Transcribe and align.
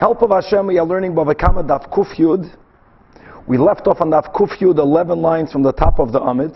Help 0.00 0.22
of 0.22 0.30
Hashem, 0.30 0.66
we 0.66 0.78
are 0.78 0.86
learning 0.86 1.12
Bava 1.12 1.38
Kama 1.38 1.62
Daf 1.62 1.92
Kuf 1.92 2.16
Yud. 2.16 2.50
We 3.46 3.58
left 3.58 3.86
off 3.86 4.00
on 4.00 4.08
Daf 4.08 4.34
Kuf 4.34 4.48
Yud 4.58 4.78
11 4.78 5.20
lines 5.20 5.52
from 5.52 5.62
the 5.62 5.74
top 5.74 5.98
of 5.98 6.10
the 6.10 6.18
Amid. 6.22 6.52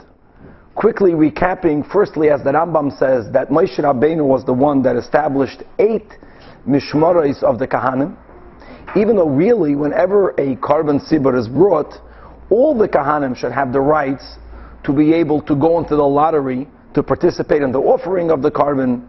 Quickly 0.74 1.11
recapping, 1.11 1.87
firstly, 1.93 2.30
as 2.30 2.43
the 2.43 2.53
Rambam 2.53 2.99
says, 2.99 3.30
that 3.35 3.51
Moshe 3.51 3.79
Rabbeinu 3.79 4.25
was 4.25 4.46
the 4.46 4.54
one 4.54 4.80
that 4.85 4.97
established 4.97 5.62
eight 5.79 6.08
mishmarais 6.67 7.43
of 7.43 7.58
the 7.58 7.69
Kahanim. 7.69 8.17
Even 8.97 9.17
though 9.17 9.29
really, 9.29 9.74
whenever 9.74 10.31
a 10.38 10.56
carbon 10.56 10.99
sibur 10.99 11.38
is 11.38 11.47
brought, 11.47 11.92
all 12.49 12.74
the 12.74 12.88
Kahanim 12.88 13.37
should 13.37 13.53
have 13.53 13.74
the 13.74 13.81
rights 13.83 14.24
to 14.85 14.92
be 14.95 15.13
able 15.13 15.42
to 15.42 15.54
go 15.54 15.79
into 15.79 15.97
the 15.97 16.02
lottery 16.02 16.66
to 16.95 17.02
participate 17.02 17.61
in 17.61 17.73
the 17.73 17.79
offering 17.79 18.30
of 18.30 18.41
the 18.41 18.51
carbon, 18.51 19.06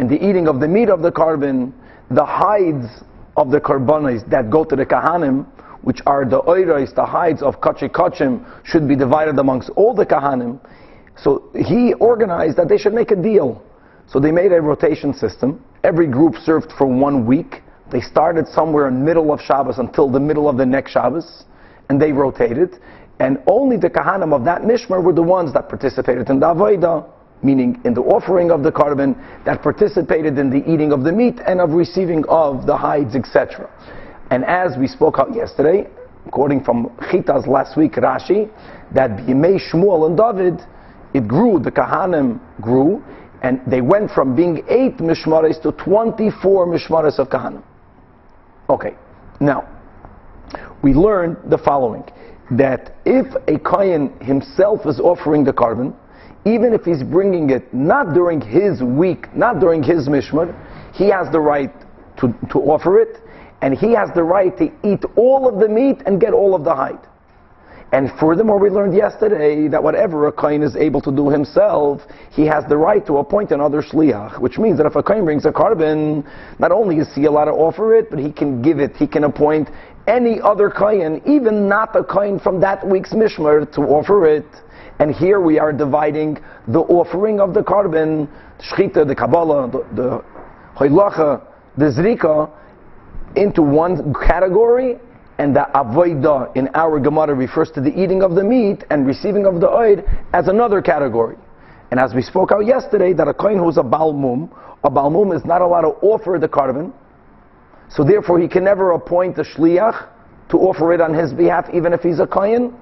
in 0.00 0.08
the 0.08 0.16
eating 0.16 0.48
of 0.48 0.58
the 0.58 0.66
meat 0.66 0.88
of 0.88 1.00
the 1.00 1.12
carbon, 1.12 1.72
the 2.10 2.24
hides 2.24 3.04
of 3.38 3.50
the 3.50 3.60
karbanis 3.60 4.28
that 4.28 4.50
go 4.50 4.64
to 4.64 4.74
the 4.74 4.84
kahanim, 4.84 5.46
which 5.82 6.00
are 6.06 6.24
the 6.24 6.40
oirais, 6.42 6.92
the 6.94 7.06
hides 7.06 7.40
of 7.40 7.60
kachi 7.60 7.88
kachim, 7.88 8.44
should 8.64 8.88
be 8.88 8.96
divided 8.96 9.38
amongst 9.38 9.70
all 9.70 9.94
the 9.94 10.04
kahanim. 10.04 10.58
So 11.16 11.48
he 11.54 11.94
organized 11.94 12.56
that 12.56 12.68
they 12.68 12.76
should 12.76 12.94
make 12.94 13.12
a 13.12 13.16
deal. 13.16 13.62
So 14.08 14.18
they 14.18 14.32
made 14.32 14.50
a 14.52 14.60
rotation 14.60 15.14
system. 15.14 15.64
Every 15.84 16.08
group 16.08 16.34
served 16.36 16.72
for 16.76 16.86
one 16.86 17.26
week. 17.26 17.62
They 17.92 18.00
started 18.00 18.48
somewhere 18.48 18.88
in 18.88 18.94
the 18.94 19.04
middle 19.04 19.32
of 19.32 19.40
Shabbos 19.40 19.78
until 19.78 20.10
the 20.10 20.20
middle 20.20 20.48
of 20.48 20.56
the 20.56 20.66
next 20.66 20.90
Shabbos, 20.90 21.44
and 21.88 22.02
they 22.02 22.10
rotated. 22.10 22.80
And 23.20 23.38
only 23.46 23.76
the 23.76 23.88
kahanim 23.88 24.34
of 24.34 24.44
that 24.44 24.62
mishmar 24.62 25.02
were 25.02 25.12
the 25.12 25.22
ones 25.22 25.52
that 25.52 25.68
participated 25.68 26.28
in 26.28 26.40
the 26.40 26.46
avodah 26.46 27.08
meaning 27.42 27.80
in 27.84 27.94
the 27.94 28.02
offering 28.02 28.50
of 28.50 28.62
the 28.62 28.72
carbon, 28.72 29.14
that 29.44 29.62
participated 29.62 30.38
in 30.38 30.50
the 30.50 30.68
eating 30.70 30.92
of 30.92 31.04
the 31.04 31.12
meat 31.12 31.38
and 31.46 31.60
of 31.60 31.70
receiving 31.70 32.24
of 32.28 32.66
the 32.66 32.76
hides, 32.76 33.14
etc. 33.14 33.70
And 34.30 34.44
as 34.44 34.76
we 34.78 34.86
spoke 34.86 35.18
out 35.18 35.34
yesterday, 35.34 35.88
according 36.26 36.64
from 36.64 36.88
Chitas 37.10 37.46
last 37.46 37.76
week 37.76 37.92
Rashi, 37.92 38.50
that 38.94 39.10
B'yimei 39.10 39.58
Shmuel 39.70 40.06
and 40.06 40.16
David, 40.16 40.60
it 41.14 41.26
grew, 41.26 41.58
the 41.58 41.70
Kahanim 41.70 42.40
grew, 42.60 43.02
and 43.42 43.60
they 43.66 43.80
went 43.80 44.10
from 44.10 44.34
being 44.34 44.64
eight 44.68 44.98
mishmares 44.98 45.60
to 45.62 45.72
24 45.72 46.66
mishmares 46.66 47.18
of 47.18 47.28
Kahanim. 47.28 47.62
Okay, 48.68 48.94
now, 49.40 49.66
we 50.82 50.92
learned 50.92 51.36
the 51.50 51.58
following, 51.58 52.04
that 52.50 52.96
if 53.06 53.26
a 53.46 53.58
Kayan 53.58 54.18
himself 54.20 54.86
is 54.86 55.00
offering 55.00 55.44
the 55.44 55.52
carbon, 55.52 55.94
even 56.44 56.72
if 56.72 56.84
he's 56.84 57.02
bringing 57.02 57.50
it 57.50 57.72
not 57.74 58.14
during 58.14 58.40
his 58.40 58.82
week, 58.82 59.34
not 59.34 59.60
during 59.60 59.82
his 59.82 60.08
mishmar, 60.08 60.54
he 60.94 61.08
has 61.08 61.30
the 61.30 61.40
right 61.40 61.72
to, 62.18 62.34
to 62.50 62.58
offer 62.58 63.00
it, 63.00 63.18
and 63.60 63.74
he 63.76 63.92
has 63.92 64.10
the 64.14 64.22
right 64.22 64.56
to 64.58 64.70
eat 64.84 65.04
all 65.16 65.48
of 65.48 65.60
the 65.60 65.68
meat 65.68 66.02
and 66.06 66.20
get 66.20 66.32
all 66.32 66.54
of 66.54 66.64
the 66.64 66.74
hide. 66.74 66.98
And 67.90 68.10
furthermore, 68.20 68.58
we 68.58 68.68
learned 68.68 68.94
yesterday 68.94 69.66
that 69.68 69.82
whatever 69.82 70.26
a 70.26 70.32
kohen 70.32 70.62
is 70.62 70.76
able 70.76 71.00
to 71.00 71.10
do 71.10 71.30
himself, 71.30 72.02
he 72.30 72.44
has 72.44 72.64
the 72.68 72.76
right 72.76 73.04
to 73.06 73.16
appoint 73.16 73.50
another 73.50 73.80
shliach, 73.80 74.38
which 74.38 74.58
means 74.58 74.76
that 74.76 74.84
if 74.84 74.94
a 74.94 75.02
kohen 75.02 75.24
brings 75.24 75.46
a 75.46 75.52
carbon, 75.52 76.22
not 76.58 76.70
only 76.70 76.98
is 76.98 77.08
he 77.14 77.24
allowed 77.24 77.46
to 77.46 77.52
offer 77.52 77.94
it, 77.96 78.10
but 78.10 78.18
he 78.18 78.30
can 78.30 78.60
give 78.60 78.78
it, 78.78 78.94
he 78.96 79.06
can 79.06 79.24
appoint 79.24 79.70
any 80.06 80.38
other 80.40 80.68
kohen, 80.68 81.22
even 81.24 81.66
not 81.66 81.96
a 81.96 82.04
kohen 82.04 82.38
from 82.38 82.60
that 82.60 82.86
week's 82.86 83.14
mishmar, 83.14 83.70
to 83.72 83.80
offer 83.82 84.26
it. 84.26 84.46
And 84.98 85.14
here 85.14 85.40
we 85.40 85.58
are 85.58 85.72
dividing 85.72 86.38
the 86.66 86.80
offering 86.80 87.40
of 87.40 87.54
the 87.54 87.62
carbon, 87.62 88.28
shchita, 88.60 89.06
the 89.06 89.14
kabbalah, 89.14 89.70
the, 89.70 89.86
the 89.94 90.24
hoilacha, 90.76 91.42
the 91.76 91.84
zrika, 91.84 92.50
into 93.36 93.62
one 93.62 94.12
category, 94.14 94.96
and 95.38 95.54
the 95.54 95.66
avoida 95.74 96.54
in 96.56 96.68
our 96.74 96.98
Gemara 96.98 97.34
refers 97.34 97.70
to 97.72 97.80
the 97.80 97.90
eating 97.90 98.22
of 98.22 98.34
the 98.34 98.42
meat 98.42 98.84
and 98.90 99.06
receiving 99.06 99.46
of 99.46 99.60
the 99.60 99.68
oid 99.68 100.04
as 100.32 100.48
another 100.48 100.82
category. 100.82 101.36
And 101.92 102.00
as 102.00 102.12
we 102.12 102.22
spoke 102.22 102.50
out 102.50 102.66
yesterday, 102.66 103.12
that 103.12 103.28
a 103.28 103.34
kohen 103.34 103.58
who's 103.58 103.78
a 103.78 103.82
balmum, 103.82 104.50
a 104.82 104.90
balmum 104.90 105.34
is 105.34 105.44
not 105.44 105.62
allowed 105.62 105.82
to 105.82 105.94
offer 106.02 106.38
the 106.40 106.48
carbon, 106.48 106.92
so 107.88 108.02
therefore 108.02 108.40
he 108.40 108.48
can 108.48 108.64
never 108.64 108.92
appoint 108.92 109.38
a 109.38 109.44
shliach 109.44 110.08
to 110.50 110.56
offer 110.58 110.92
it 110.92 111.00
on 111.00 111.14
his 111.14 111.32
behalf, 111.32 111.66
even 111.72 111.92
if 111.92 112.00
he's 112.00 112.18
a 112.18 112.26
kohen. 112.26 112.74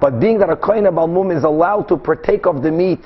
But 0.00 0.20
being 0.20 0.38
that 0.38 0.50
a 0.50 0.56
kohen 0.56 0.84
balmum 0.84 1.34
is 1.36 1.44
allowed 1.44 1.88
to 1.88 1.96
partake 1.96 2.46
of 2.46 2.62
the 2.62 2.70
meat, 2.70 3.04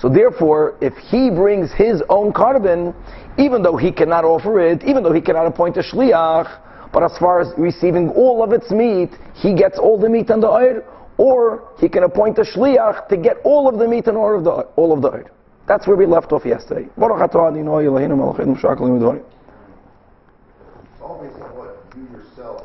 so 0.00 0.08
therefore, 0.08 0.76
if 0.80 0.94
he 0.96 1.28
brings 1.28 1.72
his 1.72 2.02
own 2.08 2.32
carbon, 2.32 2.94
even 3.36 3.62
though 3.62 3.76
he 3.76 3.90
cannot 3.90 4.24
offer 4.24 4.60
it, 4.60 4.84
even 4.84 5.02
though 5.02 5.12
he 5.12 5.20
cannot 5.20 5.46
appoint 5.46 5.76
a 5.76 5.82
shliach, 5.82 6.92
but 6.92 7.02
as 7.02 7.18
far 7.18 7.40
as 7.40 7.48
receiving 7.58 8.10
all 8.10 8.42
of 8.42 8.52
its 8.52 8.70
meat, 8.70 9.10
he 9.34 9.54
gets 9.54 9.78
all 9.78 9.98
the 9.98 10.08
meat 10.08 10.30
and 10.30 10.42
the 10.42 10.48
oil, 10.48 10.82
or 11.16 11.68
he 11.80 11.88
can 11.88 12.04
appoint 12.04 12.38
a 12.38 12.42
shliach 12.42 13.08
to 13.08 13.16
get 13.16 13.38
all 13.42 13.68
of 13.68 13.78
the 13.78 13.88
meat 13.88 14.06
and 14.06 14.16
all 14.16 14.36
of 14.36 14.44
the 14.44 14.50
all 14.50 14.92
of 14.92 15.02
the 15.02 15.10
oil. 15.10 15.24
That's 15.66 15.86
where 15.86 15.96
we 15.96 16.06
left 16.06 16.32
off 16.32 16.46
yesterday. 16.46 16.88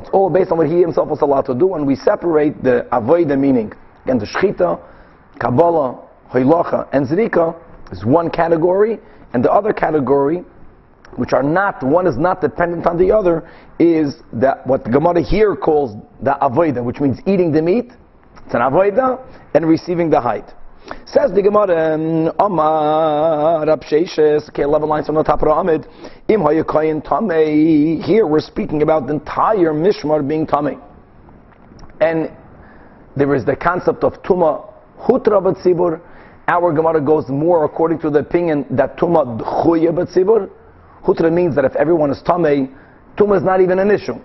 It's 0.03 0.09
all 0.11 0.29
based 0.29 0.51
on 0.51 0.57
what 0.57 0.67
he 0.67 0.81
himself 0.81 1.07
was 1.07 1.21
allowed 1.21 1.45
to 1.45 1.55
do, 1.55 1.75
and 1.75 1.87
we 1.87 1.95
separate 1.95 2.61
the 2.61 2.85
avoida 2.91 3.39
meaning. 3.39 3.71
Again, 4.03 4.19
the 4.19 4.25
shchita, 4.25 4.77
kabbalah, 5.39 5.97
hoilacha, 6.29 6.89
and 6.91 7.07
zrika 7.07 7.55
is 7.89 8.03
one 8.03 8.29
category, 8.29 8.99
and 9.33 9.41
the 9.41 9.49
other 9.49 9.71
category, 9.71 10.43
which 11.15 11.31
are 11.31 11.41
not, 11.41 11.81
one 11.81 12.05
is 12.05 12.17
not 12.17 12.41
dependent 12.41 12.85
on 12.85 12.97
the 12.97 13.13
other, 13.13 13.49
is 13.79 14.17
that 14.33 14.67
what 14.67 14.83
the 14.83 14.89
Gemara 14.89 15.23
here 15.23 15.55
calls 15.55 15.95
the 16.21 16.35
avoida, 16.41 16.83
which 16.83 16.99
means 16.99 17.19
eating 17.25 17.53
the 17.53 17.61
meat. 17.61 17.93
It's 18.45 18.53
an 18.53 18.59
avoida, 18.59 19.25
and 19.53 19.65
receiving 19.65 20.09
the 20.09 20.19
hide. 20.19 20.51
Says 21.05 21.31
the 21.31 21.41
Gemara, 21.41 21.93
um, 21.95 22.33
Amar 22.39 23.65
Rav 23.65 23.79
Sheshes, 23.81 24.49
okay, 24.49 24.63
11 24.63 24.89
lines 24.89 25.05
from 25.05 25.15
the 25.15 25.23
top 25.23 25.41
of 25.41 25.47
the 25.47 25.53
Amid, 25.53 25.87
Im 26.27 26.41
Hayakayin 26.41 27.05
Tamei. 27.05 28.03
Here 28.03 28.25
we're 28.27 28.41
speaking 28.41 28.81
about 28.81 29.07
the 29.07 29.13
entire 29.13 29.73
Mishmar 29.73 30.27
being 30.27 30.45
Tamei. 30.45 30.81
And 32.01 32.31
there 33.15 33.33
is 33.33 33.45
the 33.45 33.55
concept 33.55 34.03
of 34.03 34.21
Tuma 34.23 34.73
Hutra 34.99 35.41
Batzibur. 35.41 36.01
Our 36.47 36.73
Gemara 36.73 36.99
goes 36.99 37.29
more 37.29 37.63
according 37.63 37.99
to 37.99 38.09
the 38.09 38.19
opinion 38.19 38.65
that 38.71 38.97
Tuma 38.97 39.39
Dchuya 39.39 39.91
Batzibur. 39.91 40.49
Hutra 41.03 41.31
means 41.31 41.55
that 41.55 41.63
if 41.63 41.75
everyone 41.75 42.11
is 42.11 42.21
Tamei, 42.23 42.73
Tuma 43.15 43.37
is 43.37 43.43
not 43.43 43.61
even 43.61 43.79
an 43.79 43.89
issue. 43.89 44.15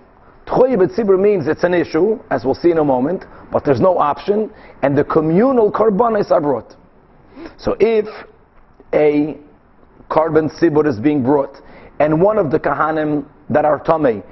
Tchoy 0.49 0.75
b'tzibur 0.75 1.19
means 1.19 1.47
it's 1.47 1.63
an 1.63 1.75
issue, 1.75 2.19
as 2.31 2.43
we'll 2.43 2.55
see 2.55 2.71
in 2.71 2.79
a 2.79 2.83
moment, 2.83 3.23
but 3.51 3.63
there's 3.63 3.79
no 3.79 3.99
option, 3.99 4.51
and 4.81 4.97
the 4.97 5.03
communal 5.03 5.71
karbanis 5.71 6.31
are 6.31 6.41
brought. 6.41 6.75
So 7.57 7.75
if 7.79 8.07
a 8.91 9.37
carbon 10.09 10.49
sibur 10.49 10.87
is 10.87 10.99
being 10.99 11.21
brought, 11.21 11.55
and 11.99 12.19
one 12.19 12.39
of 12.39 12.49
the 12.49 12.59
kahanim 12.59 13.27
that 13.51 13.63
are 13.63 13.79
tamei 13.79 14.23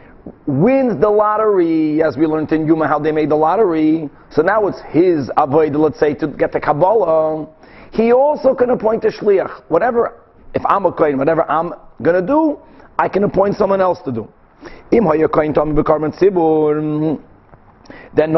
wins 0.48 1.00
the 1.00 1.10
lottery, 1.10 2.02
as 2.02 2.18
we 2.18 2.26
learned 2.26 2.52
in 2.52 2.66
Yuma 2.66 2.88
how 2.88 2.98
they 2.98 3.12
made 3.12 3.30
the 3.30 3.36
lottery, 3.36 4.10
so 4.32 4.42
now 4.42 4.66
it's 4.66 4.82
his 4.90 5.30
avoid, 5.38 5.76
let's 5.76 6.00
say, 6.00 6.16
to 6.16 6.28
get 6.28 6.52
the 6.52 6.60
Kabbalah, 6.60 7.48
he 7.92 8.12
also 8.12 8.56
can 8.56 8.72
appoint 8.72 9.06
a 9.06 9.10
shliach. 9.10 9.66
Whatever, 9.68 10.20
if 10.56 10.64
I'm 10.66 10.88
a 10.88 10.92
kohen, 10.92 11.20
whatever 11.20 11.50
I'm 11.50 11.74
going 12.02 12.20
to 12.20 12.26
do, 12.26 12.60
I 12.98 13.08
can 13.08 13.24
appoint 13.24 13.56
someone 13.56 13.82
else 13.82 14.00
to 14.06 14.12
do. 14.12 14.28
Im 14.92 15.04
hayakoin 15.04 15.54
tam 15.54 15.76
bekarmen 15.76 16.18
sibur. 16.18 16.76
Mm, 16.76 17.22
then 18.14 18.36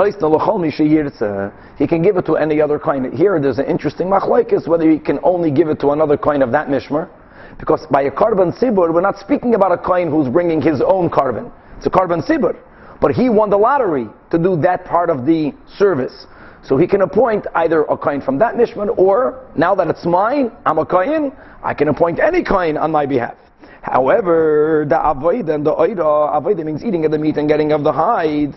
he 1.78 1.88
can 1.88 2.02
give 2.02 2.18
it 2.18 2.25
to 2.25 2.35
any 2.35 2.62
other 2.62 2.78
kind. 2.78 3.13
Here, 3.13 3.40
there's 3.40 3.57
an 3.57 3.66
interesting 3.66 4.07
machlokes 4.07 4.68
whether 4.68 4.90
he 4.90 5.00
can 5.00 5.19
only 5.24 5.52
give 5.52 5.69
it 5.69 5.80
to 5.80 5.90
another 5.91 6.18
kind 6.18 6.44
of 6.44 6.52
that 6.52 6.68
mishmer, 6.68 7.09
because 7.57 7.85
by 7.88 8.03
a 8.03 8.12
carbon 8.12 8.52
sibur, 8.52 8.94
we're 8.94 9.01
not 9.01 9.18
speaking 9.18 9.56
about 9.56 9.71
a 9.71 9.77
coin 9.77 10.12
who's 10.12 10.27
bringing 10.27 10.62
his 10.62 10.81
own 10.81 11.10
carbon. 11.10 11.51
It's 11.77 11.88
a 11.88 11.89
carbon 11.89 12.21
sibur, 12.21 12.56
but 13.01 13.12
he 13.12 13.30
won 13.30 13.50
the 13.50 13.57
lottery 13.57 14.07
to 14.31 14.38
do 14.38 14.56
that 14.57 14.86
part 14.86 15.10
of 15.10 15.25
the 15.25 15.54
service. 15.77 16.27
So 16.62 16.77
he 16.77 16.86
can 16.86 17.01
appoint 17.01 17.48
either 17.56 17.83
a 17.83 17.98
coin 17.98 18.21
from 18.21 18.38
that 18.39 18.56
mishmar, 18.56 18.95
or 18.98 19.48
now 19.56 19.74
that 19.75 19.88
it's 19.88 20.06
mine, 20.06 20.51
I'm 20.66 20.77
a 20.77 20.86
coin, 20.86 21.31
I 21.63 21.74
can 21.74 21.88
appoint 21.88 22.19
any 22.19 22.44
coin 22.44 22.77
on 22.77 22.92
my 22.92 23.06
behalf. 23.06 23.36
However, 23.81 24.86
the 24.88 25.00
avoid 25.10 25.50
and 25.50 25.66
the 25.66 25.74
oida, 25.74 26.36
avoid 26.36 26.60
means 26.66 26.84
eating 26.84 27.06
of 27.06 27.12
the 27.12 27.18
meat 27.18 27.38
and 27.38 27.48
getting 27.48 27.72
of 27.72 27.84
the 27.84 27.92
hide. 27.92 28.54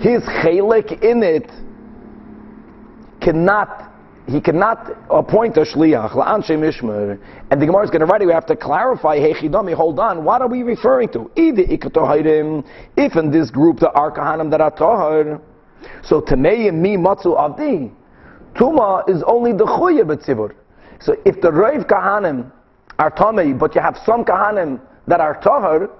His 0.00 0.22
chalik 0.22 1.02
in 1.02 1.22
it 1.22 1.50
cannot, 3.20 3.92
he 4.28 4.40
cannot 4.40 4.96
appoint 5.10 5.56
a 5.56 5.62
shliach, 5.62 6.12
la'anshe 6.12 6.50
mishmer. 6.50 7.18
And 7.50 7.60
the 7.60 7.66
Gemara 7.66 7.84
is 7.84 7.90
going 7.90 8.00
to 8.00 8.06
write 8.06 8.22
it, 8.22 8.26
we 8.26 8.32
have 8.32 8.46
to 8.46 8.56
clarify, 8.56 9.18
hey 9.18 9.34
chidami, 9.34 9.74
hold 9.74 9.98
on, 9.98 10.22
what 10.22 10.42
are 10.42 10.48
we 10.48 10.62
referring 10.62 11.08
to? 11.10 11.30
If 11.34 13.16
in 13.16 13.30
this 13.30 13.50
group 13.50 13.80
the 13.80 13.90
are 13.90 14.12
kahanim 14.12 14.50
that 14.52 14.60
are 14.60 14.70
tahar, 14.70 15.40
so 16.04 16.20
tamei 16.20 16.72
mi 16.72 16.96
matzu 16.96 17.36
avdi, 17.36 17.90
tuma 18.54 19.08
is 19.08 19.22
only 19.26 19.52
the 19.52 19.64
chuya 19.64 20.04
betzibur. 20.04 20.54
So 21.00 21.16
if 21.24 21.40
the 21.40 21.50
rave 21.52 21.86
kahanim 21.86 22.52
are 22.98 23.10
tamei, 23.10 23.58
but 23.58 23.74
you 23.74 23.80
have 23.80 23.98
some 24.04 24.24
kahanim 24.24 24.80
that 25.06 25.20
are 25.20 25.40
tahar, 25.40 25.90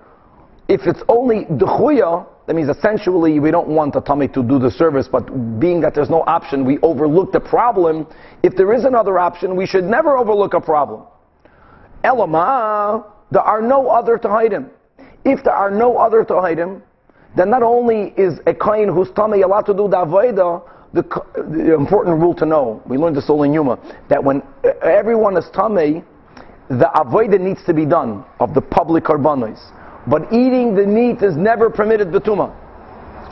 If 0.68 0.86
it's 0.86 1.02
only 1.08 1.44
duchuya, 1.44 2.26
that 2.46 2.54
means 2.54 2.68
essentially 2.68 3.38
we 3.38 3.50
don't 3.50 3.68
want 3.68 3.94
the 3.94 4.00
tummy 4.00 4.28
to 4.28 4.42
do 4.42 4.58
the 4.58 4.70
service, 4.70 5.08
but 5.10 5.60
being 5.60 5.80
that 5.80 5.94
there's 5.94 6.10
no 6.10 6.22
option, 6.26 6.64
we 6.64 6.78
overlook 6.78 7.32
the 7.32 7.40
problem. 7.40 8.06
If 8.42 8.56
there 8.56 8.72
is 8.72 8.84
another 8.84 9.18
option, 9.18 9.56
we 9.56 9.66
should 9.66 9.84
never 9.84 10.16
overlook 10.16 10.54
a 10.54 10.60
problem. 10.60 11.02
Elama, 12.04 13.04
there 13.30 13.42
are 13.42 13.62
no 13.62 13.88
other 13.88 14.18
him. 14.18 14.70
If 15.24 15.44
there 15.44 15.54
are 15.54 15.70
no 15.70 15.98
other 15.98 16.24
him, 16.56 16.82
then 17.36 17.50
not 17.50 17.62
only 17.62 18.14
is 18.16 18.38
a 18.46 18.54
kain 18.54 18.88
whose 18.88 19.10
tummy 19.10 19.42
allowed 19.42 19.66
to 19.66 19.74
do 19.74 19.88
the 19.88 19.96
avodah, 19.96 20.62
the, 20.92 21.02
the, 21.34 21.74
important 21.74 22.20
rule 22.20 22.34
to 22.34 22.46
know, 22.46 22.82
we 22.86 22.96
learned 22.96 23.16
this 23.16 23.28
all 23.28 23.42
in 23.42 23.52
Yuma, 23.52 23.78
that 24.08 24.22
when 24.22 24.42
everyone 24.82 25.36
is 25.36 25.44
tummy, 25.52 26.02
the 26.68 26.90
avodah 26.94 27.40
needs 27.40 27.62
to 27.64 27.74
be 27.74 27.84
done 27.84 28.24
of 28.40 28.54
the 28.54 28.60
public 28.60 29.04
karbanos. 29.04 29.60
But 30.06 30.32
eating 30.32 30.74
the 30.74 30.86
meat 30.86 31.22
is 31.22 31.36
never 31.36 31.70
permitted 31.70 32.08
betuma. 32.08 32.54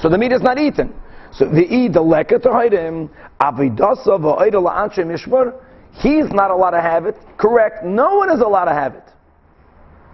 So 0.01 0.09
the 0.09 0.19
meat 0.19 0.33
is 0.33 0.43
not 0.43 0.59
eaten. 0.59 0.95
So 1.33 1.47
the 1.47 1.63
eat 1.63 1.93
the 1.93 2.01
leket 2.01 2.43
to 2.43 2.53
hide 2.53 2.73
him, 2.73 3.11
avidasa 3.41 4.19
va'ida 4.19 4.55
la'anche 4.55 4.99
mishmar, 4.99 5.55
he's 5.93 6.31
not 6.33 6.51
allowed 6.51 6.71
to 6.71 6.81
have 6.81 7.07
it. 7.07 7.17
Correct. 7.39 7.85
No 7.85 8.17
one 8.17 8.31
is 8.31 8.41
allowed 8.41 8.67
to 8.67 8.75
have 8.75 8.95
it. 8.95 9.05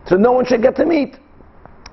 So 0.06 0.16
no 0.16 0.32
one 0.32 0.46
should 0.46 0.62
get 0.62 0.76
to 0.76 0.86
meat. 0.86 1.16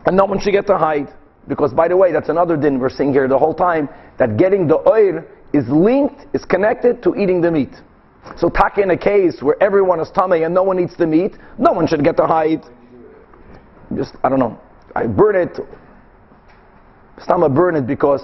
And 0.06 0.16
no 0.16 0.26
one 0.26 0.40
should 0.40 0.52
get 0.54 0.68
to 0.68 0.78
hide. 0.78 1.10
Because 1.48 1.74
by 1.74 1.88
the 1.88 1.98
way, 1.98 2.12
that's 2.12 2.30
another 2.30 2.56
din 2.58 2.80
we're 2.80 2.90
seeing 2.90 3.12
here 3.12 3.28
the 3.28 3.38
whole 3.38 3.54
time, 3.54 3.90
that 4.18 4.38
getting 4.38 4.68
the 4.68 4.78
oil 4.90 5.24
is 5.54 5.68
linked, 5.70 6.26
is 6.34 6.44
connected 6.46 7.02
to 7.04 7.16
eating 7.16 7.42
the 7.42 7.52
meat. 7.52 7.74
So 8.38 8.50
taka 8.50 8.82
in 8.82 8.92
a 8.92 8.98
case 8.98 9.42
where 9.42 9.62
everyone 9.62 10.00
is 10.00 10.10
tummy 10.12 10.44
and 10.44 10.54
no 10.54 10.64
one 10.64 10.80
eats 10.80 10.96
the 10.98 11.08
meat, 11.08 11.38
no 11.58 11.72
one 11.72 11.88
should 11.88 12.04
get 12.04 12.18
to 12.18 12.28
hide 12.28 12.64
just, 13.96 14.14
I 14.24 14.30
don't 14.30 14.40
know, 14.40 14.60
I 14.96 15.08
burn 15.08 15.36
it. 15.36 15.60
Not 17.28 17.54
burn 17.54 17.76
it 17.76 17.88
because, 17.88 18.22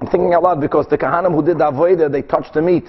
I'm 0.00 0.06
thinking 0.08 0.34
out 0.34 0.42
loud, 0.42 0.60
because 0.60 0.86
the 0.88 0.98
Kahanim 0.98 1.34
who 1.34 1.44
did 1.44 1.58
the 1.58 1.70
Avodah, 1.70 2.10
they 2.10 2.22
touched 2.22 2.54
the 2.54 2.62
meat. 2.62 2.84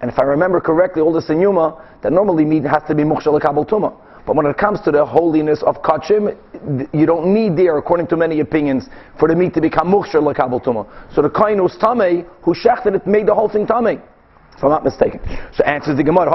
And 0.00 0.10
if 0.10 0.18
I 0.18 0.22
remember 0.22 0.60
correctly, 0.60 1.02
all 1.02 1.12
this 1.12 1.30
in 1.30 1.40
that 1.40 2.12
normally 2.12 2.44
meat 2.44 2.64
has 2.64 2.82
to 2.88 2.94
be 2.94 3.02
Mukhshal 3.02 3.40
Kabal 3.40 3.66
Tuma. 3.68 3.96
But 4.26 4.36
when 4.36 4.46
it 4.46 4.56
comes 4.56 4.80
to 4.82 4.90
the 4.90 5.04
holiness 5.04 5.62
of 5.62 5.82
Kachim, 5.82 6.36
you 6.92 7.06
don't 7.06 7.32
need 7.32 7.56
there, 7.56 7.76
according 7.78 8.06
to 8.08 8.16
many 8.16 8.40
opinions, 8.40 8.88
for 9.18 9.28
the 9.28 9.34
meat 9.34 9.54
to 9.54 9.60
become 9.60 9.88
Mukhshal 9.88 10.34
Kabal 10.34 10.60
Tuma. 10.60 10.86
So 11.14 11.22
the 11.22 11.30
Kain 11.30 11.58
who's 11.58 11.76
Tameh, 11.76 12.26
who 12.42 12.54
shechted 12.54 12.96
it, 12.96 13.06
made 13.06 13.26
the 13.26 13.34
whole 13.34 13.48
thing 13.48 13.66
Tameh 13.66 14.00
if 14.56 14.62
I'm 14.62 14.70
not 14.70 14.84
mistaken. 14.84 15.20
So 15.56 15.64
answers 15.64 15.96
the 15.96 16.04
Gemara, 16.04 16.32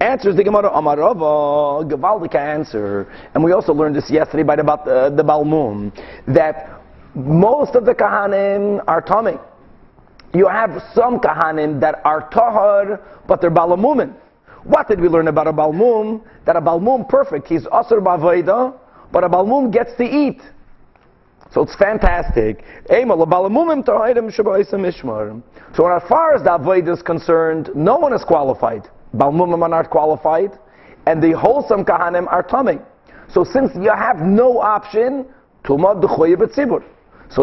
Answers 0.00 0.36
the 0.36 0.44
Gemara, 0.44 0.70
Amarava, 0.70 1.90
Gavaldik 1.90 2.34
answer. 2.34 3.12
And 3.34 3.44
we 3.44 3.52
also 3.52 3.72
learned 3.72 3.96
this 3.96 4.10
yesterday 4.10 4.42
by 4.42 4.56
the, 4.56 4.62
about 4.62 4.88
uh, 4.88 5.10
the, 5.10 5.16
the 5.16 5.22
Balmum, 5.22 5.92
that 6.34 6.80
most 7.14 7.74
of 7.74 7.84
the 7.84 7.94
Kahanim 7.94 8.82
are 8.86 9.02
Tomei. 9.02 9.40
You 10.34 10.48
have 10.48 10.82
some 10.94 11.20
Kahanim 11.20 11.78
that 11.80 12.00
are 12.04 12.28
Tahar, 12.30 13.00
but 13.28 13.40
they're 13.40 13.50
Balamumin. 13.50 14.14
What 14.64 14.88
did 14.88 15.00
we 15.00 15.08
learn 15.08 15.28
about 15.28 15.46
a 15.46 15.52
Balmum? 15.52 16.22
That 16.46 16.56
a 16.56 16.60
Balmum 16.60 17.08
perfect, 17.08 17.46
he's 17.48 17.64
Asr 17.66 18.00
Bavaida, 18.02 18.74
but 19.12 19.22
a 19.24 19.28
Balmum 19.28 19.72
gets 19.72 19.94
to 19.98 20.04
eat. 20.04 20.40
So 21.54 21.62
it's 21.62 21.74
fantastic. 21.76 22.64
So 22.88 22.94
as 22.96 23.06
far 26.08 26.34
as 26.34 26.42
the 26.42 26.50
Avodah 26.50 26.92
is 26.92 27.02
concerned, 27.02 27.70
no 27.76 27.96
one 27.96 28.12
is 28.12 28.24
qualified. 28.24 28.88
Balmumim 29.14 29.62
are 29.62 29.68
not 29.68 29.88
qualified, 29.88 30.58
and 31.06 31.22
the 31.22 31.30
wholesome 31.38 31.84
Kahanim 31.84 32.26
are 32.26 32.42
tummy. 32.42 32.80
So 33.32 33.44
since 33.44 33.70
you 33.76 33.92
have 33.92 34.18
no 34.18 34.58
option. 34.58 35.26
So 35.66 35.78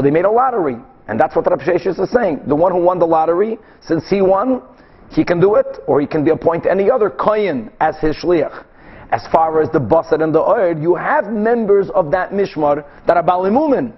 they 0.02 0.12
made 0.12 0.26
a 0.26 0.30
lottery. 0.30 0.76
And 1.08 1.18
that's 1.18 1.34
what 1.36 1.50
Rav 1.50 1.60
Sheshes 1.60 1.98
is 1.98 2.12
saying. 2.12 2.42
The 2.48 2.56
one 2.56 2.74
who 2.74 2.80
won 2.80 3.00
the 3.00 3.08
lottery, 3.08 3.58
since 3.82 4.10
he 4.10 4.22
won, 4.22 4.62
he 5.10 5.24
can 5.24 5.40
do 5.40 5.56
it, 5.56 5.80
or 5.88 6.02
he 6.02 6.06
can 6.06 6.28
appoint 6.30 6.66
any 6.66 6.92
other 6.92 7.10
kohen 7.10 7.72
as 7.80 7.98
his 8.00 8.18
shliach. 8.18 8.66
As 9.12 9.26
far 9.32 9.62
as 9.62 9.70
the 9.72 9.80
basar 9.80 10.22
and 10.22 10.36
the 10.36 10.42
oir, 10.42 10.74
you 10.78 10.96
have 10.96 11.32
members 11.32 11.90
of 11.92 12.12
that 12.12 12.32
mishmar 12.32 12.84
that 13.08 13.16
are 13.18 13.24
balimumin. 13.24 13.94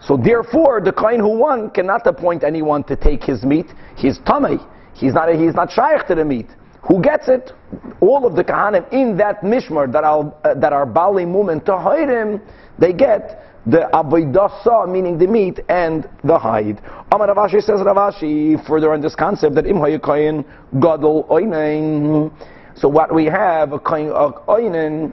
So 0.00 0.16
therefore, 0.16 0.80
the 0.80 0.92
kohen 0.92 1.20
who 1.20 1.38
won 1.38 1.70
cannot 1.70 2.06
appoint 2.06 2.44
anyone 2.44 2.84
to 2.84 2.96
take 2.96 3.22
his 3.22 3.42
meat. 3.44 3.66
He's 3.96 4.18
tummy. 4.18 4.58
He's 4.94 5.14
not, 5.14 5.32
he's 5.34 5.54
not 5.54 5.70
shaykh 5.70 6.06
to 6.08 6.14
the 6.14 6.24
meat. 6.24 6.48
Who 6.88 7.02
gets 7.02 7.28
it? 7.28 7.52
All 8.00 8.26
of 8.26 8.36
the 8.36 8.44
kahanim 8.44 8.90
in 8.92 9.16
that 9.18 9.42
mishmar 9.42 9.92
that 9.92 10.04
are, 10.04 10.32
uh, 10.44 10.54
that 10.54 10.72
are 10.72 10.86
balimum 10.86 11.52
and 11.52 11.62
tahirim, 11.62 12.40
they 12.78 12.92
get 12.92 13.44
the 13.66 13.88
avodah 13.92 14.88
meaning 14.88 15.18
the 15.18 15.26
meat, 15.26 15.60
and 15.68 16.08
the 16.24 16.38
hide. 16.38 16.80
Amar 17.12 17.28
Ravashi 17.28 17.62
says 17.62 17.80
Ravashi 17.80 18.64
further 18.66 18.92
on 18.92 19.00
this 19.00 19.14
concept 19.14 19.54
that 19.56 19.66
im 19.66 19.78
kohen 20.00 20.44
gadol 20.80 21.24
oinen. 21.24 22.32
So 22.76 22.88
what 22.88 23.14
we 23.14 23.26
have 23.26 23.72
a 23.72 23.78
kohen 23.78 24.10
oinen 24.10 25.12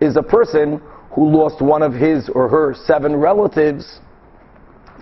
is 0.00 0.16
a 0.16 0.22
person 0.22 0.82
who 1.12 1.30
lost 1.30 1.62
one 1.62 1.82
of 1.82 1.92
his 1.92 2.28
or 2.30 2.48
her 2.48 2.74
seven 2.74 3.14
relatives 3.14 4.00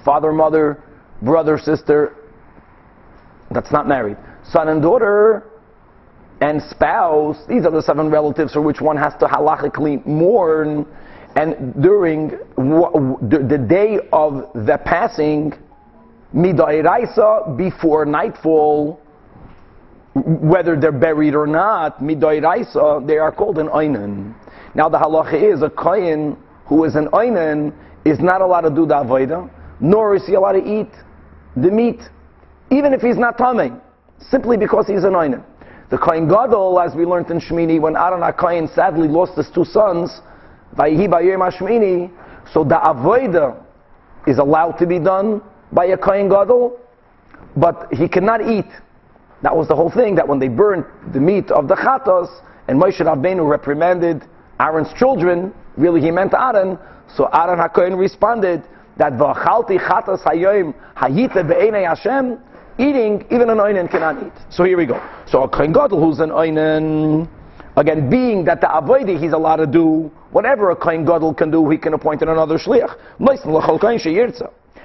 father, 0.05 0.33
mother, 0.33 0.83
brother, 1.23 1.59
sister, 1.59 2.17
that's 3.51 3.73
not 3.73 3.87
married. 3.87 4.17
Son 4.45 4.69
and 4.69 4.83
daughter 4.83 5.45
and 6.41 6.61
spouse, 6.63 7.37
these 7.49 7.65
are 7.65 7.71
the 7.71 7.83
seven 7.83 8.11
relatives 8.11 8.53
for 8.53 8.61
which 8.61 8.81
one 8.81 8.97
has 8.97 9.13
to 9.21 9.27
halachically 9.27 10.05
mourn. 10.07 10.87
And 11.37 11.75
during 11.83 12.29
the 12.57 13.67
day 13.69 13.99
of 14.13 14.53
the 14.67 14.79
passing, 14.85 15.55
midairaisa, 16.35 17.57
before 17.57 18.05
nightfall, 18.05 19.01
whether 20.15 20.79
they're 20.79 20.93
buried 20.93 21.35
or 21.35 21.47
not, 21.47 22.01
midairaisa, 22.01 23.07
they 23.07 23.19
are 23.19 23.33
called 23.33 23.59
an 23.59 23.69
einan. 23.69 24.35
Now 24.75 24.89
the 24.89 24.99
halacha 24.99 25.55
is 25.55 25.63
a 25.63 25.71
kohen 25.71 26.37
who 26.67 26.85
is 26.85 26.97
an 26.97 27.07
einan 27.09 27.73
is 28.05 28.19
not 28.19 28.41
allowed 28.41 28.63
to 28.63 28.71
do 28.71 28.85
the 28.85 28.95
avodah 28.95 29.49
nor 29.83 30.15
is 30.15 30.25
he 30.25 30.35
allowed 30.35 30.53
to 30.53 30.65
eat 30.65 30.89
the 31.57 31.71
meat, 31.71 32.01
even 32.71 32.95
if 32.95 33.03
he's 33.03 33.19
not 33.19 33.37
tamei, 33.37 33.79
simply 34.31 34.57
because 34.57 34.87
he's 34.87 35.05
an. 35.05 35.45
The 35.91 35.99
Kohen 35.99 36.27
Gadol, 36.29 36.81
as 36.81 36.95
we 36.95 37.05
learned 37.05 37.31
in 37.31 37.41
Shmini, 37.41 37.79
when 37.79 37.97
Aaron 37.97 38.23
HaKohen 38.23 38.73
sadly 38.75 39.09
lost 39.09 39.37
his 39.37 39.51
two 39.55 39.65
sons, 39.65 40.23
so 40.75 40.85
the 42.65 42.81
avoida 42.83 43.63
is 44.27 44.39
allowed 44.39 44.79
to 44.79 44.87
be 44.87 44.99
done 44.99 45.43
by 45.73 45.87
a 45.87 45.99
Kohen 45.99 46.31
Gadol, 46.31 46.79
but 47.57 47.89
he 47.93 48.09
cannot 48.09 48.41
eat. 48.49 48.71
That 49.43 49.55
was 49.55 49.69
the 49.69 49.75
whole 49.75 49.91
thing, 49.91 50.15
that 50.15 50.27
when 50.27 50.39
they 50.39 50.49
burned 50.49 50.87
the 51.13 51.21
meat 51.21 51.51
of 51.51 51.69
the 51.69 51.75
Chatos, 51.75 52.29
and 52.69 52.81
Moshe 52.81 53.01
Rabbeinu 53.01 53.47
reprimanded 53.47 54.23
Aaron's 54.61 54.93
children, 54.95 55.53
really 55.77 56.01
he 56.01 56.13
meant 56.13 56.33
Aaron, 56.33 56.79
so 57.15 57.29
Aaron 57.35 57.59
HaKohen 57.59 57.99
responded, 57.99 58.63
that 58.99 59.13
v'achalti 59.15 59.79
chatas 59.79 60.23
hayoim 60.23 60.75
hayita 60.97 61.47
be'enei 61.47 61.87
Hashem, 61.87 62.39
eating, 62.79 63.25
even 63.31 63.51
an 63.51 63.59
oinen 63.59 63.91
cannot 63.91 64.23
eat. 64.23 64.33
So 64.51 64.65
here 64.65 64.77
we 64.77 64.87
go. 64.87 65.01
So 65.27 65.43
a 65.43 65.49
kohen 65.49 65.73
gadol 65.73 66.01
who's 66.01 66.21
an 66.21 66.31
oinen, 66.31 67.29
again, 67.77 68.11
being 68.11 68.45
that 68.45 68.61
the 68.61 68.67
avodah 68.67 69.21
he's 69.21 69.33
allowed 69.33 69.57
to 69.57 69.67
do 69.67 70.11
whatever 70.31 70.71
a 70.71 70.77
kohen 70.77 71.05
gadol 71.05 71.35
can 71.35 71.51
do, 71.51 71.69
he 71.71 71.79
can 71.79 71.95
appoint 71.95 72.23
another 72.23 72.59
shliach. 72.59 72.97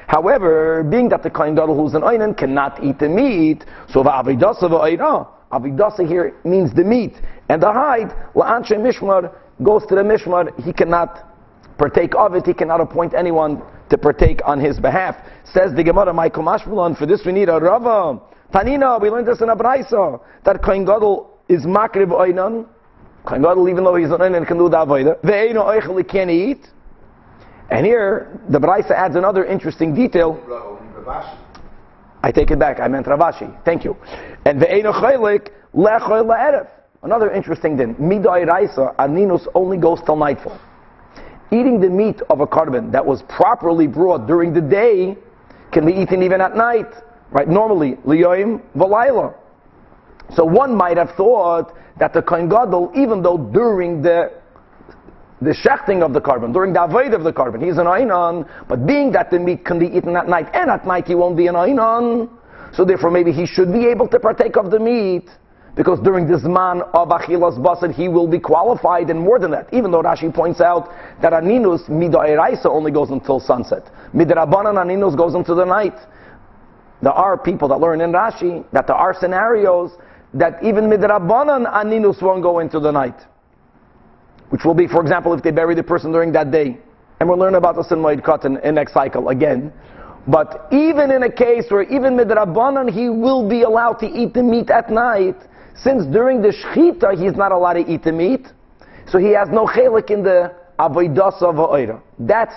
However, 0.07 0.83
being 0.83 1.09
that 1.09 1.23
the 1.23 1.29
kohen 1.29 1.55
gadol 1.55 1.75
who's 1.75 1.93
an 1.93 2.01
oinen 2.01 2.37
cannot 2.37 2.83
eat 2.83 2.99
the 2.99 3.09
meat, 3.09 3.65
so 3.89 4.03
the 4.03 4.09
avidasa 4.09 4.63
v'oira, 4.63 5.27
avidasa 5.51 6.07
here 6.07 6.33
means 6.45 6.73
the 6.73 6.83
meat, 6.83 7.15
and 7.49 7.61
the 7.61 7.71
hide, 7.71 8.13
la'anshe 8.33 8.71
mishmar, 8.71 9.33
goes 9.63 9.85
to 9.87 9.95
the 9.95 10.01
mishmar, 10.01 10.57
he 10.63 10.71
cannot 10.71 11.36
partake 11.77 12.15
of 12.15 12.33
it, 12.33 12.45
he 12.45 12.53
cannot 12.53 12.81
appoint 12.81 13.13
anyone 13.13 13.61
to 13.89 13.97
partake 13.97 14.41
on 14.45 14.59
his 14.59 14.79
behalf. 14.79 15.15
Says 15.45 15.73
the 15.75 15.83
Gemara, 15.83 16.13
Michael 16.13 16.43
Mashmalon, 16.43 16.97
for 16.97 17.05
this 17.05 17.25
we 17.25 17.31
need 17.31 17.49
a 17.49 17.59
Rava. 17.59 18.19
Tanina, 18.53 19.01
we 19.01 19.09
learned 19.09 19.27
this 19.27 19.41
in 19.41 19.49
a 19.49 19.55
Braisa, 19.55 20.19
that 20.45 20.63
Kohen 20.63 20.85
Gadol 20.85 21.29
is 21.47 21.65
makrib 21.65 22.09
oinan. 22.09 22.67
Kohen 23.25 23.41
Gadol, 23.41 23.69
even 23.69 23.83
though 23.83 23.95
he's 23.95 24.09
an 24.09 24.19
oinan, 24.19 24.47
can 24.47 24.57
do 24.57 24.69
the 24.69 24.77
avodah. 24.77 25.21
Ve'eno 25.21 25.65
oichel, 25.65 25.97
he 25.97 26.03
can't 26.03 26.29
eat. 26.29 26.67
And 27.69 27.85
here, 27.85 28.39
the 28.49 28.59
Braisa 28.59 28.91
adds 28.91 29.15
another 29.15 29.45
interesting 29.45 29.93
detail. 29.93 30.39
I 32.23 32.31
take 32.31 32.51
it 32.51 32.59
back, 32.59 32.79
I 32.79 32.87
meant 32.87 33.05
Ravashi. 33.05 33.63
Thank 33.63 33.83
you. 33.83 33.95
And 34.45 34.61
ve'eno 34.61 34.93
chaylik, 34.93 35.49
lechoy 35.75 36.25
la'erev. 36.25 36.69
Another 37.03 37.31
interesting 37.31 37.77
thing. 37.77 37.95
Midai 37.95 38.47
Raisa, 38.51 38.95
Aninus 38.97 39.47
only 39.53 39.77
goes 39.77 40.01
till 40.05 40.15
nightfall 40.15 40.59
eating 41.51 41.79
the 41.79 41.89
meat 41.89 42.21
of 42.29 42.41
a 42.41 42.47
carbon 42.47 42.91
that 42.91 43.05
was 43.05 43.21
properly 43.23 43.87
brought 43.87 44.27
during 44.27 44.53
the 44.53 44.61
day 44.61 45.17
can 45.71 45.85
be 45.85 45.93
eaten 45.93 46.23
even 46.23 46.41
at 46.41 46.55
night, 46.55 46.87
right? 47.31 47.47
Normally, 47.47 47.95
liyoim 48.05 48.61
v'layla. 48.75 49.33
So 50.35 50.43
one 50.43 50.75
might 50.75 50.97
have 50.97 51.11
thought 51.11 51.73
that 51.99 52.13
the 52.13 52.21
kohen 52.21 52.49
gadol, 52.49 52.91
even 52.95 53.21
though 53.21 53.37
during 53.37 54.01
the 54.01 54.31
the 55.39 55.51
shechting 55.51 56.03
of 56.03 56.13
the 56.13 56.21
carbon, 56.21 56.51
during 56.51 56.73
the 56.73 56.83
avoid 56.83 57.13
of 57.13 57.23
the 57.23 57.31
carbon, 57.31 57.61
he's 57.61 57.77
an 57.77 57.85
Ainon, 57.85 58.49
but 58.67 58.87
being 58.87 59.11
that 59.11 59.29
the 59.29 59.37
meat 59.37 59.63
can 59.63 59.77
be 59.77 59.85
eaten 59.85 60.15
at 60.15 60.27
night, 60.27 60.49
and 60.53 60.71
at 60.71 60.87
night 60.87 61.05
he 61.05 61.13
won't 61.13 61.37
be 61.37 61.45
an 61.45 61.53
Ainon, 61.53 62.27
so 62.73 62.83
therefore 62.83 63.11
maybe 63.11 63.31
he 63.31 63.45
should 63.45 63.71
be 63.71 63.85
able 63.85 64.07
to 64.07 64.19
partake 64.19 64.57
of 64.57 64.71
the 64.71 64.79
meat, 64.79 65.29
because 65.77 65.99
during 66.01 66.27
this 66.27 66.43
man 66.43 66.81
of 66.93 67.09
Achilas 67.09 67.57
Basar, 67.57 67.93
he 67.93 68.09
will 68.09 68.27
be 68.27 68.39
qualified, 68.39 69.09
and 69.09 69.19
more 69.19 69.39
than 69.39 69.51
that, 69.51 69.71
even 69.71 69.91
though 69.91 70.01
Rashi 70.01 70.33
points 70.33 70.59
out 70.59 70.89
that 71.21 71.31
Aninus 71.31 71.87
Midairaisa 71.87 72.65
only 72.65 72.91
goes 72.91 73.11
until 73.11 73.39
sunset. 73.39 73.83
Midrabanan 74.13 74.75
Aninus 74.75 75.15
goes 75.15 75.35
into 75.35 75.53
the 75.55 75.65
night. 75.65 75.95
There 77.01 77.13
are 77.13 77.37
people 77.37 77.67
that 77.69 77.79
learn 77.79 78.01
in 78.01 78.11
Rashi 78.11 78.65
that 78.71 78.87
there 78.87 78.95
are 78.95 79.13
scenarios 79.17 79.91
that 80.33 80.61
even 80.63 80.85
Midrabanan 80.85 81.71
Aninus 81.71 82.21
won't 82.21 82.41
go 82.41 82.59
into 82.59 82.79
the 82.79 82.91
night 82.91 83.15
which 84.49 84.63
will 84.63 84.73
be, 84.73 84.87
for 84.87 85.01
example, 85.01 85.33
if 85.33 85.43
they 85.43 85.51
bury 85.51 85.75
the 85.75 85.83
person 85.83 86.11
during 86.11 86.31
that 86.33 86.51
day. 86.51 86.77
And 87.19 87.27
we'll 87.27 87.37
learn 87.37 87.55
about 87.55 87.75
this 87.75 87.91
in 87.91 87.99
Moed 87.99 88.21
Katan 88.21 88.63
in 88.63 88.75
next 88.75 88.93
cycle 88.93 89.29
again. 89.29 89.73
But 90.27 90.67
even 90.71 91.11
in 91.11 91.23
a 91.23 91.31
case 91.31 91.65
where 91.69 91.83
even 91.83 92.15
midrabanan 92.15 92.91
he 92.91 93.09
will 93.09 93.47
be 93.47 93.61
allowed 93.61 93.93
to 93.99 94.07
eat 94.07 94.33
the 94.33 94.43
meat 94.43 94.69
at 94.69 94.91
night, 94.91 95.35
since 95.77 96.05
during 96.05 96.41
the 96.41 96.49
shechita 96.49 97.19
he's 97.21 97.35
not 97.35 97.51
allowed 97.51 97.73
to 97.73 97.91
eat 97.91 98.03
the 98.03 98.11
meat, 98.11 98.47
so 99.07 99.17
he 99.17 99.31
has 99.31 99.49
no 99.49 99.65
chelik 99.65 100.09
in 100.11 100.23
the 100.23 100.53
avodas 100.79 101.41
of 101.41 101.55
ha'oira. 101.55 102.01
That's 102.19 102.55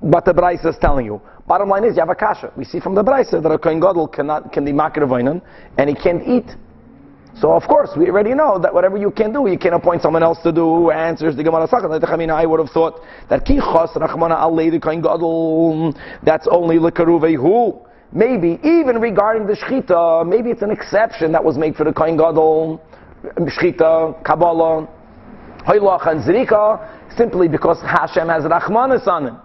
what 0.00 0.24
the 0.24 0.32
Braisa 0.32 0.66
is 0.66 0.76
telling 0.80 1.06
you. 1.06 1.20
Bottom 1.46 1.68
line 1.68 1.84
is 1.84 1.96
you 1.96 2.00
have 2.00 2.10
a 2.10 2.14
kasha. 2.14 2.52
We 2.56 2.64
see 2.64 2.80
from 2.80 2.94
the 2.94 3.02
Braisa 3.02 3.42
that 3.42 3.50
a 3.50 3.58
kohen 3.58 3.80
gadol 3.80 4.08
cannot 4.08 4.52
can 4.52 4.64
be 4.64 4.72
makir 4.72 5.42
and 5.78 5.88
he 5.88 5.94
can't 5.94 6.26
eat 6.26 6.46
so 7.40 7.52
of 7.52 7.66
course, 7.66 7.90
we 7.96 8.08
already 8.08 8.34
know 8.34 8.58
that 8.58 8.74
whatever 8.74 8.96
you 8.96 9.10
can 9.10 9.32
do, 9.32 9.48
you 9.48 9.58
can 9.58 9.72
appoint 9.72 10.02
someone 10.02 10.22
else 10.22 10.38
to 10.42 10.52
do 10.52 10.60
who 10.60 10.90
answers 10.90 11.36
the 11.36 11.42
Gemara 11.42 11.68
Sakha. 11.68 12.30
I 12.30 12.46
would 12.46 12.60
have 12.60 12.70
thought 12.70 13.00
that 13.28 13.46
Kichos 13.46 13.94
Rachmana 13.94 14.36
Alei 14.42 14.70
the 14.70 14.80
Kohen 14.80 15.00
Gadol, 15.00 15.94
that's 16.22 16.46
only 16.50 16.76
Lekaruvehu. 16.76 17.86
Maybe, 18.12 18.58
even 18.64 19.00
regarding 19.00 19.46
the 19.46 19.54
Shechita, 19.54 20.26
maybe 20.26 20.50
it's 20.50 20.62
an 20.62 20.70
exception 20.70 21.30
that 21.32 21.44
was 21.44 21.56
made 21.56 21.76
for 21.76 21.84
the 21.84 21.92
Kain 21.92 22.16
Gadol, 22.16 22.82
um, 23.36 23.46
Shechita, 23.46 24.24
Kabbalah, 24.24 24.88
Hoylach 25.64 26.08
and 26.08 26.24
Zrika, 26.24 27.16
simply 27.16 27.46
because 27.46 27.80
Hashem 27.82 28.28
has 28.28 28.42
Rachmanis 28.44 29.06
on 29.06 29.28
him. 29.28 29.36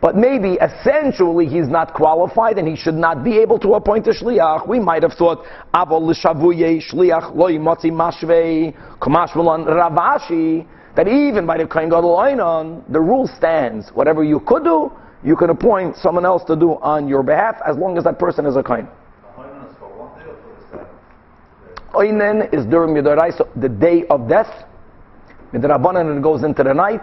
But 0.00 0.16
maybe 0.16 0.58
essentially 0.62 1.46
he's 1.46 1.66
not 1.66 1.92
qualified 1.92 2.56
and 2.56 2.68
he 2.68 2.76
should 2.76 2.94
not 2.94 3.24
be 3.24 3.36
able 3.38 3.58
to 3.58 3.74
appoint 3.74 4.06
a 4.06 4.10
shliach. 4.10 4.68
We 4.68 4.78
might 4.78 5.02
have 5.02 5.14
thought 5.14 5.44
avol 5.74 6.02
l'shavuye 6.02 6.80
shliach 6.80 7.34
loy 7.34 7.54
motzi 7.54 7.90
mashvei 7.90 8.76
kamashmalan 9.00 9.66
ravashi 9.66 10.64
that 10.94 11.08
even 11.08 11.46
by 11.46 11.58
the 11.58 11.66
kain 11.66 11.88
gadol 11.88 12.16
einon 12.16 12.84
the 12.92 13.00
rule 13.00 13.26
stands. 13.26 13.90
Whatever 13.92 14.22
you 14.22 14.38
could 14.38 14.62
do, 14.62 14.92
you 15.24 15.36
can 15.36 15.50
appoint 15.50 15.96
someone 15.96 16.24
else 16.24 16.44
to 16.44 16.56
do 16.56 16.72
on 16.80 17.08
your 17.08 17.22
behalf 17.22 17.56
as 17.66 17.76
long 17.76 17.98
as 17.98 18.04
that 18.04 18.18
person 18.18 18.46
is 18.46 18.56
a 18.56 18.62
kain. 18.62 18.88
Oinen 21.94 22.52
is 22.54 22.66
during 22.66 22.94
so 23.36 23.48
the 23.56 23.68
day 23.68 24.04
of 24.08 24.28
death. 24.28 24.64
Midrabanan 25.52 26.18
it 26.18 26.22
goes 26.22 26.44
into 26.44 26.62
the 26.62 26.74
night. 26.74 27.02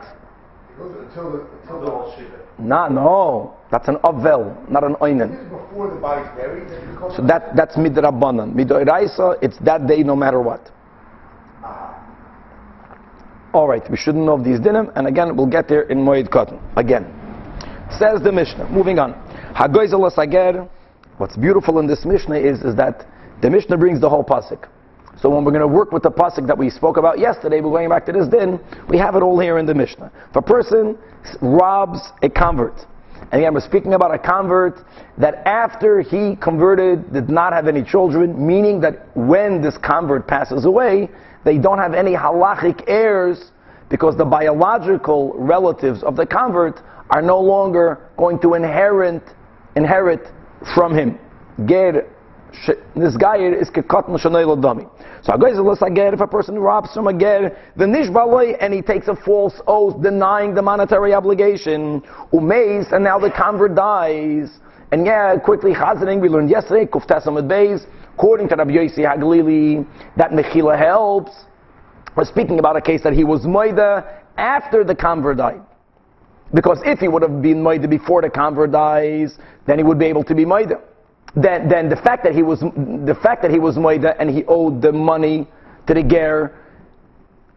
Until 0.79 1.31
the, 1.31 2.35
not, 2.57 2.91
no. 2.91 3.57
That's 3.71 3.87
an 3.87 3.97
avel, 3.97 4.69
not 4.69 4.83
an 4.83 4.95
oinen. 4.95 5.49
Before 5.49 5.89
the 5.93 5.99
body's 5.99 6.27
buried. 6.37 6.67
So 7.15 7.21
that 7.23 7.55
that's 7.55 7.75
midrabanan. 7.75 8.53
Midoiraisa, 8.53 9.37
it's 9.41 9.57
that 9.59 9.87
day 9.87 10.03
no 10.03 10.15
matter 10.15 10.41
what. 10.41 10.71
All 13.53 13.67
right, 13.67 13.89
we 13.89 13.97
shouldn't 13.97 14.25
know 14.25 14.33
of 14.33 14.43
these 14.43 14.59
dinim, 14.59 14.91
and 14.95 15.07
again 15.07 15.35
we'll 15.35 15.47
get 15.47 15.67
there 15.67 15.83
in 15.83 15.99
Moed 15.99 16.29
Katan. 16.29 16.59
Again, 16.77 17.05
says 17.99 18.21
the 18.21 18.31
Mishnah. 18.31 18.69
Moving 18.69 18.99
on. 18.99 19.13
Sager. 20.11 20.67
What's 21.17 21.37
beautiful 21.37 21.79
in 21.79 21.87
this 21.87 22.05
Mishnah 22.05 22.37
is 22.37 22.61
is 22.61 22.75
that 22.75 23.05
the 23.41 23.49
Mishnah 23.49 23.77
brings 23.77 24.01
the 24.01 24.09
whole 24.09 24.23
pasuk. 24.23 24.67
So 25.21 25.29
when 25.29 25.45
we're 25.45 25.51
going 25.51 25.61
to 25.61 25.67
work 25.67 25.91
with 25.91 26.03
the 26.03 26.11
pasuk 26.11 26.45
that 26.47 26.57
we 26.57 26.69
spoke 26.69 26.97
about 26.97 27.19
yesterday, 27.19 27.61
we're 27.61 27.71
going 27.71 27.89
back 27.89 28.05
to 28.07 28.11
this 28.11 28.27
din, 28.27 28.59
we 28.89 28.97
have 28.97 29.15
it 29.15 29.21
all 29.21 29.39
here 29.39 29.57
in 29.57 29.65
the 29.65 29.73
Mishnah. 29.73 30.11
If 30.29 30.35
a 30.35 30.41
person 30.41 30.97
robs 31.41 31.99
a 32.21 32.29
convert, 32.29 32.85
and 33.31 33.41
again, 33.41 33.53
we're 33.53 33.61
speaking 33.61 33.93
about 33.93 34.13
a 34.13 34.19
convert 34.19 34.79
that 35.17 35.35
after 35.47 36.01
he 36.01 36.35
converted 36.35 37.13
did 37.13 37.29
not 37.29 37.53
have 37.53 37.67
any 37.67 37.83
children, 37.83 38.45
meaning 38.45 38.81
that 38.81 39.07
when 39.15 39.61
this 39.61 39.77
convert 39.77 40.27
passes 40.27 40.65
away, 40.65 41.09
they 41.43 41.57
don't 41.57 41.77
have 41.77 41.93
any 41.93 42.11
halachic 42.11 42.83
heirs 42.87 43.51
because 43.89 44.17
the 44.17 44.25
biological 44.25 45.33
relatives 45.37 46.03
of 46.03 46.15
the 46.15 46.25
convert 46.25 46.81
are 47.09 47.21
no 47.21 47.39
longer 47.39 48.09
going 48.17 48.39
to 48.39 48.53
inherit 48.53 49.23
inherit 49.75 50.27
from 50.73 50.95
him. 50.97 51.19
Ger 51.65 52.07
this 52.95 53.17
guy 53.17 53.37
is 53.37 53.69
kekatan 53.69 54.17
shanayla 54.17 54.57
dami. 54.57 54.89
So 55.23 55.33
again, 55.85 56.13
if 56.13 56.19
a 56.21 56.27
person 56.27 56.59
robs 56.59 56.93
from 56.93 57.07
a 57.07 57.17
ger, 57.17 57.57
the 57.75 57.85
nishbaloi, 57.85 58.57
and 58.59 58.73
he 58.73 58.81
takes 58.81 59.07
a 59.07 59.15
false 59.15 59.59
oath 59.67 60.01
denying 60.01 60.53
the 60.53 60.61
monetary 60.61 61.13
obligation, 61.13 62.01
umeis, 62.31 62.91
and 62.93 63.03
now 63.03 63.19
the 63.19 63.31
convert 63.31 63.75
dies. 63.75 64.59
And 64.91 65.05
yeah, 65.05 65.35
quickly 65.37 65.73
chazaning, 65.73 66.21
we 66.21 66.29
learned 66.29 66.49
yesterday, 66.49 66.85
kuftasam 66.85 67.35
beis, 67.49 67.85
according 68.13 68.49
to 68.49 68.55
Rabbi 68.55 68.71
Yossi 68.71 68.99
Haglili, 68.99 69.85
that 70.15 70.31
mechila 70.31 70.77
helps. 70.77 71.31
We're 72.15 72.25
speaking 72.25 72.59
about 72.59 72.77
a 72.77 72.81
case 72.81 73.01
that 73.03 73.13
he 73.13 73.23
was 73.23 73.41
moida 73.41 74.21
after 74.37 74.83
the 74.83 74.95
convert 74.95 75.37
died. 75.37 75.61
Because 76.53 76.79
if 76.85 76.99
he 76.99 77.07
would 77.07 77.21
have 77.21 77.41
been 77.41 77.61
moida 77.61 77.89
before 77.89 78.21
the 78.21 78.29
convert 78.29 78.71
dies, 78.71 79.37
then 79.65 79.77
he 79.77 79.83
would 79.83 79.99
be 79.99 80.05
able 80.05 80.23
to 80.23 80.35
be 80.35 80.45
moida 80.45 80.81
then, 81.35 81.67
then 81.67 81.89
the 81.89 81.97
fact 81.97 82.23
that 82.23 82.33
he 82.33 82.43
was 82.43 82.61
the 82.61 83.17
fact 83.21 83.41
that 83.41 83.51
he 83.51 83.59
was 83.59 83.75
moida 83.75 84.15
and 84.19 84.29
he 84.29 84.45
owed 84.47 84.81
the 84.81 84.91
money 84.91 85.47
to 85.87 85.93
the 85.93 86.03
ger, 86.03 86.57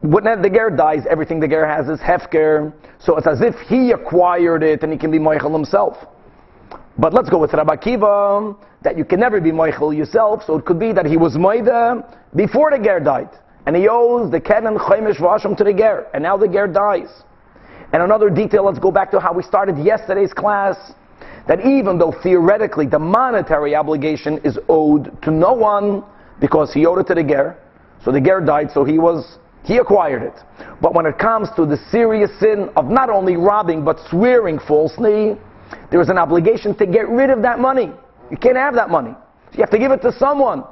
when 0.01 0.25
the 0.25 0.51
ger 0.51 0.71
dies, 0.71 1.05
everything 1.09 1.41
the 1.41 1.49
ger 1.49 1.67
has 1.67 1.89
is 1.89 2.01
hefker. 2.01 2.73
So 2.99 3.17
it's 3.17 3.27
as 3.27 3.41
if 3.41 3.55
he 3.69 3.93
acquired 3.93 4.63
it 4.63 4.83
and 4.83 4.93
he 4.93 4.99
can 4.99 5.11
be 5.11 5.19
moichel 5.19 5.53
himself. 5.53 5.97
But 6.99 7.15
let's 7.15 7.31
go 7.31 7.39
with 7.39 7.53
Rabbi 7.53 7.77
Kiva, 7.77 8.57
that 8.83 8.99
you 8.99 9.05
can 9.05 9.21
never 9.21 9.41
be 9.41 9.53
moichel 9.53 9.97
yourself. 9.97 10.43
So 10.45 10.57
it 10.57 10.65
could 10.65 10.81
be 10.81 10.93
that 10.93 11.07
he 11.07 11.17
was 11.17 11.37
moida 11.37 12.17
before 12.35 12.73
the 12.73 12.79
ger 12.79 12.99
died, 12.99 13.31
and 13.67 13.77
he 13.77 13.87
owes 13.89 14.31
the 14.33 14.41
kenan 14.41 14.77
chaimish 14.77 15.19
vasham 15.19 15.57
to 15.57 15.63
the 15.63 15.73
ger, 15.73 16.09
and 16.13 16.23
now 16.25 16.37
the 16.37 16.49
ger 16.49 16.67
dies. 16.67 17.09
And 17.93 18.03
another 18.03 18.31
detail, 18.31 18.65
let's 18.65 18.79
go 18.79 18.91
back 18.91 19.11
to 19.13 19.21
how 19.21 19.33
we 19.33 19.43
started 19.43 19.79
yesterday's 19.79 20.33
class 20.33 20.77
that 21.47 21.65
even 21.65 21.99
though 21.99 22.13
theoretically 22.23 22.87
the 22.87 22.99
monetary 22.99 23.75
obligation 23.75 24.39
is 24.45 24.59
owed 24.69 25.21
to 25.23 25.31
no 25.31 25.55
one 25.55 26.05
because 26.41 26.73
he 26.73 26.85
owed 26.85 26.99
it 26.99 27.07
to 27.07 27.15
the 27.15 27.25
ger, 27.25 27.57
so 28.05 28.13
the 28.13 28.21
ger 28.21 28.41
died, 28.41 28.71
so 28.73 28.85
he 28.85 28.99
was 28.99 29.39
he 29.65 29.79
acquired 29.79 30.23
it. 30.23 30.35
But 30.81 30.95
when 30.95 31.05
it 31.07 31.19
comes 31.19 31.49
to 31.57 31.67
the 31.67 31.77
serious 31.91 32.31
sin 32.39 32.71
of 32.77 32.87
not 32.87 33.11
only 33.11 33.37
robbing 33.37 33.85
but 33.85 33.99
swearing 34.09 34.59
falsely, 34.59 35.37
there 35.91 36.01
is 36.01 36.09
an 36.09 36.19
obligation 36.19 36.75
to 36.77 36.87
get 36.87 37.09
rid 37.09 37.31
of 37.31 37.43
that 37.43 37.59
money. 37.59 37.91
You 38.31 38.37
can't 38.37 38.57
have 38.57 38.75
that 38.75 38.91
money. 38.91 39.15
You 39.53 39.61
have 39.61 39.71
to 39.71 39.79
give 39.79 39.91
it 39.91 40.03
to 40.03 40.13
someone 40.13 40.65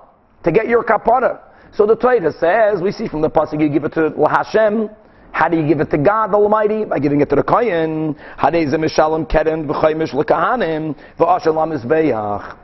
to 0.44 0.52
get 0.52 0.68
your 0.68 0.85
kapara. 0.85 1.40
So 1.75 1.87
the 1.87 1.96
Torah 1.96 2.32
says, 2.32 2.80
we 2.80 2.92
see 2.92 3.08
from 3.08 3.20
the 3.20 3.28
pasuk, 3.28 3.61
you 3.61 3.68
give 3.68 3.85
it 3.85 3.92
to 3.94 4.12
Hashem, 4.30 4.88
how 5.37 5.50
do 5.50 5.59
you 5.59 5.69
give 5.69 5.81
it 5.81 5.90
to 5.90 5.99
God 5.99 6.28
the 6.28 6.38
Almighty? 6.38 6.87
By 6.87 6.99
giving 6.99 7.21
it 7.21 7.28
to 7.28 7.37
the 7.37 7.43
Kohen. 7.43 8.16
Hadezim 8.38 8.81
mishalom 8.81 9.31
keren 9.31 9.69
v'chaymish 9.69 10.14
l'kahanim 10.14 10.97
v'ashalam 11.19 11.78
izbeyach. 11.78 12.57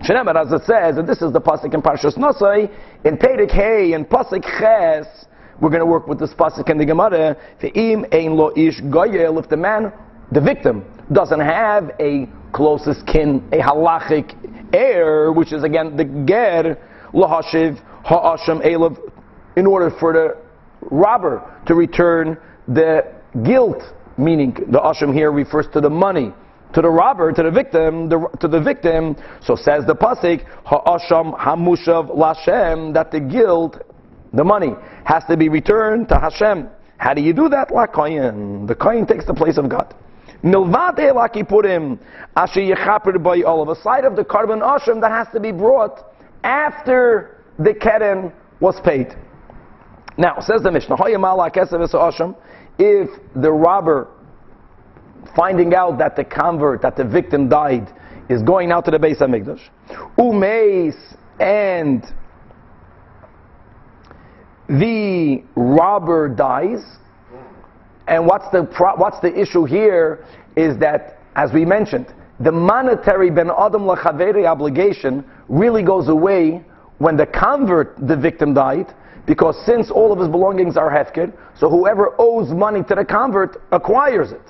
Shenemer, 0.00 0.40
as 0.40 0.52
it 0.52 0.64
says, 0.64 0.96
and 0.96 1.08
this 1.08 1.22
is 1.22 1.32
the 1.32 1.40
pasuk 1.40 1.74
in 1.74 1.82
Parshas 1.82 2.16
Nosai, 2.16 2.70
in 3.04 3.16
Perek 3.16 3.50
Hey, 3.50 3.94
in 3.94 4.04
pasuk 4.04 4.44
Ches, 4.44 5.26
we're 5.60 5.70
going 5.70 5.80
to 5.80 5.86
work 5.86 6.06
with 6.06 6.20
this 6.20 6.32
pasuk 6.34 6.70
in 6.70 6.78
the 6.78 6.84
Gemara. 6.84 7.36
Ve'im 7.60 8.06
ein 8.14 8.36
lo 8.36 8.52
ish 8.56 8.80
goyel, 8.82 9.42
if 9.42 9.48
the 9.48 9.56
man, 9.56 9.92
the 10.30 10.40
victim, 10.40 10.84
doesn't 11.10 11.40
have 11.40 11.90
a 11.98 12.28
closest 12.52 13.04
kin, 13.08 13.42
a 13.50 13.58
halachic 13.58 14.36
heir, 14.72 15.32
which 15.32 15.52
is 15.52 15.64
again 15.64 15.96
the 15.96 16.04
ger, 16.04 16.78
lahashiv 17.12 17.76
ha'asham 18.04 18.60
elav, 18.60 18.96
in 19.56 19.66
order 19.66 19.90
for 19.98 20.12
the 20.12 20.43
robber 20.90 21.42
to 21.66 21.74
return 21.74 22.38
the 22.68 23.12
guilt, 23.42 23.82
meaning 24.16 24.54
the 24.54 24.80
asham 24.80 25.12
here 25.12 25.32
refers 25.32 25.66
to 25.72 25.80
the 25.80 25.90
money, 25.90 26.32
to 26.74 26.82
the 26.82 26.90
robber, 26.90 27.32
to 27.32 27.42
the 27.42 27.50
victim, 27.50 28.08
the, 28.08 28.28
to 28.40 28.48
the 28.48 28.60
victim. 28.60 29.16
So 29.42 29.56
says 29.56 29.84
the 29.86 29.94
pasuk, 29.94 30.44
ha'asham 30.64 31.34
hamushav 31.34 32.14
lashem, 32.14 32.94
that 32.94 33.10
the 33.10 33.20
guilt, 33.20 33.82
the 34.32 34.44
money, 34.44 34.74
has 35.04 35.24
to 35.30 35.36
be 35.36 35.48
returned 35.48 36.08
to 36.08 36.18
Hashem. 36.18 36.68
How 36.96 37.14
do 37.14 37.20
you 37.20 37.32
do 37.32 37.48
that? 37.48 37.70
La 37.70 37.86
koyin. 37.86 38.66
The 38.66 38.74
koyin 38.74 39.06
takes 39.06 39.26
the 39.26 39.34
place 39.34 39.58
of 39.58 39.68
God. 39.68 39.94
Milvate 40.42 41.12
lakipurim, 41.12 41.98
asher 42.36 42.60
yechaper 42.60 43.22
by 43.22 43.42
all 43.42 43.62
of 43.62 43.68
a 43.68 43.80
side 43.80 44.04
of 44.04 44.16
the 44.16 44.24
carbon 44.24 44.60
asham 44.60 45.00
that 45.00 45.10
has 45.10 45.26
to 45.32 45.40
be 45.40 45.52
brought 45.52 46.04
after 46.42 47.42
the 47.58 47.72
keren 47.72 48.32
was 48.60 48.78
paid. 48.80 49.14
Now, 50.16 50.40
says 50.40 50.62
the 50.62 50.70
Mishnah, 50.70 50.96
if 52.78 53.08
the 53.34 53.52
robber 53.52 54.08
finding 55.34 55.74
out 55.74 55.98
that 55.98 56.16
the 56.16 56.24
convert, 56.24 56.82
that 56.82 56.96
the 56.96 57.04
victim 57.04 57.48
died, 57.48 57.88
is 58.28 58.42
going 58.42 58.70
out 58.70 58.84
to 58.84 58.90
the 58.90 58.98
base 58.98 59.20
of 59.20 59.30
Hamikdash, 59.30 59.60
umeis 60.18 60.94
and 61.40 62.04
the 64.68 65.42
robber 65.56 66.28
dies, 66.28 66.82
and 68.06 68.26
what's 68.26 68.48
the 68.50 68.64
pro- 68.64 68.96
what's 68.96 69.20
the 69.20 69.38
issue 69.38 69.64
here 69.64 70.24
is 70.56 70.78
that, 70.78 71.18
as 71.36 71.52
we 71.52 71.64
mentioned, 71.64 72.14
the 72.40 72.52
monetary 72.52 73.30
ben 73.30 73.50
adam 73.50 73.82
lachaveri 73.82 74.46
obligation 74.46 75.24
really 75.48 75.82
goes 75.82 76.08
away 76.08 76.64
when 76.98 77.16
the 77.16 77.26
convert, 77.26 77.94
the 78.06 78.16
victim 78.16 78.54
died, 78.54 78.94
because 79.26 79.56
since 79.64 79.90
all 79.90 80.12
of 80.12 80.18
his 80.18 80.28
belongings 80.28 80.76
are 80.76 80.90
hefker, 80.90 81.32
so 81.58 81.68
whoever 81.68 82.14
owes 82.18 82.50
money 82.50 82.82
to 82.84 82.94
the 82.94 83.04
convert 83.04 83.62
acquires 83.72 84.32
it. 84.32 84.42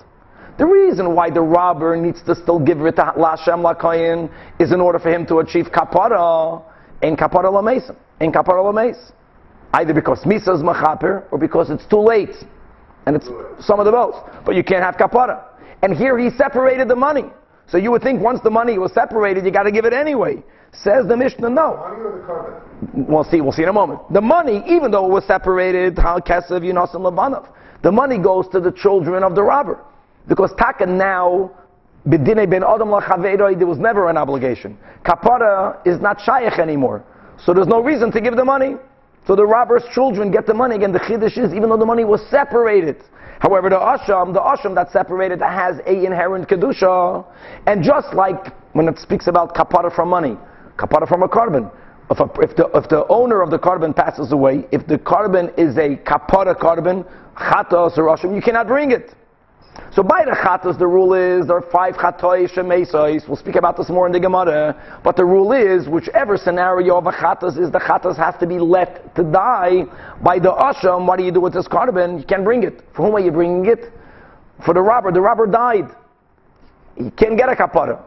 The 0.56 0.66
reason 0.66 1.14
why 1.14 1.30
the 1.30 1.40
robber 1.40 1.96
needs 1.96 2.22
to 2.24 2.34
still 2.34 2.60
give 2.60 2.80
it 2.80 2.96
to 2.96 3.12
Lashem 3.16 3.62
Lakayin 3.62 4.30
is 4.60 4.72
in 4.72 4.80
order 4.80 4.98
for 4.98 5.12
him 5.12 5.26
to 5.26 5.38
achieve 5.38 5.66
kapara 5.66 6.62
in 7.02 7.16
kapara 7.16 7.50
lamesim, 7.50 7.96
in 8.20 8.32
kapara 8.32 8.72
lames. 8.72 9.12
Either 9.72 9.92
because 9.92 10.20
Misa 10.24 10.54
is 10.54 10.62
machaper 10.62 11.24
or 11.32 11.38
because 11.38 11.70
it's 11.70 11.84
too 11.86 11.98
late. 11.98 12.34
And 13.06 13.16
it's 13.16 13.26
some 13.60 13.80
of 13.80 13.86
the 13.86 13.92
both. 13.92 14.14
But 14.46 14.54
you 14.54 14.62
can't 14.62 14.82
have 14.82 14.94
kapara. 14.94 15.42
And 15.82 15.94
here 15.94 16.16
he 16.18 16.30
separated 16.30 16.88
the 16.88 16.96
money. 16.96 17.24
So 17.66 17.76
you 17.76 17.90
would 17.90 18.02
think 18.02 18.20
once 18.22 18.40
the 18.42 18.50
money 18.50 18.78
was 18.78 18.92
separated, 18.92 19.44
you 19.44 19.50
got 19.50 19.64
to 19.64 19.72
give 19.72 19.84
it 19.84 19.92
anyway. 19.92 20.42
Says 20.82 21.06
the 21.06 21.16
Mishnah, 21.16 21.50
no. 21.50 21.76
Money 21.76 22.00
or 22.02 22.18
the 22.18 22.26
carbon? 22.26 23.06
We'll 23.06 23.24
see. 23.24 23.40
We'll 23.40 23.52
see 23.52 23.62
in 23.62 23.68
a 23.68 23.72
moment. 23.72 24.00
The 24.12 24.20
money, 24.20 24.62
even 24.66 24.90
though 24.90 25.06
it 25.06 25.10
was 25.10 25.24
separated, 25.24 25.98
how 25.98 26.18
Kesev, 26.18 26.62
Yunas, 26.62 26.94
and 26.94 27.04
Labanov, 27.04 27.48
the 27.82 27.92
money 27.92 28.18
goes 28.18 28.48
to 28.48 28.60
the 28.60 28.72
children 28.72 29.22
of 29.22 29.34
the 29.34 29.42
robber, 29.42 29.78
because 30.26 30.52
Taka 30.58 30.86
now, 30.86 31.52
b'dinei 32.08 32.48
ben 32.48 32.64
adam 32.64 32.90
there 33.58 33.66
was 33.66 33.78
never 33.78 34.08
an 34.08 34.16
obligation. 34.16 34.76
Kapara 35.04 35.78
is 35.86 36.00
not 36.00 36.20
shaykh 36.20 36.58
anymore, 36.58 37.04
so 37.44 37.52
there's 37.54 37.66
no 37.66 37.82
reason 37.82 38.10
to 38.12 38.20
give 38.20 38.36
the 38.36 38.44
money. 38.44 38.76
So 39.26 39.36
the 39.36 39.46
robber's 39.46 39.84
children 39.92 40.30
get 40.30 40.46
the 40.46 40.54
money. 40.54 40.76
Again, 40.76 40.92
the 40.92 40.98
chiddush 40.98 41.38
is 41.38 41.54
even 41.54 41.70
though 41.70 41.78
the 41.78 41.86
money 41.86 42.04
was 42.04 42.20
separated. 42.30 43.02
However, 43.38 43.68
the 43.70 43.76
asham, 43.76 44.32
the 44.32 44.40
asham 44.40 44.74
that's 44.74 44.92
separated, 44.92 45.40
has 45.40 45.78
a 45.86 46.04
inherent 46.04 46.48
kedusha, 46.48 47.24
and 47.66 47.82
just 47.82 48.12
like 48.14 48.52
when 48.72 48.88
it 48.88 48.98
speaks 48.98 49.26
about 49.26 49.54
kapara 49.54 49.94
from 49.94 50.08
money, 50.08 50.36
kapara 50.76 51.08
from 51.08 51.22
a 51.22 51.28
carbon. 51.28 51.70
If, 52.10 52.20
a, 52.20 52.24
if, 52.42 52.56
the, 52.56 52.66
if 52.74 52.88
the 52.88 53.06
owner 53.08 53.40
of 53.40 53.50
the 53.50 53.58
carbon 53.58 53.94
passes 53.94 54.32
away, 54.32 54.66
if 54.72 54.86
the 54.86 54.98
carbon 54.98 55.50
is 55.56 55.76
a 55.78 55.96
kapara 55.96 56.58
carbon, 56.58 57.04
chatos 57.34 57.96
or 57.96 58.14
asham, 58.14 58.34
you 58.34 58.42
cannot 58.42 58.66
bring 58.66 58.90
it. 58.90 59.14
So 59.92 60.02
by 60.02 60.24
the 60.24 60.32
chatas, 60.32 60.78
the 60.78 60.86
rule 60.86 61.14
is 61.14 61.46
there 61.46 61.56
are 61.56 61.70
five 61.70 61.94
chatois 61.94 62.52
shemesois. 62.52 63.26
We'll 63.26 63.36
speak 63.36 63.56
about 63.56 63.76
this 63.76 63.88
more 63.88 64.06
in 64.06 64.12
the 64.12 64.20
Gemara. 64.20 65.00
But 65.02 65.16
the 65.16 65.24
rule 65.24 65.52
is, 65.52 65.88
whichever 65.88 66.36
scenario 66.36 66.96
of 66.96 67.06
a 67.06 67.12
chatas 67.12 67.58
is, 67.58 67.70
the 67.70 67.80
chatas 67.80 68.16
has 68.16 68.34
to 68.38 68.46
be 68.46 68.58
left 68.58 69.16
to 69.16 69.24
die 69.24 69.84
by 70.22 70.38
the 70.38 70.52
asham. 70.52 71.06
What 71.06 71.18
do 71.18 71.24
you 71.24 71.32
do 71.32 71.40
with 71.40 71.54
this 71.54 71.66
carbon? 71.66 72.18
You 72.18 72.24
can't 72.24 72.44
bring 72.44 72.62
it. 72.62 72.82
For 72.94 73.06
whom 73.06 73.16
are 73.16 73.20
you 73.20 73.32
bringing 73.32 73.66
it? 73.66 73.92
For 74.64 74.74
the 74.74 74.82
robber. 74.82 75.10
The 75.10 75.20
robber 75.20 75.46
died. 75.46 75.88
He 76.96 77.10
can't 77.10 77.36
get 77.36 77.48
a 77.48 77.56
kapara. 77.56 78.00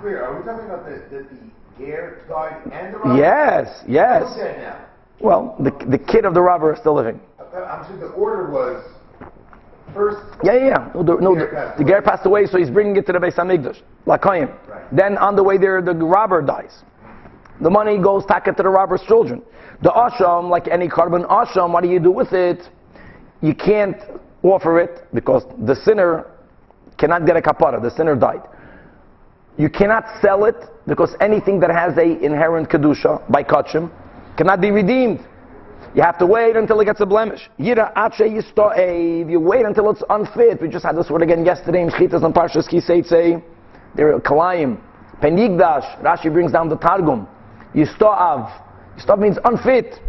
Clear, 0.00 0.24
are 0.24 0.38
we 0.38 0.44
talking 0.44 0.66
about 0.66 0.84
the, 0.86 1.02
the, 1.10 1.22
the 1.22 1.50
died 2.28 2.62
and 2.72 2.94
the 2.94 2.98
robber? 2.98 3.18
Yes, 3.18 3.84
yes. 3.86 4.28
Who's 4.28 4.36
dead 4.36 4.58
now? 4.58 4.86
Well, 5.20 5.56
the, 5.60 5.70
the 5.86 5.98
kid 5.98 6.24
of 6.24 6.34
the 6.34 6.40
robber 6.40 6.72
is 6.72 6.80
still 6.80 6.94
living. 6.94 7.20
I'm 7.54 7.84
saying 7.86 8.00
the 8.00 8.08
order 8.08 8.50
was 8.50 8.84
first. 9.92 10.20
Yeah, 10.42 10.54
yeah, 10.54 10.66
yeah. 10.66 10.92
No, 10.94 11.02
the, 11.02 11.16
no, 11.16 11.34
the, 11.34 11.46
passed 11.46 11.78
the. 11.78 11.84
Ger 11.84 12.02
passed 12.02 12.26
away, 12.26 12.46
so 12.46 12.58
he's 12.58 12.70
bringing 12.70 12.96
it 12.96 13.06
to 13.06 13.12
the 13.12 13.18
Beis 13.18 13.34
Hamikdash, 13.34 13.82
Lakayim. 14.06 14.56
Right. 14.68 14.96
Then 14.96 15.18
on 15.18 15.36
the 15.36 15.42
way 15.42 15.58
there, 15.58 15.82
the 15.82 15.94
robber 15.94 16.42
dies. 16.42 16.82
The 17.60 17.70
money 17.70 17.98
goes 17.98 18.24
taka 18.24 18.52
to 18.52 18.62
the 18.62 18.68
robber's 18.68 19.02
children. 19.02 19.42
The 19.82 19.90
asham, 19.90 20.48
like 20.48 20.68
any 20.68 20.88
carbon 20.88 21.24
asham, 21.24 21.72
what 21.72 21.82
do 21.82 21.90
you 21.90 22.00
do 22.00 22.10
with 22.10 22.32
it? 22.32 22.68
You 23.42 23.54
can't 23.54 23.96
offer 24.42 24.80
it 24.80 25.06
because 25.12 25.44
the 25.66 25.74
sinner 25.74 26.30
cannot 26.98 27.26
get 27.26 27.36
a 27.36 27.42
kapara. 27.42 27.82
The 27.82 27.90
sinner 27.90 28.16
died. 28.16 28.42
You 29.58 29.68
cannot 29.68 30.04
sell 30.22 30.44
it 30.44 30.56
because 30.86 31.14
anything 31.20 31.60
that 31.60 31.70
has 31.70 31.96
a 31.98 32.24
inherent 32.24 32.68
kedusha 32.68 33.30
by 33.30 33.42
kachim 33.42 33.90
cannot 34.36 34.60
be 34.60 34.70
redeemed. 34.70 35.20
You 35.94 36.02
have 36.02 36.18
to 36.18 36.26
wait 36.26 36.56
until 36.56 36.78
it 36.80 36.84
gets 36.84 37.00
a 37.00 37.06
blemish. 37.06 37.50
You 37.58 37.74
wait 37.74 39.66
until 39.66 39.90
it's 39.90 40.02
unfit. 40.08 40.62
We 40.62 40.68
just 40.68 40.84
had 40.84 40.96
this 40.96 41.10
word 41.10 41.22
again 41.22 41.44
yesterday 41.44 41.82
in 41.82 41.90
Chitas 41.90 42.24
and 42.24 42.32
Parshas 42.32 42.68
Kiseitze. 42.68 43.42
There 43.96 44.14
are 44.14 44.20
kalayim. 44.20 44.80
Penigdash. 45.20 46.00
Rashi 46.00 46.32
brings 46.32 46.52
down 46.52 46.68
the 46.68 46.76
Targum. 46.76 47.26
Yisto'av. 47.74 48.50
Yisto'av 48.96 49.18
means 49.18 49.38
unfit. 49.44 50.00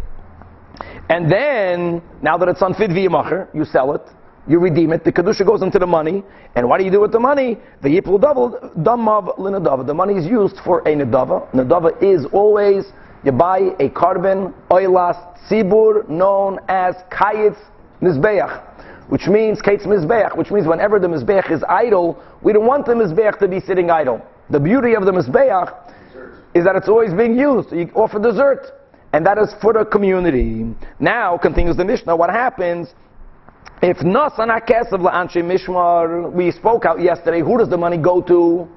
And 1.08 1.30
then, 1.30 2.00
now 2.22 2.38
that 2.38 2.48
it's 2.48 2.62
unfit 2.62 2.90
v'yimacher, 2.90 3.48
you 3.52 3.64
sell 3.64 3.92
it, 3.94 4.02
you 4.48 4.58
redeem 4.58 4.92
it, 4.92 5.04
the 5.04 5.12
kedusha 5.12 5.46
goes 5.46 5.62
into 5.62 5.78
the 5.78 5.86
money, 5.86 6.24
and 6.56 6.68
what 6.68 6.78
do 6.78 6.84
you 6.84 6.90
do 6.90 7.00
with 7.00 7.12
the 7.12 7.20
money? 7.20 7.58
The 7.82 7.88
yipul 7.88 8.20
double 8.20 8.58
damav 8.78 9.38
linadava. 9.38 9.86
The 9.86 9.94
money 9.94 10.14
is 10.14 10.26
used 10.26 10.56
for 10.64 10.80
a 10.80 10.94
nadava. 10.94 11.50
Nadava 11.52 12.02
is 12.02 12.26
always 12.32 12.86
you 13.24 13.30
buy 13.30 13.70
a 13.78 13.88
carbon 13.88 14.52
oilas 14.68 15.16
tzibur 15.46 16.08
known 16.08 16.58
as 16.68 16.96
kayitz 17.10 17.56
mizbeach, 18.00 18.60
which 19.08 19.28
means 19.28 19.60
kaitz 19.62 19.86
mizbeach, 19.86 20.36
which 20.36 20.50
means 20.50 20.66
whenever 20.66 20.98
the 20.98 21.06
mizbeach 21.06 21.50
is 21.52 21.62
idle, 21.68 22.20
we 22.42 22.52
don't 22.52 22.66
want 22.66 22.84
the 22.84 22.94
mizbeach 22.94 23.38
to 23.38 23.46
be 23.46 23.60
sitting 23.60 23.90
idle. 23.90 24.20
The 24.50 24.58
beauty 24.58 24.94
of 24.94 25.04
the 25.04 25.12
mizbeach 25.12 25.72
is 26.54 26.64
that 26.64 26.74
it's 26.74 26.88
always 26.88 27.14
being 27.14 27.38
used. 27.38 27.72
You 27.72 27.90
offer 27.94 28.18
dessert. 28.18 28.72
And 29.14 29.26
that 29.26 29.36
is 29.36 29.54
for 29.60 29.74
the 29.74 29.84
community. 29.84 30.64
Now, 30.98 31.36
continues 31.36 31.76
the 31.76 31.84
Mishnah, 31.84 32.16
what 32.16 32.30
happens 32.30 32.94
if 33.82 33.98
Nasan 33.98 34.48
HaKesav 34.48 35.00
La'anshe 35.00 35.42
Mishmar, 35.42 36.32
we 36.32 36.52
spoke 36.52 36.84
out 36.84 37.00
yesterday, 37.00 37.40
who 37.40 37.58
does 37.58 37.68
the 37.68 37.76
money 37.76 37.98
go 37.98 38.22
to? 38.22 38.68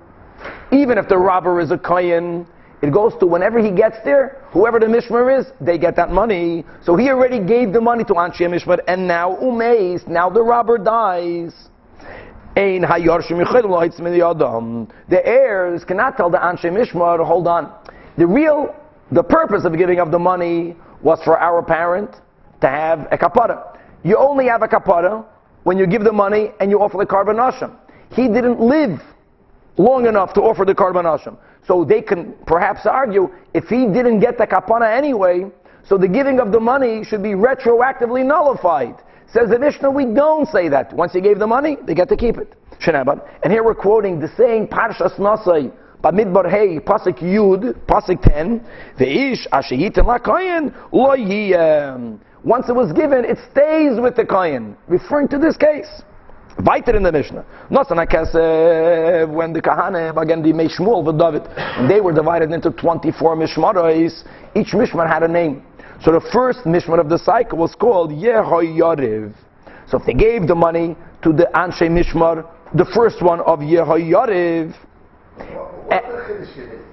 Even 0.71 0.97
if 0.97 1.07
the 1.07 1.17
robber 1.17 1.59
is 1.59 1.69
a 1.69 1.77
Kayan, 1.77 2.47
it 2.81 2.91
goes 2.91 3.13
to 3.19 3.27
whenever 3.27 3.59
he 3.59 3.69
gets 3.69 3.97
there, 4.03 4.41
whoever 4.49 4.79
the 4.79 4.87
Mishmar 4.87 5.39
is, 5.39 5.45
they 5.61 5.77
get 5.77 5.95
that 5.97 6.09
money. 6.09 6.65
So 6.83 6.95
he 6.95 7.09
already 7.09 7.39
gave 7.39 7.71
the 7.71 7.81
money 7.81 8.03
to 8.05 8.13
Anshe 8.13 8.41
Mishmar, 8.41 8.79
and 8.87 9.07
now 9.07 9.35
Umeis, 9.35 10.07
now 10.07 10.27
the 10.27 10.41
robber 10.41 10.79
dies. 10.79 11.53
The 12.55 12.61
heirs 15.23 15.83
cannot 15.83 16.17
tell 16.17 16.29
the 16.31 16.37
Anshe 16.37 16.65
Mishmar, 16.65 17.23
hold 17.23 17.47
on. 17.47 17.71
The 18.17 18.25
real, 18.25 18.73
the 19.11 19.23
purpose 19.23 19.65
of 19.65 19.77
giving 19.77 19.99
of 19.99 20.09
the 20.09 20.17
money 20.19 20.75
was 21.03 21.21
for 21.23 21.37
our 21.37 21.61
parent 21.61 22.09
to 22.61 22.67
have 22.67 23.07
a 23.11 23.17
kapara. 23.17 23.74
You 24.05 24.17
only 24.17 24.45
have 24.45 24.61
a 24.61 24.67
kapara 24.67 25.25
when 25.63 25.79
you 25.79 25.87
give 25.87 26.03
the 26.03 26.13
money 26.13 26.51
and 26.59 26.69
you 26.69 26.79
offer 26.79 26.97
the 26.97 27.07
carbon. 27.07 27.39
He 28.11 28.27
didn't 28.27 28.59
live 28.59 29.01
long 29.77 30.05
enough 30.05 30.31
to 30.35 30.41
offer 30.41 30.63
the 30.63 30.75
carbon. 30.75 31.07
So 31.67 31.83
they 31.83 32.03
can 32.03 32.35
perhaps 32.45 32.85
argue 32.85 33.33
if 33.55 33.65
he 33.65 33.87
didn't 33.87 34.19
get 34.19 34.37
the 34.37 34.45
kapana 34.45 34.95
anyway, 34.95 35.45
so 35.83 35.97
the 35.97 36.07
giving 36.07 36.39
of 36.39 36.51
the 36.51 36.59
money 36.59 37.03
should 37.03 37.23
be 37.23 37.31
retroactively 37.31 38.23
nullified. 38.23 38.95
Says 39.33 39.49
the 39.49 39.57
Mishnah, 39.57 39.89
we 39.89 40.05
don't 40.05 40.47
say 40.49 40.69
that. 40.69 40.93
Once 40.93 41.11
he 41.13 41.19
gave 41.19 41.39
the 41.39 41.47
money, 41.47 41.75
they 41.87 41.95
get 41.95 42.07
to 42.09 42.15
keep 42.15 42.37
it. 42.37 42.53
And 42.87 43.51
here 43.51 43.63
we're 43.63 43.73
quoting 43.73 44.19
the 44.19 44.27
saying 44.37 44.67
Parshas 44.67 45.17
Nasai. 45.17 45.71
Bamidbar 46.03 46.47
Hey, 46.47 46.79
Pasuk 46.79 47.17
Yud, 47.17 47.73
Pasuk 47.87 48.21
10, 48.21 48.59
Ve'ish 48.99 49.47
Asheyitin 49.49 50.05
LaKayin 50.05 50.71
Lo. 50.91 52.19
Once 52.45 52.69
it 52.69 52.75
was 52.75 52.93
given, 52.93 53.25
it 53.25 53.39
stays 53.51 53.99
with 53.99 54.15
the 54.15 54.23
Kayin, 54.23 54.75
referring 54.88 55.27
to 55.27 55.39
this 55.39 55.58
case. 55.58 55.89
Weiter 56.60 56.95
in 56.95 57.01
the 57.01 57.12
Mishnah. 57.12 57.43
Nosan 57.71 57.97
HaKesev, 58.05 59.34
when 59.34 59.51
the 59.51 59.60
Kahanim, 59.62 60.21
again 60.21 60.43
the 60.43 60.53
Meshmul, 60.53 61.03
the 61.03 61.12
David, 61.12 61.89
they 61.89 61.99
were 61.99 62.13
divided 62.13 62.51
into 62.51 62.69
24 62.69 63.36
Mishmarais, 63.36 64.23
each 64.55 64.73
Mishmar 64.73 65.08
had 65.12 65.23
a 65.23 65.27
name. 65.27 65.65
So 66.03 66.12
the 66.12 66.21
first 66.31 66.60
Mishmar 66.60 66.99
of 66.99 67.10
the 67.10 67.17
cycle 67.17 67.58
was 67.58 67.73
called 67.73 68.12
Yehoyariv. 68.12 69.34
So 69.89 69.97
if 69.97 70.05
they 70.05 70.13
gave 70.13 70.47
the 70.47 70.55
money 70.55 70.95
to 71.23 71.34
the 71.34 71.49
Anshe 71.55 71.89
Mishmar, 71.89 72.47
the 72.75 72.86
first 72.93 73.23
one 73.23 73.39
of 73.41 73.60
Yehoyariv, 73.60 74.75
What, 75.38 76.05
what's 76.05 76.85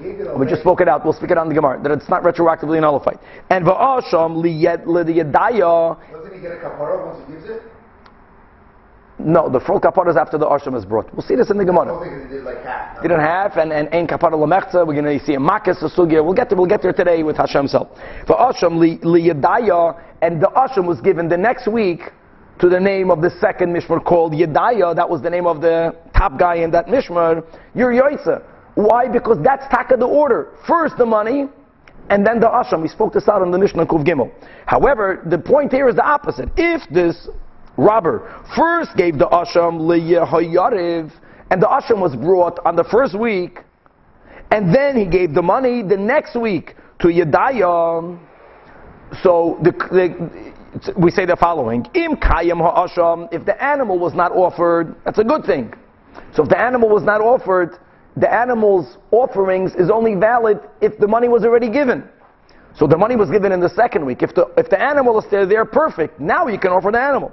we 0.00 0.46
just 0.46 0.60
spoke 0.60 0.80
it 0.80 0.88
out. 0.88 1.04
We'll 1.04 1.12
speak 1.12 1.30
it 1.30 1.38
out 1.38 1.42
in 1.42 1.48
the 1.48 1.54
Gemara 1.54 1.82
that 1.82 1.92
it's 1.92 2.08
not 2.08 2.22
retroactively 2.22 2.80
nullified. 2.80 3.18
And 3.50 3.64
va'asham 3.64 4.42
liyed 4.42 4.84
lidiyadaya. 4.84 6.12
doesn't 6.12 6.34
he 6.34 6.40
get 6.40 6.52
a 6.52 6.56
kapara 6.56 7.06
once 7.06 7.26
he 7.26 7.32
gives 7.34 7.48
it? 7.48 7.62
No, 9.20 9.48
the 9.48 9.58
full 9.58 9.80
kapara 9.80 10.10
is 10.10 10.16
after 10.16 10.38
the 10.38 10.46
asham 10.46 10.76
is 10.76 10.84
brought. 10.84 11.12
We'll 11.12 11.26
see 11.26 11.34
this 11.34 11.50
in 11.50 11.58
the 11.58 11.64
Gemara. 11.64 11.86
don't 11.86 12.28
they 12.28 12.36
did 12.36 12.44
like 12.44 12.62
half. 12.62 13.02
Did 13.02 13.10
it 13.10 13.18
half 13.18 13.56
and 13.56 13.72
and 13.72 13.88
ein 13.88 14.06
kapara 14.06 14.34
lamechza. 14.34 14.86
We're 14.86 15.00
going 15.00 15.18
to 15.18 15.24
see 15.24 15.34
a 15.34 15.38
makas 15.38 15.82
sugya. 15.82 16.24
We'll 16.24 16.34
get 16.34 16.48
there. 16.48 16.56
We'll 16.56 16.68
get 16.68 16.82
there 16.82 16.92
today 16.92 17.24
with 17.24 17.36
Hashem's 17.36 17.72
help. 17.72 17.96
For 18.28 18.36
asham 18.36 18.78
li 18.78 18.98
liyadaya, 18.98 20.00
and 20.22 20.40
the 20.40 20.46
asham 20.54 20.86
was 20.86 21.00
given 21.00 21.28
the 21.28 21.36
next 21.36 21.66
week 21.66 22.02
to 22.60 22.68
the 22.68 22.78
name 22.78 23.10
of 23.10 23.20
the 23.20 23.30
second 23.40 23.74
mishmar 23.74 24.04
called 24.04 24.32
Yedaya. 24.32 24.94
That 24.94 25.08
was 25.10 25.22
the 25.22 25.30
name 25.30 25.46
of 25.48 25.60
the 25.60 25.96
top 26.16 26.38
guy 26.38 26.56
in 26.56 26.70
that 26.70 26.86
mishmar. 26.86 27.44
You're 27.74 27.92
yoitza. 27.92 28.44
Why? 28.78 29.08
Because 29.08 29.38
that's 29.42 29.66
taka 29.74 29.96
the 29.96 30.06
order. 30.06 30.50
First 30.64 30.98
the 30.98 31.04
money, 31.04 31.48
and 32.10 32.24
then 32.24 32.38
the 32.38 32.46
asham. 32.46 32.80
We 32.80 32.86
spoke 32.86 33.12
this 33.12 33.26
out 33.26 33.42
in 33.42 33.50
the 33.50 33.58
Mishnah 33.58 33.84
Kuv 33.86 34.04
Gimel. 34.06 34.30
However, 34.66 35.20
the 35.26 35.36
point 35.36 35.72
here 35.72 35.88
is 35.88 35.96
the 35.96 36.06
opposite. 36.06 36.48
If 36.56 36.88
this 36.88 37.28
robber 37.76 38.40
first 38.54 38.96
gave 38.96 39.18
the 39.18 39.26
asham 39.26 39.80
liyahayariv, 39.80 41.10
and 41.50 41.60
the 41.60 41.66
asham 41.66 42.00
was 42.00 42.14
brought 42.14 42.60
on 42.64 42.76
the 42.76 42.84
first 42.84 43.18
week, 43.18 43.64
and 44.52 44.72
then 44.72 44.96
he 44.96 45.06
gave 45.06 45.34
the 45.34 45.42
money 45.42 45.82
the 45.82 45.96
next 45.96 46.36
week 46.40 46.76
to 47.00 47.08
Yedaya. 47.08 48.16
So 49.24 49.58
the, 49.60 49.72
the, 49.72 50.94
we 50.96 51.10
say 51.10 51.26
the 51.26 51.34
following: 51.34 51.84
Im 51.94 52.14
kayim 52.14 52.60
ha'asham. 52.60 53.28
If 53.32 53.44
the 53.44 53.60
animal 53.60 53.98
was 53.98 54.14
not 54.14 54.30
offered, 54.30 54.94
that's 55.04 55.18
a 55.18 55.24
good 55.24 55.44
thing. 55.44 55.74
So 56.32 56.44
if 56.44 56.48
the 56.48 56.60
animal 56.60 56.88
was 56.88 57.02
not 57.02 57.20
offered, 57.20 57.76
the 58.16 58.32
animal's 58.32 58.98
offerings 59.10 59.74
is 59.74 59.90
only 59.90 60.14
valid 60.14 60.60
if 60.80 60.98
the 60.98 61.06
money 61.06 61.28
was 61.28 61.44
already 61.44 61.70
given. 61.70 62.08
So 62.74 62.86
the 62.86 62.96
money 62.96 63.16
was 63.16 63.30
given 63.30 63.52
in 63.52 63.60
the 63.60 63.68
second 63.68 64.06
week. 64.06 64.22
If 64.22 64.34
the 64.34 64.46
if 64.56 64.70
the 64.70 64.80
animal 64.80 65.18
is 65.18 65.24
there, 65.30 65.64
perfect. 65.64 66.20
Now 66.20 66.46
you 66.46 66.58
can 66.58 66.70
offer 66.70 66.90
the 66.92 67.00
animal. 67.00 67.32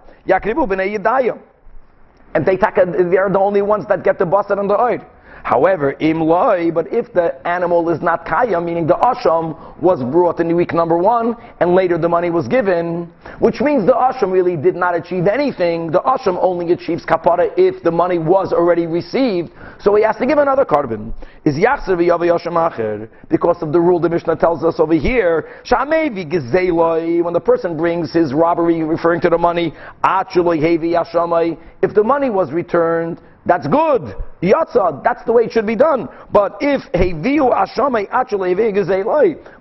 And 2.34 2.46
they 2.46 2.58
take 2.58 2.78
a, 2.78 2.86
they're 2.86 3.30
the 3.30 3.40
only 3.40 3.62
ones 3.62 3.86
that 3.88 4.04
get 4.04 4.18
the 4.18 4.26
basar 4.26 4.60
and 4.60 4.70
the 4.70 4.76
oid. 4.76 5.06
However, 5.46 5.96
im 6.00 6.22
loy, 6.22 6.72
but 6.72 6.92
if 6.92 7.14
the 7.14 7.36
animal 7.48 7.88
is 7.92 8.02
not 8.02 8.26
kaya, 8.26 8.60
meaning 8.60 8.88
the 8.88 8.96
asham 8.96 9.80
was 9.80 10.02
brought 10.02 10.40
in 10.40 10.56
week 10.56 10.74
number 10.74 10.98
one, 10.98 11.36
and 11.60 11.76
later 11.76 12.00
the 12.00 12.10
money 12.10 12.32
was 12.32 12.48
given, 12.48 13.14
which 13.38 13.62
means 13.62 13.86
the 13.86 13.94
asham 13.94 14.32
really 14.32 14.58
did 14.58 14.76
not 14.76 14.96
achieve 14.96 15.28
anything. 15.28 15.92
The 15.92 16.00
asham 16.00 16.40
only 16.42 16.72
achieves 16.72 17.06
kapara 17.06 17.52
if 17.58 17.84
the 17.84 17.92
money 17.92 18.18
was 18.18 18.54
already 18.54 18.88
received. 18.88 19.52
So 19.80 19.94
he 19.94 20.02
has 20.02 20.16
to 20.16 20.26
give 20.26 20.40
another 20.40 20.66
carbon. 20.66 21.14
Is 21.46 21.54
yachzer 21.54 21.96
acher 21.96 23.08
because 23.30 23.62
of 23.62 23.72
the 23.72 23.80
rule 23.80 24.00
the 24.00 24.10
Mishnah 24.10 24.38
tells 24.38 24.64
us 24.64 24.80
over 24.80 24.96
here. 24.96 25.48
Shamevi 25.64 26.26
gezeloi 26.26 27.24
when 27.24 27.34
the 27.36 27.40
person 27.40 27.78
brings 27.78 28.12
his 28.12 28.34
robbery, 28.34 28.82
referring 28.82 29.22
to 29.22 29.30
the 29.30 29.38
money, 29.38 29.76
achuloi 30.04 30.58
hevi 30.58 30.96
ashamai. 31.00 31.56
If 31.84 31.94
the 31.94 32.04
money 32.04 32.32
was 32.32 32.52
returned. 32.52 33.22
That's 33.46 33.68
good. 33.68 34.16
Yatza, 34.42 35.04
that's 35.04 35.24
the 35.26 35.32
way 35.32 35.44
it 35.44 35.52
should 35.52 35.68
be 35.68 35.76
done. 35.76 36.10
But 36.32 36.58
if 36.62 36.82
heviu 36.94 37.54
ashamei 37.54 38.08
actually 38.10 38.56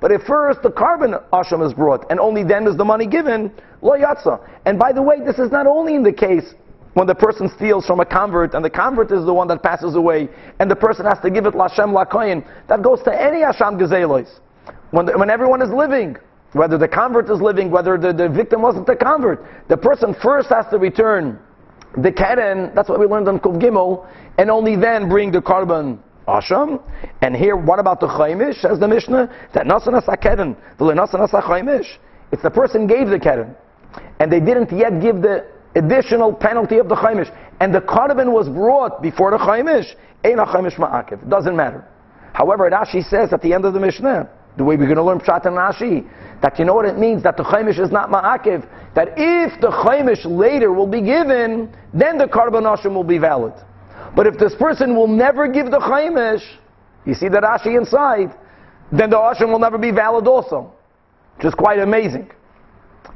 But 0.01 0.11
if 0.11 0.23
first 0.23 0.63
the 0.63 0.71
carbon 0.71 1.15
asham 1.33 1.67
is 1.67 1.75
brought 1.75 2.11
and 2.11 2.19
only 2.19 2.45
then 2.45 2.67
is 2.67 2.77
the 2.77 2.85
money 2.85 3.07
given, 3.07 3.53
lo 3.83 3.93
yatza. 3.93 4.41
And 4.65 4.79
by 4.79 4.93
the 4.93 5.03
way, 5.03 5.21
this 5.21 5.39
is 5.39 5.51
not 5.51 5.67
only 5.67 5.95
in 5.95 6.03
the 6.03 6.13
case 6.13 6.55
when 6.95 7.07
the 7.07 7.15
person 7.15 7.51
steals 7.57 7.85
from 7.85 8.01
a 8.01 8.07
convert 8.07 8.55
and 8.55 8.65
the 8.65 8.71
convert 8.71 9.13
is 9.13 9.27
the 9.27 9.35
one 9.35 9.49
that 9.49 9.63
passes 9.63 9.97
away 9.97 10.29
and 10.61 10.71
the 10.71 10.77
person 10.77 11.05
has 11.05 11.19
to 11.21 11.31
give 11.31 11.45
it 11.45 11.53
lashem 11.53 11.93
lakoyin. 11.93 12.47
That 12.69 12.83
goes 12.83 13.03
to 13.03 13.13
any 13.13 13.43
asham 13.43 13.79
gezelois. 13.79 14.41
When, 14.93 15.07
when 15.19 15.29
everyone 15.29 15.61
is 15.61 15.71
living, 15.71 16.17
whether 16.53 16.79
the 16.79 16.89
convert 16.89 17.29
is 17.29 17.41
living, 17.43 17.71
whether 17.71 17.99
the, 17.99 18.15
the 18.15 18.29
victim 18.31 18.63
wasn't 18.63 18.87
the 18.87 18.97
convert, 18.97 19.45
the 19.69 19.77
person 19.77 20.15
first 20.23 20.49
has 20.49 20.65
to 20.71 20.79
return 20.79 21.39
the 21.97 22.13
keren, 22.13 22.75
that's 22.75 22.89
what 22.89 22.99
we 22.99 23.07
learned 23.07 23.29
on 23.29 23.39
Kuv 23.39 23.61
Gimel, 23.61 24.07
and 24.39 24.51
only 24.51 24.77
then 24.77 25.09
bring 25.09 25.31
the 25.31 25.41
carbon 25.41 26.03
asham. 26.27 26.83
And 27.23 27.37
here, 27.37 27.57
what 27.57 27.79
about 27.79 28.01
the 28.01 28.07
chaimish? 28.07 28.61
Says 28.61 28.79
the 28.79 28.89
Mishnah, 28.89 29.31
that 29.55 29.67
nasan 29.67 29.95
asa 29.95 30.17
keren, 30.17 30.57
the 30.79 30.85
nasan 30.85 31.21
asa 31.21 31.41
chaimish. 31.41 31.87
If 32.33 32.43
the 32.43 32.51
person 32.51 32.87
gave 32.87 33.09
the 33.09 33.19
keren, 33.19 33.55
and 34.19 34.33
they 34.33 34.41
didn't 34.41 34.73
yet 34.77 35.01
give 35.01 35.23
the 35.23 35.47
additional 35.77 36.33
penalty 36.33 36.79
of 36.79 36.89
the 36.89 36.97
chaimish, 36.97 37.35
and 37.61 37.75
the 37.75 37.81
carbon 37.81 38.33
was 38.33 38.49
brought 38.49 39.03
before 39.03 39.31
the 39.31 39.39
chaimish, 39.39 39.95
ein 40.25 40.39
chaimish 40.39 40.75
ma'akev. 40.75 41.29
Doesn't 41.29 41.57
matter. 41.57 41.87
However, 42.33 42.69
Rashi 42.69 43.05
says 43.09 43.33
at 43.33 43.43
the 43.43 43.53
end 43.53 43.65
of 43.65 43.75
the 43.75 43.81
Mishnah, 43.81 44.29
the 44.57 44.65
way 44.65 44.77
we're 44.77 44.87
going 44.87 44.97
to 44.97 45.05
learn 45.05 45.21
Pshat 45.21 45.47
and 45.47 45.57
Rashi, 45.57 46.09
that 46.43 46.59
you 46.59 46.65
know 46.65 46.75
what 46.75 46.85
it 46.85 46.99
means, 46.99 47.23
that 47.23 47.37
the 47.37 47.45
chaimish 47.45 47.79
is 47.79 47.91
not 47.91 48.11
ma'akev, 48.11 48.69
that 48.95 49.09
if 49.17 49.61
the 49.61 49.71
chaimish 49.71 50.25
later 50.25 50.73
will 50.73 50.87
be 50.87 51.01
given, 51.01 51.75
then 51.93 52.17
the 52.17 52.29
carbon 52.29 52.65
will 52.65 53.05
be 53.05 53.19
valid. 53.19 53.55
But 54.15 54.27
if 54.27 54.39
this 54.39 54.55
person 54.55 54.95
will 54.95 55.09
never 55.09 55.49
give 55.49 55.71
the 55.71 55.81
chaimish, 55.81 56.43
you 57.05 57.15
see 57.15 57.29
the 57.29 57.39
Rashi 57.39 57.77
inside, 57.77 58.35
then 58.93 59.11
the 59.11 59.17
asham 59.17 59.51
will 59.51 59.59
never 59.59 59.79
be 59.79 59.91
valid 59.91 60.27
also. 60.27 60.73
Which 61.37 61.47
is 61.47 61.55
quite 61.55 61.81
amazing. 61.81 62.31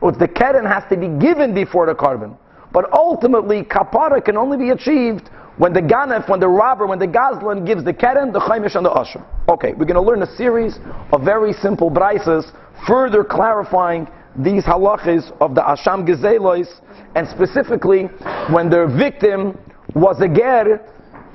But 0.01 0.19
the 0.19 0.29
keren 0.29 0.65
has 0.65 0.83
to 0.91 0.97
be 0.97 1.09
given 1.09 1.55
before 1.55 1.87
the 1.87 1.95
carbon. 1.95 2.37
But 2.73 2.93
ultimately, 2.93 3.63
kapara 3.63 4.25
can 4.25 4.37
only 4.37 4.57
be 4.59 4.71
achieved 4.71 5.31
when 5.57 5.73
the 5.73 5.81
ganef, 5.81 6.29
when 6.29 6.41
the 6.41 6.49
robber, 6.49 6.87
when 6.87 6.99
the 6.99 7.07
gazlan 7.07 7.67
gives 7.67 7.85
the 7.85 7.93
keren, 7.93 8.33
the 8.33 8.41
chaimish, 8.41 8.75
and 8.77 8.85
the 8.85 8.91
asham. 8.91 9.25
Okay, 9.49 9.73
we're 9.73 9.87
going 9.87 9.95
to 9.95 10.03
learn 10.03 10.23
a 10.23 10.37
series 10.37 10.79
of 11.13 11.23
very 11.25 11.53
simple 11.53 11.91
brises, 11.91 12.53
further 12.87 13.25
clarifying 13.25 14.07
these 14.39 14.65
halachas 14.65 15.31
of 15.41 15.55
the 15.55 15.61
asham 15.61 16.07
gezelois, 16.07 16.69
and 17.15 17.29
specifically 17.29 18.05
when 18.53 18.71
their 18.71 18.87
victim 18.87 19.59
was 19.95 20.21
a 20.21 20.29
ger 20.29 20.81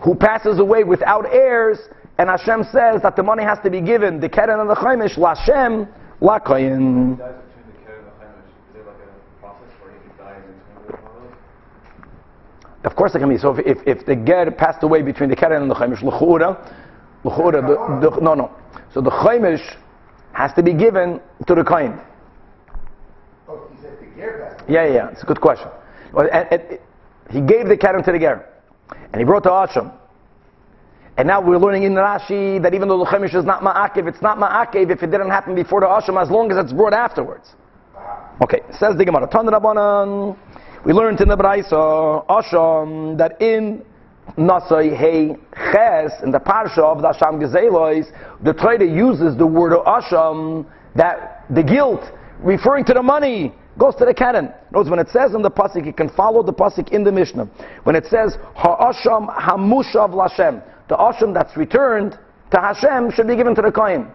who 0.04 0.16
passes 0.16 0.60
away 0.60 0.84
without 0.84 1.26
heirs, 1.32 1.80
and 2.18 2.30
Hashem 2.30 2.64
says 2.72 3.02
that 3.02 3.16
the 3.16 3.24
money 3.24 3.44
has 3.44 3.60
to 3.64 3.70
be 3.70 3.82
given, 3.82 4.20
the 4.20 4.30
keren 4.30 4.60
and 4.60 4.70
the 4.70 4.76
chaimish, 4.76 5.18
lashem, 5.18 5.88
lakayin. 6.22 7.20
Of 12.84 12.98
course 12.98 13.16
it 13.16 13.20
can 13.20 13.30
be. 13.30 13.38
So 13.38 13.56
if, 13.58 13.66
if, 13.66 14.00
if 14.00 14.06
the 14.06 14.16
ger 14.16 14.52
passed 14.52 14.84
away 14.84 15.02
between 15.02 15.30
the 15.30 15.36
keren 15.36 15.62
and 15.62 15.72
the 15.72 15.76
chaimish, 15.76 16.04
l'chura, 16.04 16.58
l'chura, 17.24 17.62
the, 17.62 18.10
the, 18.10 18.22
no, 18.22 18.34
no. 18.34 18.52
So 18.94 19.02
the 19.02 19.10
chaimish 19.10 19.64
has 20.34 20.54
to 20.54 20.64
be 20.64 20.74
given 20.74 21.22
to 21.48 21.56
the 21.56 21.64
kohen. 21.64 22.00
Oh, 23.48 23.68
he 23.74 23.82
said 23.82 23.98
the 24.00 24.06
gear 24.16 24.50
passed. 24.50 24.53
Yeah, 24.68 24.86
yeah, 24.86 24.94
yeah. 24.94 25.10
It's 25.10 25.24
a 25.24 25.26
good 25.26 25.42
question. 25.42 25.68
Well, 26.14 26.28
and, 26.32 26.48
and, 26.52 26.80
he 27.30 27.42
gave 27.42 27.68
the 27.68 27.78
keren 27.78 28.04
to 28.04 28.12
the 28.12 28.20
ger, 28.20 28.46
and 29.12 29.20
he 29.20 29.24
brought 29.24 29.44
the 29.44 29.50
asham. 29.50 29.92
And 31.18 31.28
now 31.28 31.42
we're 31.42 31.58
learning 31.58 31.84
in 31.84 31.94
Rashi 31.94 32.62
that 32.62 32.74
even 32.74 32.88
though 32.88 32.98
the 32.98 33.06
chaimish 33.06 33.36
is 33.36 33.46
not 33.46 33.62
ma'akev, 33.62 34.08
it's 34.08 34.22
not 34.22 34.38
ma'akev 34.38 34.92
if 34.92 35.04
it 35.04 35.12
didn't 35.12 35.30
happen 35.30 35.56
before 35.56 35.80
the 35.80 35.86
asham, 35.86 36.22
as 36.22 36.30
long 36.30 36.52
as 36.52 36.58
it's 36.58 36.74
brought 36.74 36.94
afterwards. 36.94 37.54
Okay, 38.42 38.62
says 38.80 38.98
the 38.98 39.06
Gemara. 39.06 39.28
Tan 39.28 39.46
Rabbanan. 39.46 40.36
We 40.86 40.92
learned 40.92 41.22
in 41.22 41.30
the 41.30 41.38
Braisa 41.38 42.26
Asham 42.28 43.18
that 43.18 43.42
in 43.42 43.86
Nasai 44.38 44.98
Hey 44.98 45.36
Ches 45.72 46.12
in 46.24 46.32
the 46.32 46.40
parsha 46.40 46.80
of 46.80 47.02
the 47.02 47.10
Asham 47.10 47.40
Gezelois, 47.40 48.06
the 48.44 48.54
Torah 48.54 48.84
uses 48.84 49.38
the 49.38 49.46
word 49.46 49.72
Asham 49.86 50.66
that 50.96 51.46
the 51.50 51.64
guilt 51.64 52.02
referring 52.40 52.84
to 52.86 52.94
the 52.94 53.04
money 53.04 53.54
goes 53.78 53.96
to 53.96 54.06
the 54.06 54.14
Karen. 54.14 54.54
Notice 54.72 54.90
when 54.90 55.00
it 55.00 55.10
says 55.10 55.34
in 55.34 55.42
the 55.42 55.52
pasuk, 55.52 55.86
you 55.86 55.94
can 55.94 56.10
follow 56.10 56.44
the 56.44 56.54
pasuk 56.54 56.90
in 56.90 57.04
the 57.04 57.12
Mishnah. 57.12 57.46
When 57.84 57.96
it 57.96 58.06
says 58.06 58.38
Ha'asham 58.56 59.28
Hamushav 59.28 60.12
Lashem, 60.12 60.64
the 60.90 60.96
Asham 60.96 61.34
that's 61.34 61.56
returned 61.58 62.18
to 62.52 62.60
Hashem 62.60 63.12
should 63.12 63.28
be 63.28 63.36
given 63.36 63.56
to 63.56 63.62
the 63.62 63.72
Kohen. 63.72 64.12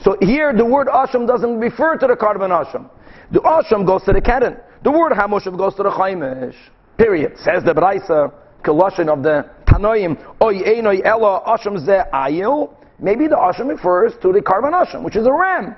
So 0.00 0.16
here 0.20 0.52
the 0.52 0.64
word 0.64 0.88
Asham 0.88 1.26
doesn't 1.26 1.58
refer 1.58 1.96
to 1.96 2.06
the 2.06 2.16
carbon 2.16 2.50
Asham. 2.50 2.90
The 3.30 3.40
Asham 3.40 3.86
goes 3.86 4.02
to 4.04 4.12
the 4.12 4.20
Karen. 4.20 4.56
The 4.82 4.90
word 4.90 5.12
Hamushav 5.12 5.56
goes 5.56 5.74
to 5.76 5.82
the 5.82 5.90
Chaimish. 5.90 6.56
Period. 6.96 7.36
Says 7.38 7.62
the 7.64 7.74
Braisa, 7.74 8.32
Koloshin 8.62 9.08
of 9.08 9.22
the 9.22 9.48
Tanoim, 9.66 10.16
Oy 10.42 10.54
Einoi 10.62 11.04
Ella 11.04 11.42
Asham 11.46 11.78
Ze 11.78 12.00
Ayil. 12.12 12.74
Maybe 12.98 13.26
the 13.26 13.36
Asham 13.36 13.68
refers 13.68 14.14
to 14.22 14.32
the 14.32 14.40
carbon 14.40 14.72
Asham, 14.72 15.04
which 15.04 15.16
is 15.16 15.26
a 15.26 15.32
ram. 15.32 15.76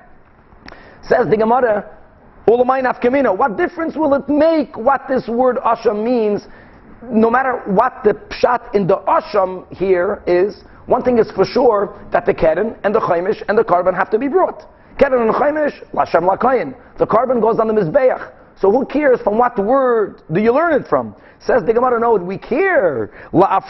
Says 1.03 1.29
the 1.29 1.37
Gemara, 1.37 1.98
what 2.49 3.57
difference 3.57 3.97
will 3.97 4.15
it 4.15 4.29
make 4.29 4.77
what 4.77 5.07
this 5.09 5.29
word 5.29 5.57
Asham 5.59 6.03
means? 6.03 6.47
No 7.03 7.31
matter 7.31 7.63
what 7.67 8.03
the 8.05 8.15
pshat 8.15 8.75
in 8.75 8.87
the 8.87 8.97
Asham 8.97 9.71
here 9.77 10.23
is, 10.27 10.65
one 10.87 11.03
thing 11.03 11.19
is 11.19 11.31
for 11.33 11.45
sure 11.45 11.99
that 12.11 12.25
the 12.25 12.33
Keren 12.33 12.75
and 12.85 12.95
the 12.95 13.01
Chaimish 13.01 13.43
and 13.49 13.59
the 13.59 13.65
carbon 13.65 13.95
have 13.95 14.11
to 14.11 14.19
be 14.19 14.29
brought. 14.29 14.65
Keren 14.99 15.29
and 15.29 15.31
Chaimish, 15.33 15.87
Lashem 15.93 16.29
Lakayin. 16.29 16.75
The 16.99 17.07
carbon 17.07 17.41
goes 17.41 17.59
on 17.61 17.69
the 17.69 17.75
Mizbeach. 17.75 18.33
So 18.61 18.73
who 18.73 18.85
cares 18.85 19.21
from 19.21 19.39
what 19.39 19.57
word 19.59 20.23
do 20.33 20.41
you 20.41 20.53
learn 20.53 20.81
it 20.81 20.89
from? 20.89 21.15
Says 21.41 21.63
the 21.65 21.73
Gemara, 21.73 22.01
no, 22.01 22.17
we 22.17 22.37
care. 22.37 23.13
Because 23.31 23.63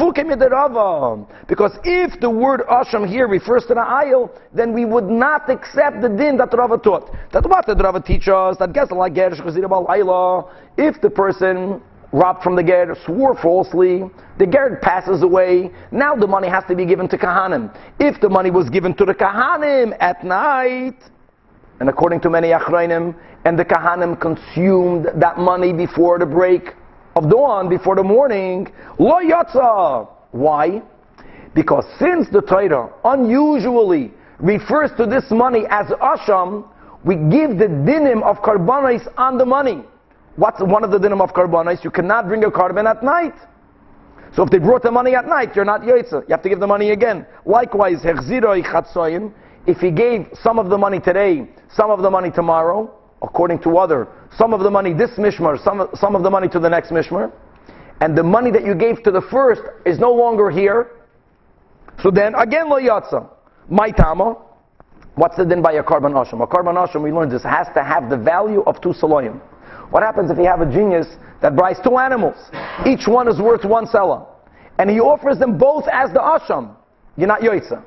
if 1.84 2.20
the 2.20 2.30
word 2.30 2.62
Asham 2.70 3.06
here 3.06 3.28
refers 3.28 3.66
to 3.66 3.74
the 3.74 3.80
ayil, 3.80 4.30
then 4.54 4.72
we 4.72 4.86
would 4.86 5.04
not 5.04 5.50
accept 5.50 6.00
the 6.00 6.08
din 6.08 6.38
that 6.38 6.54
Rava 6.54 6.78
taught. 6.78 7.10
That 7.32 7.46
what 7.46 7.66
did 7.66 7.82
Rava 7.82 8.00
teach 8.00 8.28
us? 8.28 8.56
That 8.56 8.70
If 10.78 11.00
the 11.02 11.10
person 11.10 11.82
robbed 12.10 12.42
from 12.42 12.56
the 12.56 12.62
ger, 12.62 12.96
swore 13.04 13.36
falsely, 13.36 14.04
the 14.38 14.46
ger 14.46 14.78
passes 14.80 15.22
away, 15.22 15.70
now 15.90 16.16
the 16.16 16.26
money 16.26 16.48
has 16.48 16.64
to 16.68 16.74
be 16.74 16.86
given 16.86 17.06
to 17.08 17.18
Kahanim. 17.18 17.76
If 18.00 18.18
the 18.22 18.30
money 18.30 18.50
was 18.50 18.70
given 18.70 18.94
to 18.94 19.04
the 19.04 19.14
Kahanim 19.14 19.94
at 20.00 20.24
night, 20.24 20.96
and 21.80 21.88
according 21.88 22.20
to 22.20 22.30
many 22.30 22.48
Achrayim, 22.48 23.14
and 23.44 23.58
the 23.58 23.64
Kahanim 23.64 24.20
consumed 24.20 25.08
that 25.14 25.38
money 25.38 25.72
before 25.72 26.18
the 26.18 26.26
break 26.26 26.74
of 27.16 27.30
dawn, 27.30 27.68
before 27.68 27.96
the 27.96 28.02
morning, 28.02 28.70
lo 28.98 29.16
yatza. 29.22 30.08
Why? 30.32 30.82
Because 31.54 31.84
since 31.98 32.28
the 32.30 32.42
Torah 32.42 32.90
unusually 33.04 34.12
refers 34.38 34.90
to 34.96 35.06
this 35.06 35.30
money 35.30 35.64
as 35.70 35.86
asham, 35.86 36.68
we 37.04 37.14
give 37.16 37.58
the 37.58 37.66
dinim 37.66 38.22
of 38.22 38.38
karbanis 38.38 39.06
on 39.16 39.38
the 39.38 39.46
money. 39.46 39.82
What's 40.36 40.60
one 40.60 40.84
of 40.84 40.90
the 40.90 40.98
dinim 40.98 41.20
of 41.20 41.30
karbanis? 41.30 41.82
You 41.82 41.90
cannot 41.90 42.28
bring 42.28 42.44
a 42.44 42.50
carbon 42.50 42.86
at 42.86 43.02
night. 43.02 43.34
So 44.34 44.42
if 44.42 44.50
they 44.50 44.58
brought 44.58 44.82
the 44.82 44.90
money 44.90 45.14
at 45.14 45.26
night, 45.26 45.56
you're 45.56 45.64
not 45.64 45.80
yotza. 45.82 46.22
You 46.28 46.30
have 46.30 46.42
to 46.42 46.48
give 46.48 46.60
the 46.60 46.66
money 46.66 46.90
again. 46.90 47.26
Likewise, 47.46 48.00
if 48.04 49.78
he 49.78 49.90
gave 49.90 50.26
some 50.42 50.58
of 50.58 50.68
the 50.68 50.78
money 50.78 51.00
today, 51.00 51.48
some 51.72 51.90
of 51.90 52.02
the 52.02 52.10
money 52.10 52.30
tomorrow, 52.30 52.97
according 53.22 53.60
to 53.60 53.78
other, 53.78 54.08
some 54.36 54.52
of 54.54 54.60
the 54.60 54.70
money 54.70 54.92
this 54.92 55.10
mishmar, 55.12 55.62
some, 55.62 55.88
some 55.94 56.14
of 56.14 56.22
the 56.22 56.30
money 56.30 56.48
to 56.48 56.58
the 56.58 56.68
next 56.68 56.90
mishmar, 56.90 57.32
and 58.00 58.16
the 58.16 58.22
money 58.22 58.50
that 58.50 58.64
you 58.64 58.74
gave 58.74 59.02
to 59.02 59.10
the 59.10 59.22
first 59.30 59.62
is 59.84 59.98
no 59.98 60.12
longer 60.12 60.50
here, 60.50 60.92
so 62.02 62.10
then 62.10 62.34
again 62.36 62.68
lo 62.68 62.78
yatsa. 62.78 63.28
My 63.68 63.90
tama, 63.90 64.36
what's 65.16 65.36
the 65.36 65.44
din 65.44 65.60
by 65.62 65.72
a 65.72 65.82
carbon 65.82 66.12
asham? 66.12 66.42
A 66.42 66.46
carbon 66.46 66.76
asham, 66.76 67.02
we 67.02 67.10
learned 67.10 67.32
this, 67.32 67.42
has 67.42 67.66
to 67.74 67.82
have 67.82 68.08
the 68.08 68.16
value 68.16 68.62
of 68.62 68.80
two 68.80 68.90
saloyim. 68.90 69.40
What 69.90 70.02
happens 70.02 70.30
if 70.30 70.38
you 70.38 70.44
have 70.44 70.60
a 70.60 70.70
genius 70.70 71.06
that 71.42 71.56
buys 71.56 71.78
two 71.82 71.96
animals? 71.96 72.36
Each 72.86 73.06
one 73.06 73.26
is 73.28 73.40
worth 73.40 73.64
one 73.64 73.86
selah. 73.86 74.26
And 74.78 74.88
he 74.88 75.00
offers 75.00 75.38
them 75.38 75.58
both 75.58 75.84
as 75.92 76.12
the 76.12 76.20
asham. 76.20 76.76
You're 77.16 77.26
not 77.26 77.40
yoitza. 77.40 77.82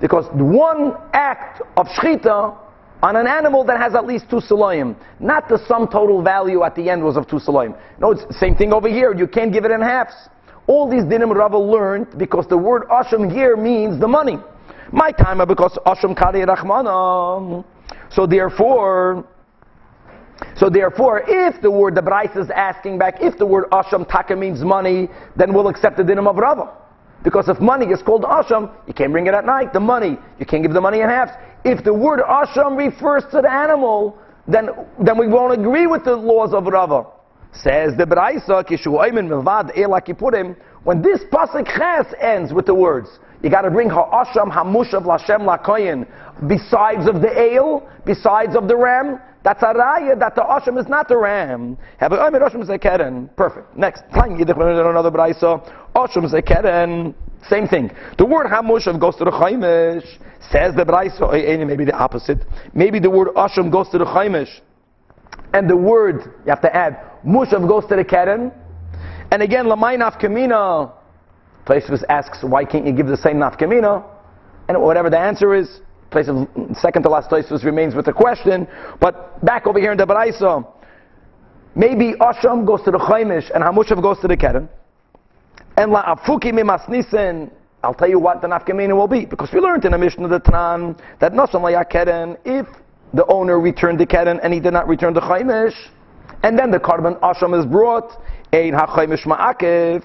Because 0.00 0.26
one 0.32 0.94
act 1.12 1.62
of 1.76 1.86
shchita 1.86 2.56
on 3.02 3.16
an 3.16 3.26
animal 3.26 3.64
that 3.64 3.80
has 3.80 3.94
at 3.94 4.06
least 4.06 4.28
two 4.28 4.40
saloyim, 4.40 4.96
not 5.20 5.48
the 5.48 5.58
sum 5.66 5.86
total 5.86 6.22
value 6.22 6.64
at 6.64 6.74
the 6.74 6.90
end 6.90 7.02
was 7.02 7.16
of 7.16 7.28
two 7.28 7.36
saloyim. 7.36 7.78
No, 8.00 8.10
it's 8.10 8.24
the 8.26 8.34
same 8.34 8.56
thing 8.56 8.72
over 8.72 8.88
here. 8.88 9.14
You 9.14 9.28
can't 9.28 9.52
give 9.52 9.64
it 9.64 9.70
in 9.70 9.80
halves. 9.80 10.14
All 10.66 10.90
these 10.90 11.04
dinim 11.04 11.34
Rava 11.34 11.58
learned 11.58 12.18
because 12.18 12.46
the 12.48 12.58
word 12.58 12.88
asham 12.88 13.32
here 13.32 13.56
means 13.56 14.00
the 14.00 14.08
money. 14.08 14.38
My 14.92 15.12
time 15.12 15.38
because 15.46 15.78
asham 15.86 16.16
kari 16.16 16.44
rachmanam. 16.44 17.64
So 18.10 18.26
therefore, 18.26 19.24
so 20.56 20.68
therefore, 20.68 21.22
if 21.26 21.60
the 21.62 21.70
word 21.70 21.94
the 21.94 22.02
Bryce 22.02 22.34
is 22.36 22.50
asking 22.50 22.98
back, 22.98 23.16
if 23.20 23.38
the 23.38 23.46
word 23.46 23.64
asham 23.70 24.08
taka 24.08 24.36
means 24.36 24.60
money, 24.60 25.08
then 25.36 25.54
we'll 25.54 25.68
accept 25.68 25.96
the 25.96 26.02
dinim 26.02 26.28
of 26.28 26.36
Rava. 26.36 26.76
Because 27.24 27.48
if 27.48 27.60
money 27.60 27.86
is 27.86 28.02
called 28.02 28.22
asham, 28.22 28.72
you 28.86 28.94
can't 28.94 29.10
bring 29.10 29.26
it 29.26 29.34
at 29.34 29.44
night. 29.44 29.72
The 29.72 29.80
money, 29.80 30.16
you 30.38 30.46
can't 30.46 30.62
give 30.62 30.72
the 30.72 30.80
money 30.80 31.00
in 31.00 31.08
halves. 31.08 31.32
If 31.64 31.84
the 31.84 31.92
word 31.92 32.20
asham 32.20 32.76
refers 32.76 33.24
to 33.32 33.40
the 33.42 33.50
animal, 33.50 34.18
then, 34.46 34.70
then 35.04 35.18
we 35.18 35.28
won't 35.28 35.58
agree 35.58 35.86
with 35.86 36.04
the 36.04 36.16
laws 36.16 36.54
of 36.54 36.66
Rava. 36.66 37.06
Says 37.52 37.96
the 37.96 38.04
Braisa, 38.04 38.64
Kishu 38.64 38.86
Milvad 38.86 39.76
Ela 39.76 40.00
Kippurim, 40.00 40.56
when 40.84 41.02
this 41.02 41.20
Pasuk 41.32 41.66
Ches 41.66 42.06
ends 42.20 42.52
with 42.52 42.66
the 42.66 42.74
words, 42.74 43.08
you 43.42 43.50
got 43.50 43.62
to 43.62 43.70
bring 43.70 43.88
Ha'asham 43.88 44.50
Hamushav 44.50 45.04
Lashem 45.04 45.40
Lakoyin, 45.40 46.06
besides 46.48 47.08
of 47.08 47.20
the 47.20 47.30
ale, 47.38 47.88
besides 48.04 48.54
of 48.54 48.68
the 48.68 48.76
ram, 48.76 49.20
that's 49.44 49.62
a 49.62 49.66
raya 49.66 50.18
that 50.18 50.34
the 50.34 50.42
Asham 50.42 50.78
is 50.78 50.88
not 50.88 51.08
the 51.08 51.16
ram. 51.16 51.78
Have 51.98 52.12
a 52.12 52.16
Asham 52.16 52.66
Zekeren. 52.66 53.34
Perfect. 53.36 53.76
Next. 53.76 54.02
Another 54.12 55.10
Braisa. 55.10 55.64
Asham 55.94 56.30
Zekeren. 56.30 57.14
Same 57.48 57.68
thing. 57.68 57.90
The 58.16 58.24
word 58.24 58.46
Hamushav 58.46 59.00
goes 59.00 59.16
to 59.16 59.24
the 59.24 59.30
Chaimish. 59.30 60.04
Says 60.50 60.74
the 60.74 60.84
Braisa. 60.84 61.22
Oh, 61.22 61.30
eh, 61.30 61.40
eh, 61.40 61.64
maybe 61.64 61.84
the 61.84 61.96
opposite. 61.96 62.38
Maybe 62.74 62.98
the 62.98 63.10
word 63.10 63.28
Asham 63.36 63.70
goes 63.70 63.88
to 63.90 63.98
the 63.98 64.04
Chaimish. 64.04 64.60
And 65.52 65.68
the 65.68 65.76
word, 65.76 66.34
you 66.44 66.50
have 66.50 66.60
to 66.62 66.74
add, 66.74 67.00
Mushav 67.26 67.66
goes 67.68 67.86
to 67.86 67.96
the 67.96 68.04
Keren. 68.04 68.52
And 69.30 69.42
again, 69.42 69.66
Lamay 69.66 69.98
Nafkamina. 69.98 70.92
Places 71.64 72.04
asks, 72.08 72.38
why 72.42 72.64
can't 72.64 72.86
you 72.86 72.92
give 72.92 73.06
the 73.06 73.16
same 73.16 73.36
Nafkamina? 73.36 74.04
And 74.68 74.80
whatever 74.82 75.10
the 75.10 75.18
answer 75.18 75.54
is, 75.54 75.80
place 76.10 76.28
of 76.28 76.48
second 76.74 77.02
to 77.02 77.08
last 77.08 77.30
Tosfos 77.30 77.64
remains 77.64 77.94
with 77.94 78.06
the 78.06 78.12
question. 78.12 78.66
But 79.00 79.44
back 79.44 79.66
over 79.66 79.78
here 79.78 79.92
in 79.92 79.98
the 79.98 80.06
Baraisa, 80.06 80.66
maybe 81.74 82.14
Asham 82.20 82.66
goes 82.66 82.82
to 82.82 82.90
the 82.90 82.98
Chaimish 82.98 83.50
and 83.54 83.62
Hamushav 83.62 84.02
goes 84.02 84.18
to 84.20 84.28
the 84.28 84.36
Keren. 84.36 84.68
And 85.78 85.92
La 85.92 86.16
Afuki 86.16 86.50
Mimasnisen, 86.52 87.52
I'll 87.84 87.94
tell 87.94 88.08
you 88.08 88.18
what 88.18 88.42
the 88.42 88.48
Nafkamina 88.48 88.96
will 88.96 89.06
be. 89.06 89.24
Because 89.24 89.52
we 89.52 89.60
learned 89.60 89.84
in 89.84 89.92
the 89.92 89.98
Mishnah 89.98 90.24
of 90.24 90.30
the 90.30 90.40
Tanan 90.40 90.98
that 91.20 91.32
La 91.34 91.84
Keren, 91.84 92.36
if 92.44 92.66
the 93.14 93.24
owner 93.26 93.60
returned 93.60 94.00
the 94.00 94.06
Keren 94.06 94.40
and 94.42 94.52
he 94.52 94.58
did 94.58 94.72
not 94.72 94.88
return 94.88 95.14
the 95.14 95.20
Chaimish, 95.20 95.76
and 96.42 96.58
then 96.58 96.72
the 96.72 96.80
carbon 96.80 97.14
asham 97.22 97.56
is 97.56 97.64
brought, 97.64 98.10
ein 98.52 98.72
hachaymish 98.72 99.24
ma'akev, 99.24 100.02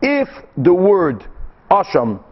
if 0.00 0.28
the 0.58 0.72
word 0.72 1.24
asham 1.72 2.22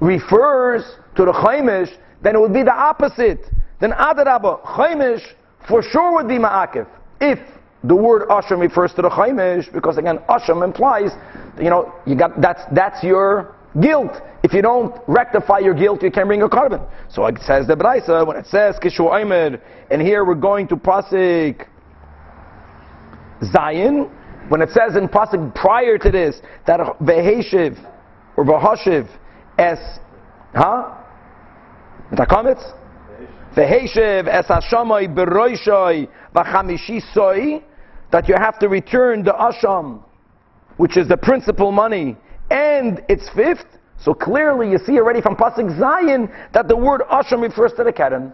refers 0.00 0.82
to 1.16 1.24
the 1.24 1.32
chaimish, 1.32 1.88
then 2.22 2.36
it 2.36 2.38
would 2.38 2.52
be 2.52 2.62
the 2.62 2.74
opposite. 2.74 3.40
Then 3.80 3.92
adarabba, 3.92 4.62
chaimish 4.62 5.22
for 5.66 5.82
sure 5.82 6.16
would 6.16 6.28
be 6.28 6.36
ma'akev. 6.36 6.86
If 7.18 7.38
the 7.82 7.96
word 7.96 8.28
asham 8.28 8.60
refers 8.60 8.92
to 8.94 9.02
the 9.02 9.08
chaimish, 9.08 9.72
because 9.72 9.96
again, 9.96 10.18
asham 10.28 10.62
implies, 10.62 11.12
you 11.58 11.70
know, 11.70 11.92
you 12.06 12.16
got 12.16 12.40
that's 12.40 12.62
that's 12.72 13.02
your 13.02 13.54
guilt. 13.80 14.12
If 14.42 14.52
you 14.52 14.62
don't 14.62 14.94
rectify 15.06 15.58
your 15.58 15.74
guilt, 15.74 16.02
you 16.02 16.10
can't 16.10 16.26
bring 16.26 16.42
a 16.42 16.48
carbon. 16.48 16.80
So 17.08 17.26
it 17.26 17.38
says 17.42 17.66
the 17.66 17.76
Braisa, 17.76 18.26
when 18.26 18.36
it 18.36 18.46
says 18.46 18.76
Kishu 18.82 19.14
Aimer, 19.14 19.60
and 19.90 20.02
here 20.02 20.24
we're 20.24 20.34
going 20.34 20.66
to 20.68 20.76
Pasik 20.76 21.66
Zion, 23.44 24.10
when 24.48 24.60
it 24.62 24.70
says 24.70 24.96
in 24.96 25.08
pasuk 25.08 25.54
prior 25.54 25.98
to 25.98 26.10
this 26.10 26.40
that 26.66 26.80
veheshiv 27.00 27.78
or 28.36 28.44
vahashiv 28.44 29.08
es, 29.58 29.78
huh? 30.54 30.94
Mitakomitz? 32.10 32.62
Veheshiv 33.54 34.26
es 34.28 34.46
that 38.10 38.28
you 38.28 38.34
have 38.38 38.58
to 38.58 38.68
return 38.68 39.24
the 39.24 39.32
asham, 39.32 40.02
which 40.82 40.96
is 40.96 41.06
the 41.06 41.16
principal 41.16 41.70
money, 41.70 42.16
and 42.50 43.04
its 43.08 43.30
fifth. 43.36 43.78
So 44.00 44.12
clearly, 44.12 44.68
you 44.68 44.78
see 44.78 44.98
already 44.98 45.20
from 45.20 45.36
pasuk 45.36 45.78
Zion 45.78 46.28
that 46.52 46.66
the 46.66 46.76
word 46.76 47.02
asham 47.08 47.40
refers 47.40 47.72
to 47.74 47.84
the 47.84 47.92
keren. 47.92 48.32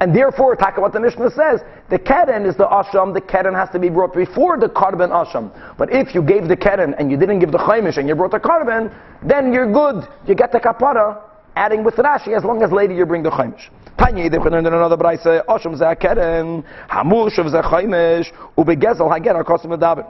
And 0.00 0.14
therefore, 0.14 0.56
taka 0.56 0.78
what 0.82 0.92
the 0.92 1.00
Mishnah 1.00 1.30
says, 1.30 1.62
the 1.88 1.98
keren 1.98 2.44
is 2.44 2.54
the 2.54 2.66
asham, 2.66 3.14
the 3.14 3.22
keren 3.22 3.54
has 3.54 3.70
to 3.70 3.78
be 3.78 3.88
brought 3.88 4.12
before 4.12 4.58
the 4.58 4.68
carbon 4.68 5.08
asham. 5.08 5.50
But 5.78 5.90
if 5.90 6.14
you 6.14 6.20
gave 6.20 6.48
the 6.48 6.56
keren 6.56 6.92
and 6.98 7.10
you 7.10 7.16
didn't 7.16 7.38
give 7.38 7.50
the 7.50 7.64
chaimish 7.64 7.96
and 7.96 8.06
you 8.06 8.14
brought 8.14 8.32
the 8.32 8.40
carbon, 8.40 8.94
then 9.26 9.54
you're 9.54 9.72
good. 9.72 10.06
You 10.26 10.34
get 10.34 10.52
the 10.52 10.60
kapara, 10.60 11.22
adding 11.56 11.82
with 11.82 11.94
Rashi, 11.94 12.36
as 12.36 12.44
long 12.44 12.62
as 12.62 12.72
later 12.72 12.92
you 12.92 13.06
bring 13.06 13.22
the 13.22 13.30
chaimish. 13.30 13.70
Tanya, 13.98 14.28
they 14.28 14.36
learn 14.36 14.66
another 14.66 14.98
brayse, 14.98 15.42
asham 15.46 15.74
ze 15.78 15.94
keren, 15.98 16.62
hamush 16.90 17.38
of 17.38 17.46
chaimish, 17.64 18.30
ubegezel 18.58 19.10
hager 19.10 19.42
akosim 19.42 19.74
adabin 19.74 20.06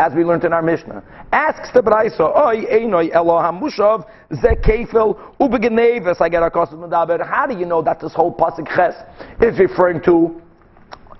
as 0.00 0.14
we 0.14 0.24
learned 0.24 0.44
in 0.44 0.52
our 0.54 0.62
Mishnah. 0.62 1.04
Asks 1.30 1.70
the 1.74 1.82
Braisa, 1.82 2.34
Oy, 2.34 2.64
Einoi, 2.72 3.12
Eloham 3.12 3.60
Mushav, 3.60 4.06
Ze 4.32 4.56
Kefil, 4.56 5.14
Ubegeneves, 5.38 6.22
I 6.22 6.30
get 6.30 6.42
a 6.42 6.50
Medaber. 6.50 7.24
How 7.28 7.46
do 7.46 7.56
you 7.56 7.66
know 7.66 7.82
that 7.82 8.00
this 8.00 8.14
whole 8.14 8.34
Pasuk 8.34 8.66
Ches 8.74 8.94
is 9.42 9.58
referring 9.58 10.00
to 10.04 10.40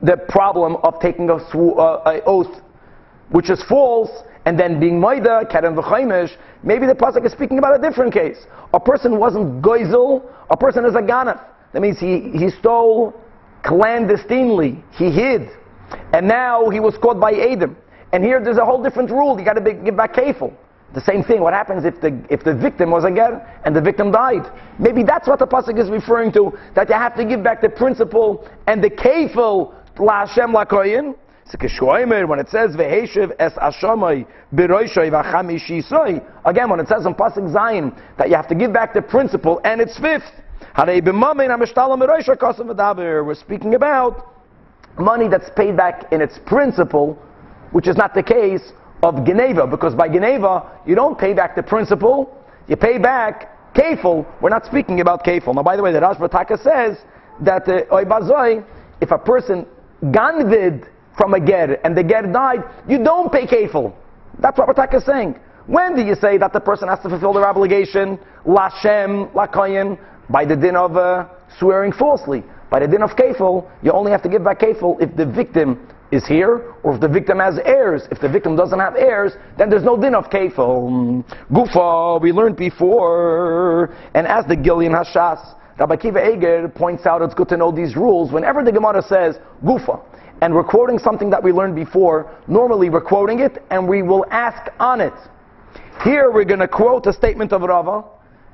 the 0.01 0.17
problem 0.31 0.77
of 0.77 0.99
taking 0.99 1.29
a, 1.29 1.35
uh, 1.35 2.03
a 2.07 2.23
oath 2.25 2.63
which 3.29 3.51
is 3.51 3.63
false 3.69 4.11
and 4.47 4.59
then 4.59 4.81
being 4.81 4.99
Maida, 4.99 5.45
Keren 5.51 5.77
V'chaimish? 5.77 6.31
Maybe 6.63 6.87
the 6.87 6.95
Pasuk 6.95 7.27
is 7.27 7.33
speaking 7.33 7.59
about 7.59 7.79
a 7.79 7.83
different 7.87 8.15
case. 8.15 8.47
A 8.73 8.81
person 8.81 9.19
wasn't 9.19 9.63
Goizel, 9.63 10.23
a 10.49 10.57
person 10.57 10.87
is 10.87 10.95
a 10.95 11.03
Ganef. 11.03 11.39
That 11.75 11.83
means 11.83 11.99
he, 11.99 12.31
he 12.33 12.49
stole 12.49 13.13
clandestinely, 13.63 14.83
he 14.93 15.11
hid. 15.11 15.51
And 16.15 16.27
now 16.27 16.71
he 16.71 16.81
was 16.81 16.97
caught 16.97 17.21
by 17.21 17.33
Adam. 17.33 17.77
And 18.13 18.25
here 18.25 18.43
there's 18.43 18.59
a 18.59 18.65
whole 18.65 18.83
different 18.83 19.11
rule. 19.11 19.39
You 19.39 19.45
got 19.45 19.55
to 19.55 19.73
give 19.73 19.97
back 19.97 20.15
kafel. 20.15 20.53
The 20.93 21.01
same 21.01 21.23
thing. 21.23 21.41
What 21.41 21.55
happens 21.55 21.85
if 21.85 22.01
the 22.01 22.21
if 22.29 22.43
the 22.43 22.55
victim 22.55 22.91
was 22.91 23.05
a 23.05 23.11
ger 23.11 23.41
and 23.65 23.77
the 23.77 23.81
victim 23.81 24.11
died? 24.11 24.51
Maybe 24.79 25.05
that's 25.05 25.29
what 25.29 25.39
the 25.39 25.47
pasuk 25.47 25.79
is 25.79 25.89
referring 25.89 26.33
to. 26.33 26.53
That 26.75 26.89
you 26.89 26.97
have 26.97 27.15
to 27.17 27.25
give 27.25 27.45
back 27.45 27.61
the 27.61 27.69
principal 27.69 28.49
and 28.67 28.83
the 28.83 28.91
kafel 28.91 29.73
la 30.01 30.27
Hashem 30.27 30.53
la 30.53 30.65
koyin. 30.65 31.15
When 32.29 32.39
it 32.39 32.49
says 32.49 32.77
veheshiv 32.77 33.33
es 33.41 33.53
ashamay 33.55 34.25
biroishay 34.55 35.11
v'chamishisoi, 35.11 36.25
again 36.45 36.71
when 36.71 36.79
it 36.79 36.87
says 36.87 37.07
in 37.07 37.15
pasuk 37.15 37.53
Zion 37.53 37.93
that 38.19 38.29
you 38.29 38.37
have 38.37 38.47
to 38.49 38.55
give 38.55 38.73
back 38.73 38.95
the 38.95 39.03
principal 39.03 39.61
and 39.65 39.81
its 39.81 39.99
fifth. 39.99 40.31
We're 40.77 41.03
speaking 43.35 43.75
about 43.75 44.35
money 44.99 45.29
that's 45.29 45.51
paid 45.57 45.77
back 45.77 46.13
in 46.13 46.21
its 46.21 46.39
principle 46.47 47.19
which 47.73 47.89
is 47.89 47.97
not 47.97 48.15
the 48.15 48.23
case 48.23 48.73
of 49.03 49.25
Geneva, 49.25 49.67
because 49.67 49.95
by 49.95 50.09
Geneva, 50.09 50.71
you 50.87 50.95
don't 50.95 51.19
pay 51.19 51.33
back 51.33 51.57
the 51.57 51.63
principal, 51.63 52.37
you 52.69 52.77
pay 52.77 52.99
back 52.99 53.75
kefil. 53.75 54.27
We're 54.41 54.51
not 54.51 54.67
speaking 54.67 55.01
about 55.01 55.25
kefil. 55.25 55.55
Now, 55.55 55.63
by 55.63 55.77
the 55.77 55.83
way, 55.83 55.93
the 55.93 56.01
Rosh 56.01 56.17
Bataka 56.17 56.63
says 56.63 56.99
that 57.41 57.69
uh, 57.69 58.63
if 59.01 59.11
a 59.11 59.19
person 59.19 59.67
ganvid 60.05 60.89
from 61.17 61.35
a 61.35 61.41
ger 61.41 61.79
and 61.85 61.97
the 61.97 62.03
ger 62.03 62.23
died, 62.23 62.63
you 62.89 63.03
don't 63.03 63.33
pay 63.33 63.47
kefil. 63.47 63.93
That's 64.39 64.59
what 64.59 64.69
Bataka 64.69 64.97
is 64.97 65.05
saying. 65.05 65.39
When 65.67 65.95
do 65.95 66.03
you 66.03 66.15
say 66.15 66.39
that 66.39 66.53
the 66.53 66.61
person 66.61 66.89
has 66.89 66.99
to 67.01 67.09
fulfill 67.09 67.33
their 67.33 67.47
obligation? 67.47 68.19
Lashem, 68.47 69.33
lakoyin, 69.33 69.99
by 70.29 70.45
the 70.45 70.57
din 70.57 70.77
of 70.77 70.97
uh, 70.97 71.29
swearing 71.59 71.93
falsely. 71.93 72.43
By 72.71 72.81
the 72.81 72.89
din 72.89 73.03
of 73.03 73.11
kefil, 73.11 73.71
you 73.83 73.93
only 73.93 74.11
have 74.11 74.23
to 74.23 74.29
give 74.29 74.45
back 74.45 74.61
kefil 74.61 75.01
if 75.01 75.15
the 75.17 75.27
victim 75.27 75.89
is 76.11 76.27
here, 76.27 76.75
or 76.83 76.95
if 76.95 77.01
the 77.01 77.09
victim 77.09 77.39
has 77.39 77.59
heirs. 77.65 78.03
If 78.11 78.21
the 78.21 78.29
victim 78.29 78.57
doesn't 78.57 78.79
have 78.79 78.97
heirs, 78.97 79.33
then 79.57 79.71
there's 79.71 79.85
no 79.85 79.97
din 79.97 80.15
of 80.15 80.25
kefil. 80.31 81.25
Gufa, 81.51 82.21
we 82.21 82.33
learned 82.33 82.57
before, 82.57 83.95
and 84.15 84.27
as 84.27 84.45
the 84.47 84.57
Gilyon 84.57 84.93
Hashas, 84.93 85.55
Rabbi 85.79 85.97
Kiva 85.97 86.31
Eger 86.35 86.69
points 86.69 87.07
out 87.07 87.23
it's 87.23 87.35
good 87.35 87.49
to 87.49 87.57
know 87.57 87.73
these 87.73 87.97
rules. 87.97 88.33
Whenever 88.33 88.63
the 88.63 88.73
Gemara 88.73 89.03
says 89.03 89.39
gufa, 89.65 90.05
and 90.43 90.55
we're 90.55 90.65
quoting 90.65 90.99
something 90.99 91.31
that 91.31 91.43
we 91.43 91.53
learned 91.53 91.75
before, 91.75 92.37
normally 92.49 92.91
we're 92.91 93.01
quoting 93.01 93.41
it 93.41 93.63
and 93.71 93.89
we 93.89 94.03
will 94.03 94.27
ask 94.31 94.71
on 94.79 95.01
it. 95.01 95.15
Here 96.05 96.31
we're 96.31 96.45
going 96.45 96.61
to 96.61 96.69
quote 96.69 97.07
a 97.07 97.13
statement 97.13 97.53
of 97.53 97.63
Rava, 97.63 98.05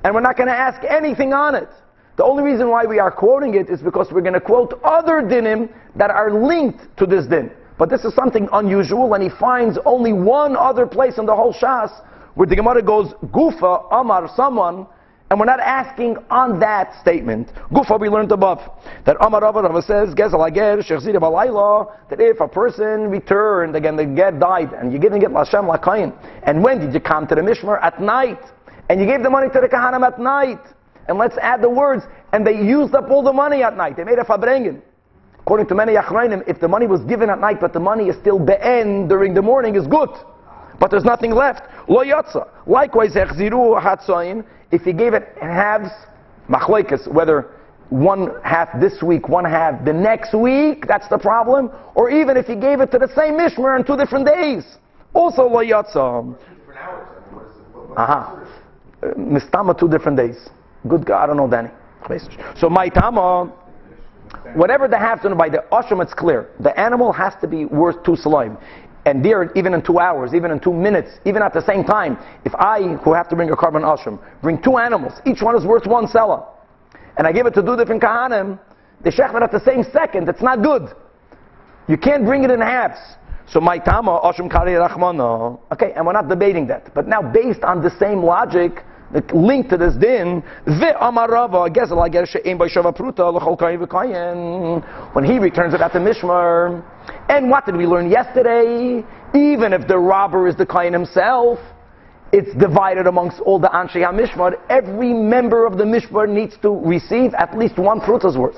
and 0.03 0.13
we're 0.13 0.21
not 0.21 0.37
going 0.37 0.47
to 0.47 0.55
ask 0.55 0.81
anything 0.87 1.33
on 1.33 1.55
it. 1.55 1.69
The 2.17 2.23
only 2.23 2.43
reason 2.43 2.69
why 2.69 2.85
we 2.85 2.97
are 2.97 3.11
quoting 3.11 3.53
it 3.53 3.69
is 3.69 3.79
because 3.79 4.11
we're 4.11 4.21
going 4.21 4.33
to 4.33 4.41
quote 4.41 4.79
other 4.83 5.21
dinim 5.21 5.69
that 5.95 6.09
are 6.09 6.33
linked 6.33 6.97
to 6.97 7.05
this 7.05 7.27
din. 7.27 7.51
But 7.77 7.91
this 7.91 8.03
is 8.03 8.15
something 8.15 8.49
unusual, 8.53 9.13
and 9.13 9.23
he 9.23 9.29
finds 9.29 9.77
only 9.85 10.13
one 10.13 10.57
other 10.57 10.87
place 10.87 11.19
in 11.19 11.27
the 11.27 11.35
whole 11.35 11.53
Shas 11.53 11.91
where 12.33 12.47
the 12.47 12.55
Gemara 12.55 12.81
goes, 12.81 13.13
Gufa, 13.25 13.87
Amar, 13.91 14.29
someone, 14.35 14.87
and 15.29 15.39
we're 15.39 15.45
not 15.45 15.59
asking 15.59 16.17
on 16.31 16.59
that 16.59 16.99
statement. 17.01 17.51
Gufa, 17.71 17.99
we 17.99 18.09
learned 18.09 18.31
above 18.31 18.59
that 19.05 19.17
Amar 19.19 19.41
Rava 19.41 19.81
says, 19.83 20.15
Gezel 20.15 20.49
Ager, 20.49 20.81
Shechzira 20.81 21.19
Balayla, 21.19 22.09
that 22.09 22.19
if 22.19 22.39
a 22.39 22.47
person 22.47 23.09
returned, 23.09 23.75
again, 23.75 23.95
the 23.95 24.05
ger 24.05 24.31
died, 24.31 24.73
and 24.73 24.91
you're 24.91 25.01
giving 25.01 25.21
it 25.21 25.29
Lashem 25.29 25.71
Lakayin, 25.71 26.17
and 26.43 26.63
when 26.63 26.79
did 26.79 26.93
you 26.95 26.99
come 26.99 27.27
to 27.27 27.35
the 27.35 27.41
Mishmar? 27.41 27.79
At 27.83 28.01
night. 28.01 28.39
And 28.89 29.01
you 29.01 29.05
gave 29.05 29.21
the 29.21 29.29
money 29.29 29.49
to 29.49 29.59
the 29.59 29.67
Kahanim 29.67 30.05
at 30.07 30.17
night. 30.17 30.61
And 31.07 31.17
let's 31.17 31.37
add 31.37 31.61
the 31.61 31.69
words, 31.69 32.03
and 32.33 32.45
they 32.45 32.55
used 32.55 32.93
up 32.93 33.09
all 33.09 33.23
the 33.23 33.33
money 33.33 33.63
at 33.63 33.77
night. 33.77 33.95
They 33.97 34.03
made 34.03 34.19
a 34.19 34.23
Farbrengen. 34.23 34.81
According 35.39 35.67
to 35.67 35.75
many 35.75 35.93
Achrayim, 35.93 36.43
if 36.47 36.59
the 36.59 36.67
money 36.67 36.87
was 36.87 37.01
given 37.01 37.29
at 37.29 37.39
night, 37.39 37.61
but 37.61 37.71
the 37.71 37.79
money 37.79 38.09
is 38.09 38.17
still 38.17 38.37
be'en 38.37 39.07
during 39.07 39.33
the 39.33 39.41
morning, 39.41 39.75
is 39.75 39.87
good. 39.87 40.09
But 40.79 40.91
there's 40.91 41.05
nothing 41.05 41.31
left. 41.31 41.61
Lo 41.87 42.03
yatsa. 42.03 42.49
Likewise, 42.67 43.15
echziru 43.15 44.43
if 44.71 44.81
he 44.81 44.91
gave 44.91 45.13
it 45.13 45.35
in 45.41 45.47
halves, 45.47 45.89
machlekes, 46.49 47.07
whether 47.07 47.51
one 47.89 48.31
half 48.43 48.67
this 48.79 49.01
week, 49.01 49.29
one 49.29 49.45
half 49.45 49.85
the 49.85 49.93
next 49.93 50.33
week, 50.33 50.85
that's 50.85 51.07
the 51.07 51.17
problem. 51.17 51.71
Or 51.95 52.09
even 52.09 52.35
if 52.35 52.45
he 52.45 52.55
gave 52.55 52.81
it 52.81 52.91
to 52.91 52.99
the 52.99 53.07
same 53.15 53.35
mishmer 53.35 53.79
in 53.79 53.85
two 53.85 53.95
different 53.95 54.27
days. 54.27 54.65
Also 55.13 55.43
lo 55.43 55.63
yatsa. 55.63 56.37
Aha. 57.95 58.45
Uh, 59.01 59.07
mistama 59.15 59.77
two 59.77 59.87
different 59.87 60.17
days. 60.17 60.49
Good 60.87 61.05
God, 61.05 61.23
I 61.23 61.27
don't 61.27 61.37
know 61.37 61.49
Danny. 61.49 61.69
So 62.57 62.69
my 62.69 62.89
tama, 62.89 63.51
whatever 64.55 64.87
the 64.87 64.97
half 64.97 65.23
done 65.23 65.37
by 65.37 65.49
the 65.49 65.65
asham, 65.71 66.01
it's 66.01 66.13
clear. 66.13 66.49
The 66.59 66.77
animal 66.79 67.11
has 67.11 67.33
to 67.41 67.47
be 67.47 67.65
worth 67.65 68.03
two 68.03 68.15
slime 68.15 68.57
and 69.07 69.23
there, 69.23 69.51
even 69.55 69.73
in 69.73 69.81
two 69.81 69.99
hours, 69.99 70.33
even 70.33 70.51
in 70.51 70.59
two 70.59 70.73
minutes, 70.73 71.11
even 71.23 71.41
at 71.41 71.53
the 71.53 71.65
same 71.65 71.85
time, 71.85 72.17
if 72.43 72.53
I, 72.55 72.81
who 73.03 73.13
have 73.13 73.29
to 73.29 73.35
bring 73.37 73.49
a 73.49 73.55
carbon 73.55 73.83
asham, 73.83 74.19
bring 74.41 74.61
two 74.61 74.77
animals, 74.77 75.13
each 75.25 75.41
one 75.41 75.55
is 75.55 75.65
worth 75.65 75.87
one 75.87 76.07
seller, 76.07 76.43
and 77.17 77.25
I 77.25 77.31
give 77.31 77.45
it 77.45 77.53
to 77.53 77.63
two 77.63 77.77
different 77.77 78.01
kahanim, 78.01 78.59
the 79.03 79.09
shechman 79.09 79.41
at 79.43 79.51
the 79.51 79.61
same 79.61 79.85
second, 79.93 80.27
it's 80.27 80.41
not 80.41 80.61
good. 80.61 80.89
You 81.87 81.97
can't 81.97 82.25
bring 82.25 82.43
it 82.43 82.51
in 82.51 82.59
halves. 82.59 82.99
So 83.49 83.61
my 83.61 83.77
tama 83.77 84.19
asham 84.25 84.51
kari 84.51 84.73
rachmana. 84.73 85.57
Okay, 85.71 85.93
and 85.95 86.05
we're 86.05 86.11
not 86.11 86.27
debating 86.27 86.67
that. 86.67 86.93
But 86.93 87.07
now, 87.07 87.21
based 87.21 87.63
on 87.63 87.81
the 87.81 87.89
same 87.97 88.21
logic, 88.21 88.83
the 89.11 89.23
link 89.33 89.69
to 89.69 89.77
this 89.77 89.95
din, 89.95 90.43
when 95.13 95.23
he 95.23 95.39
returns 95.39 95.73
it 95.73 95.79
the 95.93 95.99
Mishmar. 95.99 96.83
And 97.29 97.49
what 97.49 97.65
did 97.65 97.75
we 97.75 97.85
learn 97.85 98.09
yesterday? 98.09 99.03
Even 99.33 99.73
if 99.73 99.87
the 99.87 99.97
robber 99.97 100.47
is 100.47 100.55
the 100.55 100.65
Kayan 100.65 100.93
himself, 100.93 101.59
it's 102.33 102.53
divided 102.55 103.07
amongst 103.07 103.39
all 103.39 103.59
the 103.59 103.69
Anshe 103.69 103.95
HaMishmar. 103.95 104.59
Every 104.69 105.13
member 105.13 105.65
of 105.65 105.77
the 105.77 105.85
Mishmar 105.85 106.27
needs 106.27 106.57
to 106.61 106.69
receive 106.69 107.33
at 107.35 107.57
least 107.57 107.77
one 107.77 108.01
Pruta's 108.01 108.37
worth. 108.37 108.57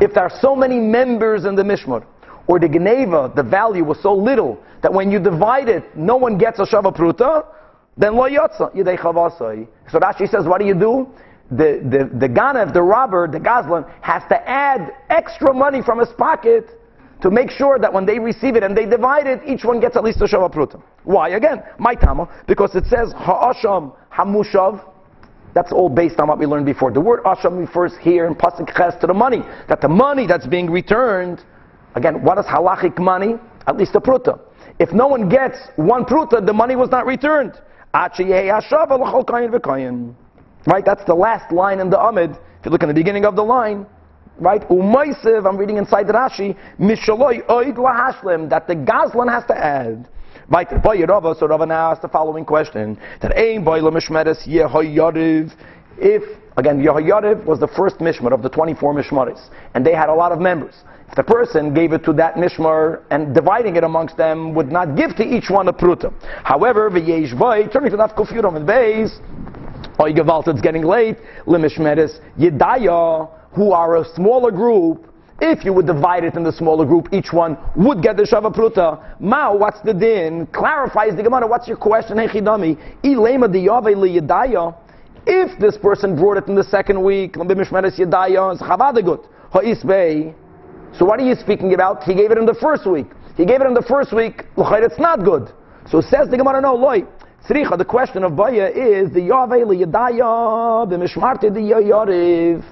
If 0.00 0.14
there 0.14 0.22
are 0.22 0.38
so 0.40 0.54
many 0.54 0.78
members 0.78 1.44
in 1.44 1.56
the 1.56 1.64
Mishmar, 1.64 2.04
or 2.46 2.58
the 2.58 2.68
Geneva, 2.68 3.32
the 3.34 3.42
value 3.42 3.84
was 3.84 4.00
so 4.02 4.14
little 4.14 4.58
that 4.82 4.92
when 4.92 5.10
you 5.10 5.18
divide 5.18 5.68
it, 5.68 5.84
no 5.96 6.16
one 6.16 6.38
gets 6.38 6.58
a 6.60 6.62
Shava 6.62 6.94
Pruta, 6.94 7.44
then 7.98 8.14
lo 8.14 8.28
yotza, 8.28 8.74
yidei 8.74 8.96
chavasai. 8.96 9.66
So 9.90 9.98
Rashi 9.98 10.30
says, 10.30 10.46
what 10.46 10.60
do 10.60 10.66
you 10.66 10.74
do? 10.74 11.08
The, 11.50 11.80
the, 11.82 12.18
the 12.18 12.28
Ganav, 12.28 12.72
the 12.72 12.82
robber, 12.82 13.26
the 13.26 13.40
Gazlan, 13.40 13.90
has 14.02 14.22
to 14.28 14.48
add 14.48 14.92
extra 15.10 15.52
money 15.52 15.82
from 15.82 15.98
his 15.98 16.08
pocket 16.16 16.68
to 17.22 17.30
make 17.30 17.50
sure 17.50 17.78
that 17.78 17.92
when 17.92 18.06
they 18.06 18.18
receive 18.18 18.54
it 18.54 18.62
and 18.62 18.76
they 18.76 18.86
divide 18.86 19.26
it, 19.26 19.40
each 19.44 19.64
one 19.64 19.80
gets 19.80 19.96
at 19.96 20.04
least 20.04 20.20
a 20.20 20.24
shava 20.24 20.52
pruta. 20.52 20.80
Why? 21.02 21.30
Again, 21.30 21.62
my 21.78 21.94
tama, 21.94 22.28
because 22.46 22.76
it 22.76 22.84
says 22.86 23.12
ha'asham 23.16 23.92
hamushav. 24.12 24.84
That's 25.54 25.72
all 25.72 25.88
based 25.88 26.20
on 26.20 26.28
what 26.28 26.38
we 26.38 26.46
learned 26.46 26.66
before. 26.66 26.92
The 26.92 27.00
word 27.00 27.24
asham 27.24 27.58
refers 27.58 27.96
here 28.00 28.26
in 28.26 28.34
pasuk 28.34 28.72
ches 28.76 28.94
to 29.00 29.08
the 29.08 29.14
money. 29.14 29.42
That 29.68 29.80
the 29.80 29.88
money 29.88 30.26
that's 30.26 30.46
being 30.46 30.70
returned, 30.70 31.42
again, 31.96 32.22
what 32.22 32.38
is 32.38 32.44
halachic 32.44 32.98
money? 32.98 33.34
At 33.66 33.76
least 33.76 33.96
a 33.96 34.00
pruta. 34.00 34.38
If 34.78 34.92
no 34.92 35.08
one 35.08 35.28
gets 35.28 35.56
one 35.74 36.04
pruta, 36.04 36.44
the 36.44 36.52
money 36.52 36.76
was 36.76 36.90
not 36.90 37.06
returned. 37.06 37.60
Right, 40.66 40.84
that's 40.84 41.04
the 41.04 41.14
last 41.14 41.52
line 41.52 41.80
in 41.80 41.90
the 41.90 41.96
Amud. 41.96 42.38
If 42.60 42.66
you 42.66 42.70
look 42.70 42.82
in 42.82 42.88
the 42.88 42.94
beginning 42.94 43.24
of 43.24 43.36
the 43.36 43.42
line, 43.42 43.86
right? 44.38 44.60
Umaysiv, 44.68 45.48
I'm 45.48 45.56
reading 45.56 45.76
inside 45.78 46.06
the 46.06 46.12
Rashi, 46.12 46.56
Mishaloi 46.78 47.46
oid 47.46 47.76
lahashlim, 47.76 48.50
that 48.50 48.66
the 48.66 48.74
Gazlan 48.74 49.30
has 49.32 49.44
to 49.46 49.56
add. 49.56 50.08
Right, 50.48 50.82
boy 50.82 51.04
Rava, 51.04 51.34
so 51.38 51.46
Rava 51.46 51.66
now 51.66 51.90
asks 51.90 52.02
the 52.02 52.08
following 52.08 52.44
question: 52.44 52.98
That 53.20 53.36
aim 53.36 53.64
boy 53.64 53.80
lemishmeres 53.80 54.46
yehoyariv. 54.46 55.52
If 55.98 56.22
again 56.58 56.82
Yehoyariv 56.82 57.44
was 57.44 57.60
the 57.60 57.68
first 57.68 57.98
mishmar 57.98 58.32
of 58.32 58.42
the 58.42 58.48
24 58.48 58.94
mishmaris, 58.94 59.48
and 59.74 59.86
they 59.86 59.94
had 59.94 60.08
a 60.08 60.14
lot 60.14 60.32
of 60.32 60.40
members. 60.40 60.74
If 61.08 61.14
the 61.14 61.22
person 61.22 61.72
gave 61.72 61.92
it 61.92 62.04
to 62.04 62.12
that 62.14 62.34
mishmar 62.34 63.02
and 63.10 63.34
dividing 63.34 63.76
it 63.76 63.84
amongst 63.84 64.16
them 64.16 64.54
would 64.54 64.70
not 64.70 64.96
give 64.96 65.16
to 65.16 65.24
each 65.24 65.48
one 65.48 65.68
a 65.68 65.72
pruta. 65.72 66.12
However, 66.44 66.90
v'yesh 66.90 67.72
turning 67.72 67.90
to 67.92 67.96
that 67.96 68.14
kufyuram 68.16 68.56
and 68.56 68.68
beis, 68.68 69.18
oy 70.00 70.12
it's 70.12 70.60
getting 70.60 70.82
late, 70.82 71.16
lemishmeres 71.46 72.20
yedaya 72.38 73.30
who 73.52 73.72
are 73.72 73.96
a 73.96 74.04
smaller 74.14 74.50
group, 74.50 75.08
if 75.40 75.64
you 75.64 75.72
would 75.72 75.86
divide 75.86 76.24
it 76.24 76.34
in 76.34 76.42
the 76.42 76.52
smaller 76.52 76.84
group, 76.84 77.08
each 77.12 77.32
one 77.32 77.56
would 77.76 78.02
get 78.02 78.16
the 78.16 78.24
Shava 78.24 78.52
Pruta. 78.52 79.20
Mao, 79.20 79.56
what's 79.56 79.80
the 79.82 79.94
din? 79.94 80.48
Clarifies 80.48 81.14
the 81.14 81.22
Gemara, 81.22 81.46
what's 81.46 81.68
your 81.68 81.76
question? 81.76 82.16
Hechidami. 82.16 82.76
Ilema 83.04 83.46
diyave 83.46 83.94
liyadaya. 83.94 84.74
If 85.30 85.58
this 85.58 85.76
person 85.76 86.16
brought 86.16 86.38
it 86.38 86.48
in 86.48 86.54
the 86.54 86.64
second 86.64 87.04
week, 87.04 87.34
so 87.36 87.44
what 91.04 91.20
are 91.20 91.26
you 91.26 91.34
speaking 91.34 91.74
about? 91.74 92.02
He 92.04 92.14
gave 92.14 92.30
it 92.30 92.38
in 92.38 92.46
the 92.46 92.54
first 92.54 92.86
week. 92.90 93.08
He 93.36 93.44
gave 93.44 93.60
it 93.60 93.66
in 93.66 93.74
the 93.74 93.82
first 93.82 94.14
week, 94.14 94.44
it's 94.56 94.98
not 94.98 95.22
good. 95.22 95.52
So 95.90 96.00
says 96.00 96.30
the 96.30 96.38
Gemara, 96.38 96.62
no, 96.62 96.74
loy. 96.74 97.02
the 97.46 97.86
question 97.86 98.24
of 98.24 98.36
Baya 98.36 98.68
is 98.68 99.12
the 99.12 99.20
Yave 99.20 99.64
liyadaya, 99.68 100.88
the 100.88 100.96
Mishmarte 100.96 101.52
the 101.52 101.60
Yariv. 101.60 102.64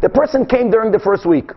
The 0.00 0.08
person 0.08 0.46
came 0.46 0.70
during 0.70 0.90
the 0.90 0.98
first 0.98 1.26
week. 1.26 1.52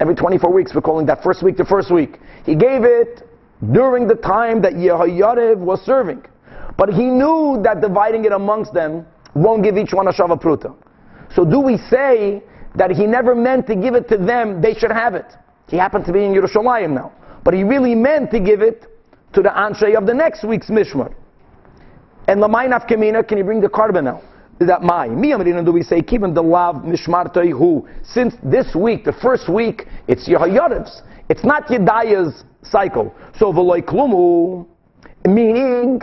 Every 0.00 0.14
24 0.14 0.50
weeks, 0.50 0.74
we're 0.74 0.80
calling 0.80 1.04
that 1.06 1.22
first 1.22 1.42
week 1.42 1.58
the 1.58 1.66
first 1.66 1.92
week. 1.92 2.18
He 2.46 2.54
gave 2.54 2.84
it 2.84 3.28
during 3.70 4.08
the 4.08 4.14
time 4.14 4.62
that 4.62 4.72
Yehoyariv 4.72 5.58
was 5.58 5.82
serving. 5.82 6.24
But 6.78 6.94
he 6.94 7.04
knew 7.04 7.60
that 7.64 7.82
dividing 7.82 8.24
it 8.24 8.32
amongst 8.32 8.72
them 8.72 9.04
won't 9.38 9.62
give 9.62 9.76
each 9.76 9.92
one 9.92 10.08
a 10.08 10.12
Shava 10.12 10.40
Pruta. 10.40 10.74
So 11.34 11.44
do 11.44 11.60
we 11.60 11.76
say 11.76 12.42
that 12.74 12.90
he 12.90 13.06
never 13.06 13.34
meant 13.34 13.66
to 13.66 13.76
give 13.76 13.94
it 13.94 14.08
to 14.08 14.16
them, 14.16 14.60
they 14.60 14.74
should 14.74 14.90
have 14.90 15.14
it? 15.14 15.26
He 15.68 15.76
happened 15.76 16.04
to 16.06 16.12
be 16.12 16.24
in 16.24 16.32
Yerushalayim 16.32 16.90
now. 16.90 17.12
But 17.44 17.54
he 17.54 17.62
really 17.64 17.94
meant 17.94 18.30
to 18.30 18.40
give 18.40 18.62
it 18.62 18.86
to 19.34 19.42
the 19.42 19.50
Anshe 19.50 19.96
of 19.96 20.06
the 20.06 20.14
next 20.14 20.44
week's 20.44 20.68
Mishmar. 20.68 21.14
And 22.26 22.40
Lamainaf 22.40 22.88
Kamina, 22.88 23.26
can 23.26 23.38
you 23.38 23.44
bring 23.44 23.60
the 23.60 23.68
carbon 23.68 24.04
now? 24.04 24.22
that 24.60 24.82
my 24.82 25.06
mi 25.06 25.32
do 25.64 25.70
we 25.70 25.84
say 25.84 26.02
keeping 26.02 26.34
the 26.34 26.42
lav 26.42 26.82
mishmartoi 26.82 27.56
who 27.56 27.86
since 28.02 28.34
this 28.42 28.74
week 28.74 29.04
the 29.04 29.12
first 29.12 29.48
week 29.48 29.86
it's 30.08 30.28
Yehoyariv's 30.28 31.02
it's 31.28 31.44
not 31.44 31.68
Yedaya's 31.68 32.42
cycle 32.64 33.14
so 33.38 33.52
v'loy 33.52 33.80
klumu 33.80 34.66
Meaning, 35.26 36.00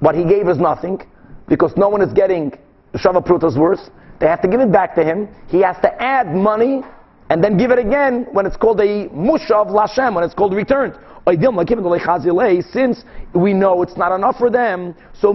what 0.00 0.14
he 0.14 0.24
gave 0.24 0.48
is 0.48 0.58
nothing, 0.58 1.00
because 1.48 1.76
no 1.76 1.88
one 1.88 2.02
is 2.02 2.12
getting 2.12 2.52
Shava 2.94 3.24
Pruta's 3.24 3.56
worth. 3.56 3.90
They 4.20 4.26
have 4.26 4.40
to 4.42 4.48
give 4.48 4.60
it 4.60 4.70
back 4.72 4.94
to 4.94 5.04
him. 5.04 5.28
He 5.48 5.60
has 5.60 5.76
to 5.82 6.02
add 6.02 6.34
money 6.34 6.82
and 7.30 7.42
then 7.42 7.56
give 7.56 7.70
it 7.70 7.78
again 7.78 8.26
when 8.32 8.46
it's 8.46 8.56
called 8.56 8.80
a 8.80 9.08
Mushav 9.08 9.68
Lashem, 9.70 10.14
when 10.14 10.24
it's 10.24 10.34
called 10.34 10.54
returned. 10.54 10.94
Eh, 11.26 12.60
since 12.70 13.04
we 13.34 13.54
know 13.54 13.82
it's 13.82 13.96
not 13.96 14.14
enough 14.14 14.36
for 14.36 14.50
them, 14.50 14.94
so 15.14 15.32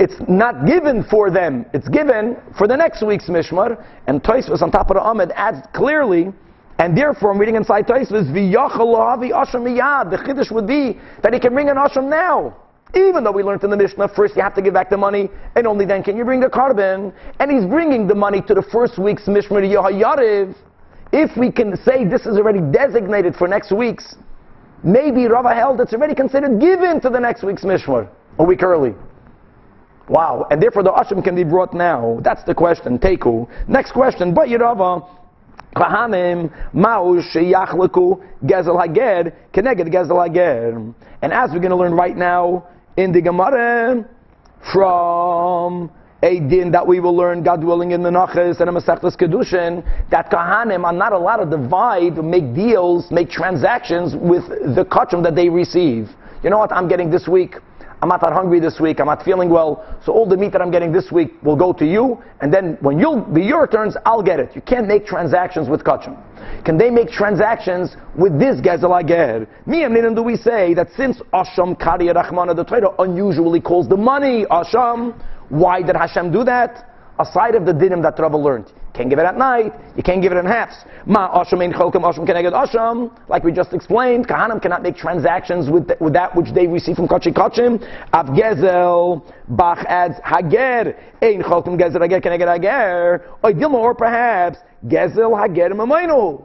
it's 0.00 0.20
not 0.28 0.66
given 0.66 1.04
for 1.04 1.30
them, 1.30 1.66
it's 1.74 1.88
given 1.88 2.36
for 2.56 2.66
the 2.66 2.76
next 2.76 3.02
week's 3.06 3.26
Mishmar. 3.26 3.84
And 4.06 4.22
Toisvus 4.22 4.62
on 4.62 4.70
top 4.70 4.90
of 4.90 4.94
the 4.94 5.00
Amud 5.00 5.30
adds 5.36 5.66
clearly, 5.74 6.32
and 6.78 6.96
therefore 6.96 7.32
I'm 7.32 7.38
reading 7.38 7.56
inside 7.56 7.86
Toisvus, 7.86 8.32
the 8.32 10.16
Chiddush 10.16 10.50
would 10.50 10.66
be 10.66 10.98
that 11.22 11.34
he 11.34 11.38
can 11.38 11.52
bring 11.52 11.68
an 11.68 11.76
Asham 11.76 12.08
now. 12.08 12.56
Even 12.94 13.24
though 13.24 13.32
we 13.32 13.42
learned 13.42 13.64
in 13.64 13.70
the 13.70 13.76
Mishnah, 13.76 14.08
first 14.08 14.36
you 14.36 14.42
have 14.42 14.54
to 14.54 14.62
give 14.62 14.74
back 14.74 14.88
the 14.88 14.96
money, 14.96 15.28
and 15.56 15.66
only 15.66 15.84
then 15.84 16.02
can 16.02 16.16
you 16.16 16.24
bring 16.24 16.40
the 16.40 16.48
carbon. 16.48 17.12
And 17.40 17.50
he's 17.50 17.66
bringing 17.66 18.06
the 18.06 18.14
money 18.14 18.40
to 18.42 18.54
the 18.54 18.62
first 18.62 18.98
week's 18.98 19.24
Mishmar 19.24 19.62
Yehoyariv. 19.62 20.54
If 21.12 21.36
we 21.36 21.50
can 21.50 21.76
say 21.84 22.04
this 22.04 22.22
is 22.22 22.36
already 22.36 22.60
designated 22.60 23.34
for 23.34 23.48
next 23.48 23.72
week's, 23.72 24.16
maybe 24.82 25.26
Rava 25.26 25.54
held 25.54 25.80
it's 25.80 25.92
already 25.92 26.14
considered 26.14 26.60
given 26.60 27.00
to 27.00 27.10
the 27.10 27.20
next 27.20 27.42
week's 27.42 27.62
Mishmar, 27.62 28.08
a 28.38 28.44
week 28.44 28.62
early. 28.62 28.94
Wow, 30.08 30.46
and 30.50 30.62
therefore 30.62 30.82
the 30.82 30.90
Asham 30.90 31.24
can 31.24 31.34
be 31.34 31.44
brought 31.44 31.72
now. 31.72 32.20
That's 32.22 32.44
the 32.44 32.54
question. 32.54 32.98
Teku. 32.98 33.48
Next 33.68 33.92
question. 33.92 34.34
But 34.34 34.48
Yerava, 34.48 35.08
Kahanim 35.74 36.52
Ma'u 36.74 37.22
Sheyachleku 37.34 38.22
Gezel 38.44 38.80
Hager 38.80 39.34
Keneged 39.52 39.92
Gezel 39.92 40.26
Hager. 40.26 40.92
And 41.22 41.32
as 41.32 41.50
we're 41.52 41.58
going 41.58 41.70
to 41.70 41.76
learn 41.76 41.94
right 41.94 42.16
now, 42.16 42.68
in 42.96 43.12
the 43.12 43.20
Gemara 43.20 44.04
from 44.72 45.90
a 46.22 46.40
din 46.40 46.70
that 46.70 46.86
we 46.86 47.00
will 47.00 47.14
learn, 47.14 47.42
God 47.42 47.62
willing, 47.62 47.90
in 47.90 48.02
the 48.02 48.10
Nachas 48.10 48.60
and 48.60 48.70
a 48.70 48.72
Masechtas 48.72 49.16
Kedushin, 49.16 49.84
that 50.10 50.30
Kahanim 50.30 50.84
are 50.84 50.92
not 50.92 51.12
allowed 51.12 51.44
to 51.44 51.50
divide, 51.50 52.16
make 52.24 52.54
deals, 52.54 53.10
make 53.10 53.28
transactions 53.28 54.14
with 54.16 54.48
the 54.48 54.86
kachim 54.90 55.22
that 55.22 55.34
they 55.34 55.48
receive. 55.48 56.08
You 56.42 56.50
know 56.50 56.58
what 56.58 56.72
I'm 56.72 56.88
getting 56.88 57.10
this 57.10 57.28
week? 57.28 57.56
I'm 58.04 58.10
not 58.10 58.20
that 58.20 58.34
hungry 58.34 58.60
this 58.60 58.78
week, 58.78 59.00
I'm 59.00 59.06
not 59.06 59.22
feeling 59.22 59.48
well, 59.48 59.82
so 60.04 60.12
all 60.12 60.26
the 60.26 60.36
meat 60.36 60.52
that 60.52 60.60
I'm 60.60 60.70
getting 60.70 60.92
this 60.92 61.10
week 61.10 61.42
will 61.42 61.56
go 61.56 61.72
to 61.72 61.86
you, 61.86 62.22
and 62.42 62.52
then 62.52 62.76
when 62.82 62.98
you'll 62.98 63.22
be 63.22 63.40
your 63.40 63.66
turns, 63.66 63.96
I'll 64.04 64.22
get 64.22 64.38
it. 64.38 64.54
You 64.54 64.60
can't 64.60 64.86
make 64.86 65.06
transactions 65.06 65.70
with 65.70 65.84
kachim. 65.84 66.14
Can 66.66 66.76
they 66.76 66.90
make 66.90 67.08
transactions 67.08 67.96
with 68.14 68.38
this 68.38 68.60
Gezel 68.60 69.02
Ager? 69.02 69.48
Miyam 69.66 70.14
do 70.14 70.22
we 70.22 70.36
say 70.36 70.74
that 70.74 70.88
since 70.94 71.16
Asham 71.32 71.80
Kari 71.80 72.08
Rachmana, 72.08 72.54
the 72.54 72.64
Torah 72.64 72.94
unusually 72.98 73.62
calls 73.62 73.88
the 73.88 73.96
money 73.96 74.44
Asham, 74.50 75.18
why 75.48 75.80
did 75.80 75.96
Hashem 75.96 76.30
do 76.30 76.44
that? 76.44 76.86
Aside 77.18 77.54
of 77.54 77.64
the 77.64 77.72
dinim 77.72 78.02
that 78.02 78.18
Rava 78.18 78.36
learned. 78.36 78.70
Can't 78.94 79.10
give 79.10 79.18
it 79.18 79.24
at 79.24 79.36
night, 79.36 79.72
you 79.96 80.04
can't 80.04 80.22
give 80.22 80.30
it 80.30 80.36
in 80.36 80.46
halves. 80.46 80.76
Ma 81.04 81.42
Asham 81.42 81.64
in 81.64 81.72
Asham 81.72 82.24
get 82.24 82.36
Asham, 82.36 83.10
like 83.28 83.42
we 83.42 83.50
just 83.50 83.72
explained, 83.72 84.28
Kahanim 84.28 84.62
cannot 84.62 84.84
make 84.84 84.94
transactions 84.94 85.68
with, 85.68 85.88
the, 85.88 85.96
with 86.00 86.12
that 86.12 86.34
which 86.36 86.54
they 86.54 86.68
receive 86.68 86.94
from 86.94 87.08
Kachi 87.08 87.34
Kachim. 87.34 87.82
Av 88.12 88.26
Gezel, 88.26 89.28
Bach 89.48 89.84
adds 89.88 90.14
Hager, 90.24 90.96
Ein 91.20 91.42
Chokim 91.42 91.76
Gezel 91.76 92.02
Hager 92.02 92.20
Keneged 92.20 92.52
Hager, 92.52 93.24
or 93.42 93.94
perhaps 93.96 94.58
Gezel 94.86 95.36
Hager 95.42 95.74
Mamainu. 95.74 96.44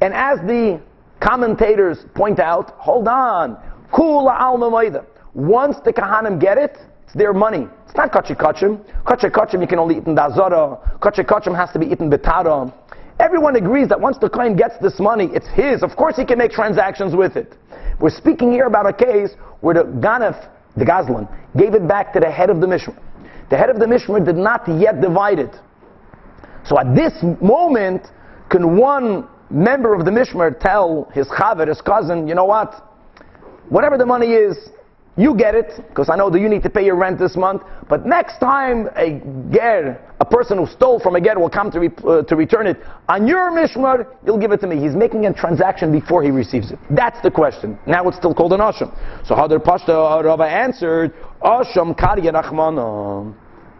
And 0.00 0.14
as 0.14 0.38
the 0.46 0.80
commentators 1.20 1.98
point 2.14 2.38
out, 2.38 2.70
hold 2.78 3.08
on, 3.08 3.56
Kula 3.92 4.38
Al 4.38 5.06
Once 5.34 5.76
the 5.84 5.92
Kahanim 5.92 6.40
get 6.40 6.56
it, 6.56 6.78
it's 7.10 7.18
their 7.18 7.32
money. 7.32 7.66
It's 7.86 7.96
not 7.96 8.12
kachi 8.12 8.36
kachim. 8.36 8.78
Kachi 9.02 9.32
kachim 9.32 9.60
you 9.60 9.66
can 9.66 9.80
only 9.80 9.96
eat 9.96 10.06
in 10.06 10.14
dazara. 10.14 10.98
Kachi 11.00 11.24
kachim 11.26 11.56
has 11.56 11.70
to 11.72 11.78
be 11.80 11.86
eaten 11.86 12.08
betara. 12.08 12.72
Everyone 13.18 13.56
agrees 13.56 13.88
that 13.88 14.00
once 14.00 14.16
the 14.18 14.30
kohen 14.30 14.56
gets 14.56 14.78
this 14.80 15.00
money, 15.00 15.28
it's 15.32 15.48
his. 15.48 15.82
Of 15.82 15.96
course 15.96 16.16
he 16.16 16.24
can 16.24 16.38
make 16.38 16.52
transactions 16.52 17.16
with 17.16 17.36
it. 17.36 17.54
We're 18.00 18.10
speaking 18.10 18.52
here 18.52 18.66
about 18.66 18.88
a 18.88 18.92
case 18.92 19.30
where 19.60 19.74
the 19.74 19.82
ganef, 19.82 20.48
the 20.76 20.84
gazlan, 20.84 21.28
gave 21.56 21.74
it 21.74 21.86
back 21.88 22.12
to 22.12 22.20
the 22.20 22.30
head 22.30 22.48
of 22.48 22.60
the 22.60 22.66
mishmar. 22.68 22.96
The 23.50 23.56
head 23.56 23.70
of 23.70 23.80
the 23.80 23.86
mishmar 23.86 24.24
did 24.24 24.36
not 24.36 24.66
yet 24.68 25.00
divide 25.00 25.40
it. 25.40 25.54
So 26.64 26.78
at 26.78 26.94
this 26.94 27.12
moment, 27.42 28.06
can 28.50 28.76
one 28.76 29.26
member 29.50 29.94
of 29.94 30.04
the 30.04 30.10
Mishmer 30.12 30.56
tell 30.60 31.10
his 31.12 31.26
chaver, 31.26 31.66
his 31.66 31.80
cousin, 31.80 32.28
you 32.28 32.34
know 32.34 32.44
what? 32.44 32.86
Whatever 33.68 33.98
the 33.98 34.06
money 34.06 34.28
is, 34.28 34.56
you 35.16 35.34
get 35.34 35.54
it, 35.54 35.72
because 35.88 36.08
I 36.08 36.16
know 36.16 36.30
that 36.30 36.40
you 36.40 36.48
need 36.48 36.62
to 36.62 36.70
pay 36.70 36.84
your 36.84 36.96
rent 36.96 37.18
this 37.18 37.36
month, 37.36 37.62
but 37.88 38.06
next 38.06 38.38
time 38.38 38.88
a 38.96 39.20
ger, 39.52 40.00
a 40.20 40.24
person 40.24 40.58
who 40.58 40.66
stole 40.66 41.00
from 41.00 41.16
a 41.16 41.20
ger 41.20 41.38
will 41.38 41.50
come 41.50 41.70
to, 41.72 41.80
re, 41.80 41.90
uh, 42.06 42.22
to 42.22 42.36
return 42.36 42.66
it, 42.66 42.78
on 43.08 43.26
your 43.26 43.50
mishmar, 43.50 44.06
you'll 44.24 44.38
give 44.38 44.52
it 44.52 44.60
to 44.60 44.66
me. 44.66 44.80
He's 44.80 44.94
making 44.94 45.26
a 45.26 45.34
transaction 45.34 45.92
before 45.92 46.22
he 46.22 46.30
receives 46.30 46.70
it. 46.70 46.78
That's 46.90 47.20
the 47.22 47.30
question. 47.30 47.78
Now 47.86 48.06
it's 48.08 48.16
still 48.16 48.34
called 48.34 48.52
an 48.52 48.60
asham. 48.60 48.94
So 49.26 49.34
Hadar 49.34 49.58
Pashta 49.58 50.24
Rava 50.24 50.44
answered, 50.44 51.12
asham 51.42 51.98
karya 51.98 52.32
rachmana. 52.32 53.34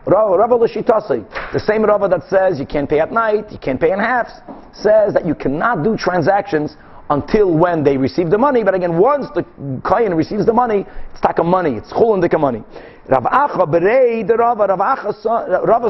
Rava 0.07 0.55
Lashitasi, 0.55 1.53
the 1.53 1.61
same 1.61 1.85
Rava 1.85 2.09
that 2.09 2.29
says 2.29 2.59
you 2.59 2.67
can't 2.67 2.89
pay 2.89 3.01
at 3.01 3.13
night, 3.13 3.53
you 3.53 3.59
can't 3.59 3.79
pay 3.79 3.93
in 3.93 3.99
halves, 3.99 4.33
says 4.73 5.13
that 5.15 5.27
you 5.27 5.35
cannot 5.35 5.85
do 5.85 5.97
transactions 5.97 6.77
until 7.11 7.53
when 7.53 7.83
they 7.83 7.97
receive 7.97 8.31
the 8.31 8.39
money. 8.39 8.63
But 8.63 8.75
again, 8.75 8.97
once 8.97 9.27
the 9.35 9.45
Kayan 9.85 10.15
receives 10.15 10.47
the 10.47 10.53
money, 10.53 10.87
it's 11.13 11.21
taka 11.21 11.43
money, 11.43 11.75
it's 11.75 11.93
chulindika 11.93 12.41
money. 12.41 12.63
Rav 13.09 13.25
Acha, 13.25 13.67
berei 13.67 14.27
the 14.27 14.37
Rav 14.37 14.59
Rava 14.59 15.13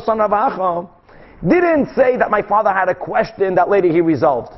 son 0.01 0.18
Rav 0.18 0.31
Acha, 0.31 0.91
didn't 1.47 1.95
say 1.95 2.16
that 2.16 2.31
my 2.31 2.43
father 2.43 2.71
had 2.71 2.89
a 2.89 2.95
question 2.95 3.55
that 3.55 3.68
later 3.68 3.89
he 3.89 4.01
resolved. 4.01 4.53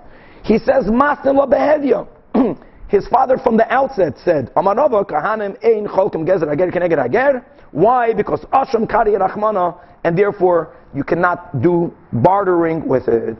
He 0.45 0.59
says, 0.59 0.87
Master 0.87 1.33
behavior. 1.49 2.07
His 2.89 3.09
father 3.09 3.39
from 3.39 3.57
the 3.57 3.71
outset 3.73 4.15
said, 4.25 4.53
Amarava 4.55 5.05
kahanim 5.05 5.57
ein 5.65 5.87
cholkim 5.87 6.27
gezer 6.27 6.53
ager 6.53 6.71
keneged 6.71 7.05
ager. 7.05 7.45
Why? 7.73 8.13
Because 8.13 8.41
asham 8.53 8.89
kari 8.89 9.13
rachmana, 9.13 9.79
and 10.05 10.17
therefore 10.17 10.77
you 10.95 11.03
cannot 11.03 11.63
do 11.63 11.93
bartering 12.13 12.87
with 12.87 13.09
it. 13.09 13.39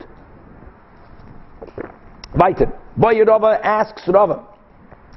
Weiter. 2.35 2.79
Boy 2.95 3.23
Rava 3.23 3.59
asks 3.65 4.07
Rava, 4.07 4.45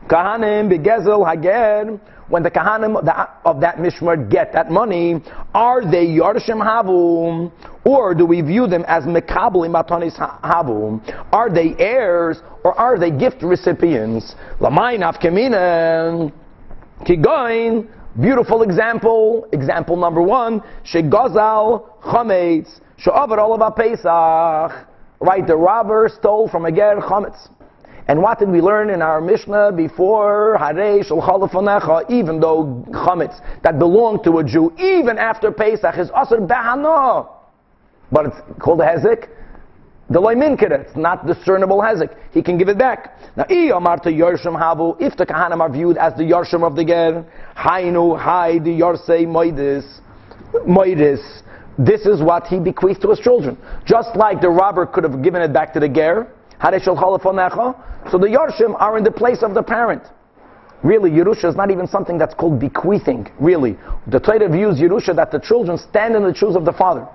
Kahanim 0.08 0.70
begezel 0.70 1.26
hager, 1.26 2.00
when 2.28 2.42
the 2.42 2.50
Kahanim 2.50 2.96
of 3.44 3.60
that 3.60 3.76
Mishmar 3.76 4.30
get 4.30 4.52
that 4.54 4.70
money, 4.70 5.22
are 5.54 5.82
they 5.82 6.06
Yarshim 6.06 6.64
Havum, 6.64 7.52
or 7.84 8.14
do 8.14 8.24
we 8.24 8.40
view 8.40 8.66
them 8.66 8.84
as 8.88 9.04
Mekabli 9.04 9.68
Matanis 9.68 10.16
Havum? 10.42 11.02
Are 11.32 11.50
they 11.50 11.74
heirs, 11.78 12.40
or 12.64 12.72
are 12.80 12.98
they 12.98 13.10
gift 13.10 13.42
recipients? 13.42 14.34
Lamain 14.58 15.00
Afkeminen, 15.00 16.32
Kigoin, 17.02 17.86
beautiful 18.20 18.62
example, 18.62 19.46
example 19.52 19.96
number 19.96 20.22
one, 20.22 20.62
Shegazal 20.82 22.00
Chametz, 22.00 22.80
Sha'avar 22.98 23.38
Olav 23.38 23.76
Pesach, 23.76 24.86
right, 25.20 25.46
the 25.46 25.54
robber 25.54 26.08
stole 26.08 26.48
from 26.48 26.64
a 26.64 26.72
Ger 26.72 27.00
Chametz. 27.02 27.50
And 28.08 28.22
what 28.22 28.38
did 28.38 28.48
we 28.48 28.60
learn 28.60 28.90
in 28.90 29.02
our 29.02 29.20
Mishnah 29.20 29.72
before 29.72 30.56
Haresh 30.60 31.10
al 31.10 32.04
Even 32.08 32.40
though 32.40 32.84
chametz 32.90 33.40
that 33.62 33.78
belonged 33.78 34.22
to 34.24 34.38
a 34.38 34.44
Jew, 34.44 34.72
even 34.78 35.18
after 35.18 35.50
Pesach, 35.50 35.98
is 35.98 36.08
asr 36.10 36.46
behana, 36.46 37.28
but 38.12 38.26
it's 38.26 38.36
called 38.60 38.80
a 38.80 38.84
hezek. 38.84 39.28
The 40.08 40.20
loiminkere, 40.20 40.86
it's 40.86 40.96
not 40.96 41.26
discernible 41.26 41.78
hezek. 41.78 42.14
He 42.30 42.42
can 42.42 42.58
give 42.58 42.68
it 42.68 42.78
back. 42.78 43.18
Now, 43.36 43.42
amarta 43.44 44.06
yorshim 44.06 44.56
havu. 44.56 44.96
If 45.00 45.16
the 45.16 45.26
kahanim 45.26 45.60
are 45.60 45.68
viewed 45.68 45.96
as 45.96 46.14
the 46.14 46.22
yorshim 46.22 46.62
of 46.62 46.76
the 46.76 46.84
ger, 46.84 47.24
hainu 47.56 48.16
hay 48.16 48.60
the 48.60 48.70
yorsei 48.70 49.26
moidis, 49.26 49.84
moidis. 50.64 51.42
This 51.76 52.06
is 52.06 52.22
what 52.22 52.46
he 52.46 52.60
bequeathed 52.60 53.02
to 53.02 53.10
his 53.10 53.18
children. 53.18 53.58
Just 53.84 54.14
like 54.14 54.40
the 54.40 54.48
robber 54.48 54.86
could 54.86 55.02
have 55.02 55.22
given 55.22 55.42
it 55.42 55.52
back 55.52 55.74
to 55.74 55.80
the 55.80 55.88
ger, 55.88 56.28
so 58.10 58.18
the 58.18 58.28
Yarshim 58.28 58.80
are 58.80 58.96
in 58.96 59.04
the 59.04 59.10
place 59.10 59.42
of 59.42 59.54
the 59.54 59.62
parent. 59.62 60.02
Really, 60.82 61.10
Yerusha 61.10 61.46
is 61.46 61.56
not 61.56 61.70
even 61.70 61.86
something 61.86 62.18
that's 62.18 62.34
called 62.34 62.60
bequeathing, 62.60 63.28
really. 63.40 63.76
The 64.06 64.20
Torah 64.20 64.48
views 64.48 64.78
Yerusha 64.78 65.16
that 65.16 65.30
the 65.30 65.38
children 65.40 65.78
stand 65.78 66.14
in 66.14 66.22
the 66.22 66.34
shoes 66.34 66.54
of 66.54 66.64
the 66.64 66.72
father. 66.72 67.08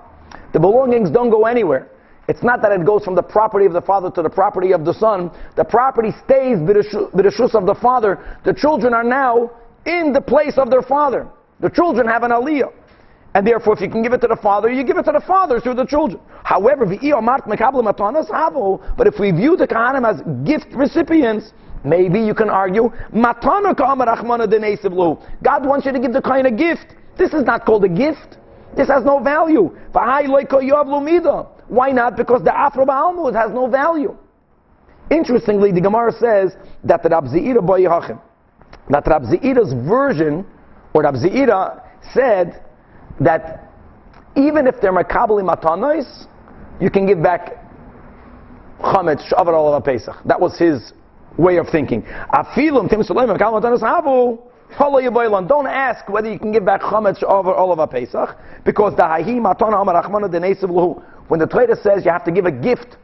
The 0.52 0.60
belongings 0.60 1.10
don't 1.10 1.30
go 1.30 1.46
anywhere. 1.46 1.88
It's 2.28 2.42
not 2.42 2.62
that 2.62 2.72
it 2.72 2.84
goes 2.84 3.04
from 3.04 3.14
the 3.14 3.22
property 3.22 3.66
of 3.66 3.72
the 3.72 3.80
father 3.80 4.10
to 4.12 4.22
the 4.22 4.30
property 4.30 4.72
of 4.72 4.84
the 4.84 4.94
son. 4.94 5.30
The 5.56 5.64
property 5.64 6.10
stays 6.24 6.58
b'reshus 6.58 7.54
of 7.54 7.66
the 7.66 7.74
father. 7.74 8.38
The 8.44 8.52
children 8.52 8.94
are 8.94 9.04
now 9.04 9.50
in 9.86 10.12
the 10.12 10.20
place 10.20 10.56
of 10.56 10.70
their 10.70 10.82
father. 10.82 11.28
The 11.60 11.70
children 11.70 12.06
have 12.06 12.22
an 12.22 12.30
aliyah. 12.30 12.72
And 13.34 13.46
therefore, 13.46 13.74
if 13.74 13.80
you 13.80 13.88
can 13.88 14.02
give 14.02 14.12
it 14.12 14.20
to 14.20 14.28
the 14.28 14.36
father, 14.36 14.70
you 14.70 14.84
give 14.84 14.98
it 14.98 15.04
to 15.04 15.12
the 15.12 15.20
father 15.26 15.58
through 15.58 15.74
the 15.74 15.86
children. 15.86 16.20
However, 16.44 16.84
but 16.84 16.98
if 19.06 19.18
we 19.18 19.30
view 19.30 19.56
the 19.56 19.66
Kahanim 19.66 20.06
as 20.06 20.20
gift 20.46 20.66
recipients, 20.74 21.52
Maybe 21.84 22.20
you 22.20 22.34
can 22.34 22.48
argue. 22.48 22.92
God 23.12 23.42
wants 25.66 25.86
you 25.86 25.92
to 25.92 25.98
give 25.98 26.12
the 26.12 26.22
kind 26.22 26.46
of 26.46 26.56
gift. 26.56 26.94
This 27.18 27.32
is 27.32 27.42
not 27.44 27.66
called 27.66 27.84
a 27.84 27.88
gift. 27.88 28.38
This 28.76 28.88
has 28.88 29.04
no 29.04 29.18
value. 29.18 29.76
Why 29.92 31.90
not? 31.90 32.16
Because 32.16 32.42
the 32.44 32.56
Afro 32.56 32.86
Ba'almud 32.86 33.34
has 33.34 33.50
no 33.52 33.66
value. 33.66 34.16
Interestingly, 35.10 35.72
the 35.72 35.80
Gemara 35.80 36.12
says 36.12 36.56
that 36.84 37.02
the 37.02 37.08
Rab 37.08 37.24
Zeira 37.24 38.20
that 38.88 39.06
Rab 39.06 39.22
version, 39.86 40.46
or 40.94 41.02
Rab 41.02 41.14
Zeira 41.16 41.82
said 42.14 42.62
that 43.20 43.70
even 44.36 44.66
if 44.66 44.80
they're 44.80 44.92
makabeli 44.92 45.42
matanos, 45.42 46.26
you 46.80 46.90
can 46.90 47.06
give 47.06 47.22
back 47.22 47.56
chametz 48.80 49.22
shavar 49.30 49.54
olav 49.54 49.84
pesach. 49.84 50.16
That 50.24 50.40
was 50.40 50.58
his 50.58 50.92
way 51.36 51.56
of 51.56 51.68
thinking. 51.68 52.02
Afilim 52.02 52.88
tim 52.88 53.02
suleim 53.02 53.36
makabeli 53.36 53.62
matanos 53.62 53.82
havu. 53.82 54.48
Don't 54.78 55.66
ask 55.66 56.08
whether 56.08 56.32
you 56.32 56.38
can 56.38 56.50
give 56.50 56.64
back 56.64 56.80
chametz 56.80 57.22
over 57.22 57.54
olav 57.54 57.90
pesach 57.90 58.36
because 58.64 58.96
the 58.96 59.02
hahi 59.02 59.38
matana 59.38 59.82
amar 59.82 60.02
achmana 60.02 60.30
denesiv 60.30 61.02
When 61.28 61.38
the 61.38 61.46
Torah 61.46 61.76
says 61.76 62.04
you 62.04 62.10
have 62.10 62.24
to 62.24 62.32
give 62.32 62.46
a 62.46 62.50
gift 62.50 62.96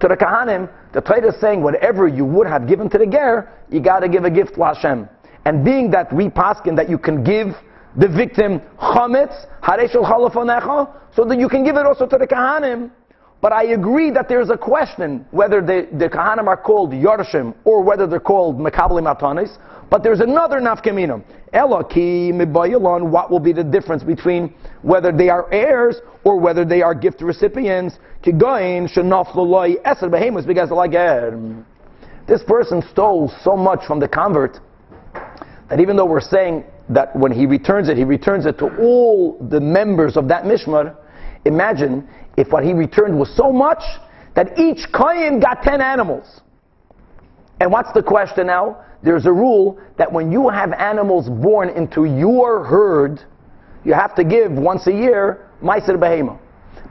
to 0.00 0.08
the 0.08 0.16
kahanim, 0.16 0.68
the 0.92 1.00
Torah 1.00 1.28
is 1.28 1.40
saying 1.40 1.62
whatever 1.62 2.06
you 2.06 2.26
would 2.26 2.46
have 2.46 2.68
given 2.68 2.90
to 2.90 2.98
the 2.98 3.06
ger, 3.06 3.50
you 3.70 3.80
got 3.80 4.00
to 4.00 4.08
give 4.08 4.24
a 4.24 4.30
gift 4.30 4.54
to 4.56 4.64
Hashem. 4.64 5.08
And 5.46 5.64
being 5.64 5.90
that 5.90 6.12
we 6.12 6.28
paskin 6.28 6.76
that 6.76 6.88
you 6.88 6.98
can 6.98 7.24
give 7.24 7.54
the 7.96 8.08
victim 8.08 8.60
chametz, 8.78 9.46
so 11.14 11.24
that 11.24 11.38
you 11.38 11.48
can 11.48 11.64
give 11.64 11.76
it 11.76 11.86
also 11.86 12.06
to 12.06 12.18
the 12.18 12.26
kahanim. 12.26 12.90
But 13.40 13.52
I 13.52 13.64
agree 13.74 14.10
that 14.10 14.28
there's 14.28 14.48
a 14.48 14.56
question 14.56 15.26
whether 15.30 15.60
the, 15.60 15.86
the 15.98 16.08
kahanim 16.08 16.46
are 16.46 16.56
called 16.56 16.92
yorshim 16.92 17.54
or 17.64 17.82
whether 17.82 18.06
they're 18.06 18.18
called 18.18 18.58
mekabli 18.58 19.02
matanis. 19.02 19.58
But 19.90 20.02
there's 20.02 20.20
another 20.20 20.60
nafkamina. 20.60 21.22
Ela 21.52 21.86
ki 21.86 22.32
mibayilon, 22.32 23.10
what 23.10 23.30
will 23.30 23.40
be 23.40 23.52
the 23.52 23.62
difference 23.62 24.02
between 24.02 24.54
whether 24.80 25.12
they 25.12 25.28
are 25.28 25.52
heirs 25.52 26.00
or 26.24 26.40
whether 26.40 26.64
they 26.64 26.80
are 26.80 26.94
gift 26.94 27.20
recipients? 27.20 27.98
Kigoin 28.24 28.90
shenaf 28.90 29.26
eser 29.84 30.46
because 30.46 30.70
like 30.70 30.92
This 32.26 32.42
person 32.44 32.82
stole 32.90 33.30
so 33.42 33.56
much 33.56 33.84
from 33.86 34.00
the 34.00 34.08
convert 34.08 34.58
that 35.68 35.80
even 35.80 35.96
though 35.96 36.06
we're 36.06 36.20
saying 36.20 36.64
that 36.88 37.14
when 37.16 37.32
he 37.32 37.46
returns 37.46 37.88
it, 37.88 37.96
he 37.96 38.04
returns 38.04 38.46
it 38.46 38.58
to 38.58 38.76
all 38.78 39.38
the 39.50 39.60
members 39.60 40.16
of 40.16 40.28
that 40.28 40.44
mishmar. 40.44 40.96
Imagine 41.44 42.08
if 42.36 42.48
what 42.48 42.64
he 42.64 42.72
returned 42.72 43.18
was 43.18 43.34
so 43.36 43.52
much 43.52 43.82
that 44.34 44.58
each 44.58 44.90
kohen 44.92 45.40
got 45.40 45.62
ten 45.62 45.80
animals. 45.80 46.40
And 47.60 47.70
what's 47.70 47.92
the 47.92 48.02
question 48.02 48.48
now? 48.48 48.84
There's 49.02 49.26
a 49.26 49.32
rule 49.32 49.78
that 49.98 50.10
when 50.10 50.32
you 50.32 50.48
have 50.48 50.72
animals 50.72 51.28
born 51.28 51.68
into 51.68 52.04
your 52.04 52.64
herd, 52.64 53.20
you 53.84 53.92
have 53.92 54.14
to 54.16 54.24
give 54.24 54.52
once 54.52 54.86
a 54.86 54.92
year 54.92 55.50
Meiser 55.62 55.96
Behema. 55.96 56.38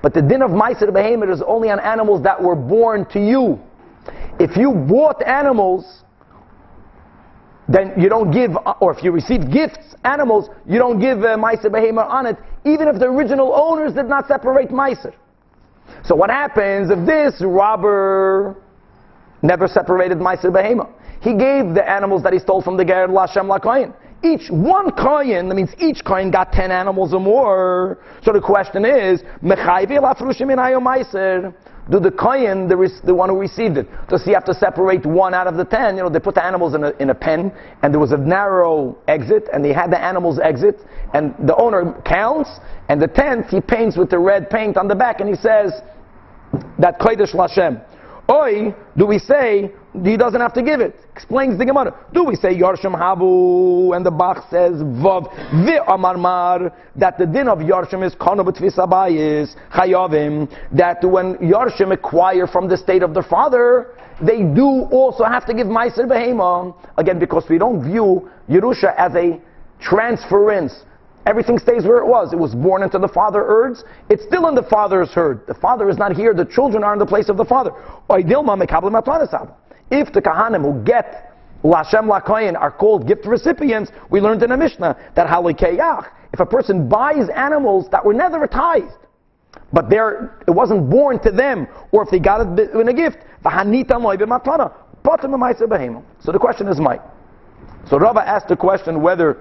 But 0.01 0.13
the 0.13 0.21
din 0.21 0.41
of 0.41 0.51
Meiser 0.51 0.89
Behema 0.89 1.31
is 1.31 1.41
only 1.45 1.69
on 1.69 1.79
animals 1.79 2.23
that 2.23 2.41
were 2.41 2.55
born 2.55 3.05
to 3.11 3.19
you. 3.19 3.59
If 4.39 4.57
you 4.57 4.71
bought 4.71 5.23
animals 5.23 6.02
then 7.67 7.93
you 7.97 8.09
don't 8.09 8.31
give, 8.31 8.51
or 8.81 8.93
if 8.95 9.03
you 9.03 9.11
receive 9.11 9.49
gifts, 9.51 9.95
animals, 10.03 10.49
you 10.67 10.77
don't 10.77 10.99
give 10.99 11.19
uh, 11.19 11.37
Meiser 11.37 11.65
Behema 11.65 12.05
on 12.05 12.25
it, 12.25 12.37
even 12.65 12.87
if 12.87 12.99
the 12.99 13.05
original 13.05 13.53
owners 13.53 13.93
did 13.93 14.07
not 14.07 14.27
separate 14.27 14.69
Meiser. 14.69 15.13
So 16.03 16.15
what 16.15 16.29
happens 16.29 16.91
if 16.91 17.05
this 17.05 17.41
robber 17.41 18.55
never 19.41 19.67
separated 19.67 20.17
Meiser 20.17 20.51
Behema? 20.51 20.89
He 21.21 21.31
gave 21.31 21.73
the 21.73 21.89
animals 21.89 22.21
that 22.23 22.33
he 22.33 22.39
stole 22.39 22.61
from 22.61 22.75
the 22.75 22.83
Ger 22.83 23.07
Lashem 23.07 23.47
Lakoyin. 23.47 23.93
Each 24.25 24.49
one 24.49 24.91
coin, 24.91 25.49
that 25.49 25.55
means 25.55 25.71
each 25.79 26.03
coin 26.05 26.31
got 26.31 26.51
ten 26.51 26.71
animals 26.71 27.13
or 27.13 27.19
more. 27.19 27.99
So 28.23 28.31
the 28.31 28.41
question 28.41 28.85
is, 28.85 29.21
Do 31.91 31.99
the 31.99 32.11
kohen, 32.11 32.69
the, 32.69 33.01
the 33.03 33.13
one 33.13 33.29
who 33.29 33.37
received 33.37 33.77
it, 33.77 33.87
does 34.07 34.23
he 34.23 34.31
have 34.31 34.45
to 34.45 34.53
separate 34.53 35.05
one 35.05 35.33
out 35.33 35.47
of 35.47 35.55
the 35.55 35.65
ten? 35.65 35.97
You 35.97 36.03
know, 36.03 36.09
they 36.09 36.19
put 36.19 36.35
the 36.35 36.43
animals 36.43 36.75
in 36.75 36.83
a, 36.83 36.91
in 36.91 37.09
a 37.09 37.15
pen, 37.15 37.51
and 37.81 37.93
there 37.93 37.99
was 37.99 38.13
a 38.13 38.17
narrow 38.17 38.97
exit, 39.07 39.49
and 39.51 39.63
they 39.63 39.73
had 39.73 39.91
the 39.91 40.01
animals 40.01 40.39
exit, 40.39 40.79
and 41.13 41.35
the 41.45 41.55
owner 41.57 42.01
counts, 42.05 42.49
and 42.87 43.01
the 43.01 43.07
tenth 43.07 43.49
he 43.49 43.59
paints 43.59 43.97
with 43.97 44.09
the 44.09 44.19
red 44.19 44.49
paint 44.49 44.77
on 44.77 44.87
the 44.87 44.95
back, 44.95 45.19
and 45.19 45.27
he 45.27 45.35
says 45.35 45.73
that 46.79 46.99
kodesh 46.99 47.33
lashem. 47.33 47.83
Oi, 48.31 48.73
do 48.95 49.05
we 49.05 49.19
say 49.19 49.73
he 50.03 50.17
doesn't 50.17 50.41
have 50.41 50.53
to 50.53 50.63
give 50.63 50.81
it? 50.81 50.95
Explains 51.13 51.57
the 51.57 51.65
Gemara. 51.65 51.95
Do 52.13 52.23
we 52.23 52.35
say 52.35 52.57
Yarshim 52.57 52.97
Habu 52.97 53.93
and 53.93 54.05
the 54.05 54.11
Bach 54.11 54.49
says 54.49 54.73
Vav 54.73 55.31
Vi 55.65 55.77
Amarmar 55.87 56.73
that 56.95 57.17
the 57.17 57.25
din 57.25 57.47
of 57.47 57.59
Yarshim 57.59 58.05
is 58.05 58.15
Kono 58.15 58.43
B'Tvis 58.43 59.55
Chayavim 59.71 60.49
that 60.75 61.03
when 61.03 61.35
Yarshim 61.37 61.93
acquire 61.93 62.47
from 62.47 62.67
the 62.67 62.77
state 62.77 63.03
of 63.03 63.13
the 63.13 63.21
father, 63.21 63.95
they 64.21 64.41
do 64.41 64.87
also 64.91 65.23
have 65.23 65.45
to 65.45 65.53
give 65.53 65.67
Meiser 65.67 66.07
Behema 66.07 66.75
again 66.97 67.19
because 67.19 67.45
we 67.49 67.59
don't 67.59 67.83
view 67.83 68.29
Yerusha 68.49 68.95
as 68.97 69.13
a 69.15 69.39
transference 69.79 70.73
Everything 71.25 71.57
stays 71.57 71.85
where 71.85 71.99
it 71.99 72.05
was. 72.05 72.33
It 72.33 72.39
was 72.39 72.53
born 72.53 72.83
into 72.83 72.99
the 72.99 73.07
father 73.07 73.45
herds. 73.45 73.85
It's 74.09 74.23
still 74.25 74.49
in 74.49 74.55
the 74.55 74.63
father's 74.63 75.09
herd. 75.11 75.47
The 75.47 75.53
father 75.53 75.89
is 75.89 75.97
not 75.97 76.13
here. 76.13 76.33
The 76.33 76.43
children 76.45 76.83
are 76.83 76.91
in 76.91 76.99
the 76.99 77.05
place 77.05 77.29
of 77.29 77.37
the 77.37 77.45
father. 77.45 77.71
If 79.93 80.11
the 80.11 80.21
kahanim 80.23 80.63
who 80.63 80.83
get 80.83 81.35
Lashem 81.63 82.09
Lakoyin 82.09 82.59
are 82.59 82.71
called 82.71 83.07
gift 83.07 83.25
recipients, 83.27 83.91
we 84.09 84.19
learned 84.19 84.41
in 84.41 84.51
a 84.51 84.57
Mishnah 84.57 84.97
that 85.15 85.27
halikeyach, 85.27 86.09
if 86.33 86.39
a 86.39 86.45
person 86.47 86.89
buys 86.89 87.29
animals 87.29 87.87
that 87.91 88.03
were 88.03 88.13
never 88.13 88.47
tithed, 88.47 88.97
but 89.71 89.85
it 89.93 90.51
wasn't 90.51 90.89
born 90.89 91.19
to 91.19 91.29
them, 91.29 91.67
or 91.91 92.01
if 92.01 92.09
they 92.09 92.17
got 92.17 92.41
it 92.41 92.71
in 92.71 92.87
a 92.87 92.93
gift, 92.93 93.17
so 93.43 93.51
the 96.31 96.39
question 96.39 96.67
is, 96.67 96.79
Mike. 96.79 97.01
So 97.87 97.99
Rava 97.99 98.27
asked 98.27 98.47
the 98.47 98.55
question 98.55 99.01
whether 99.03 99.37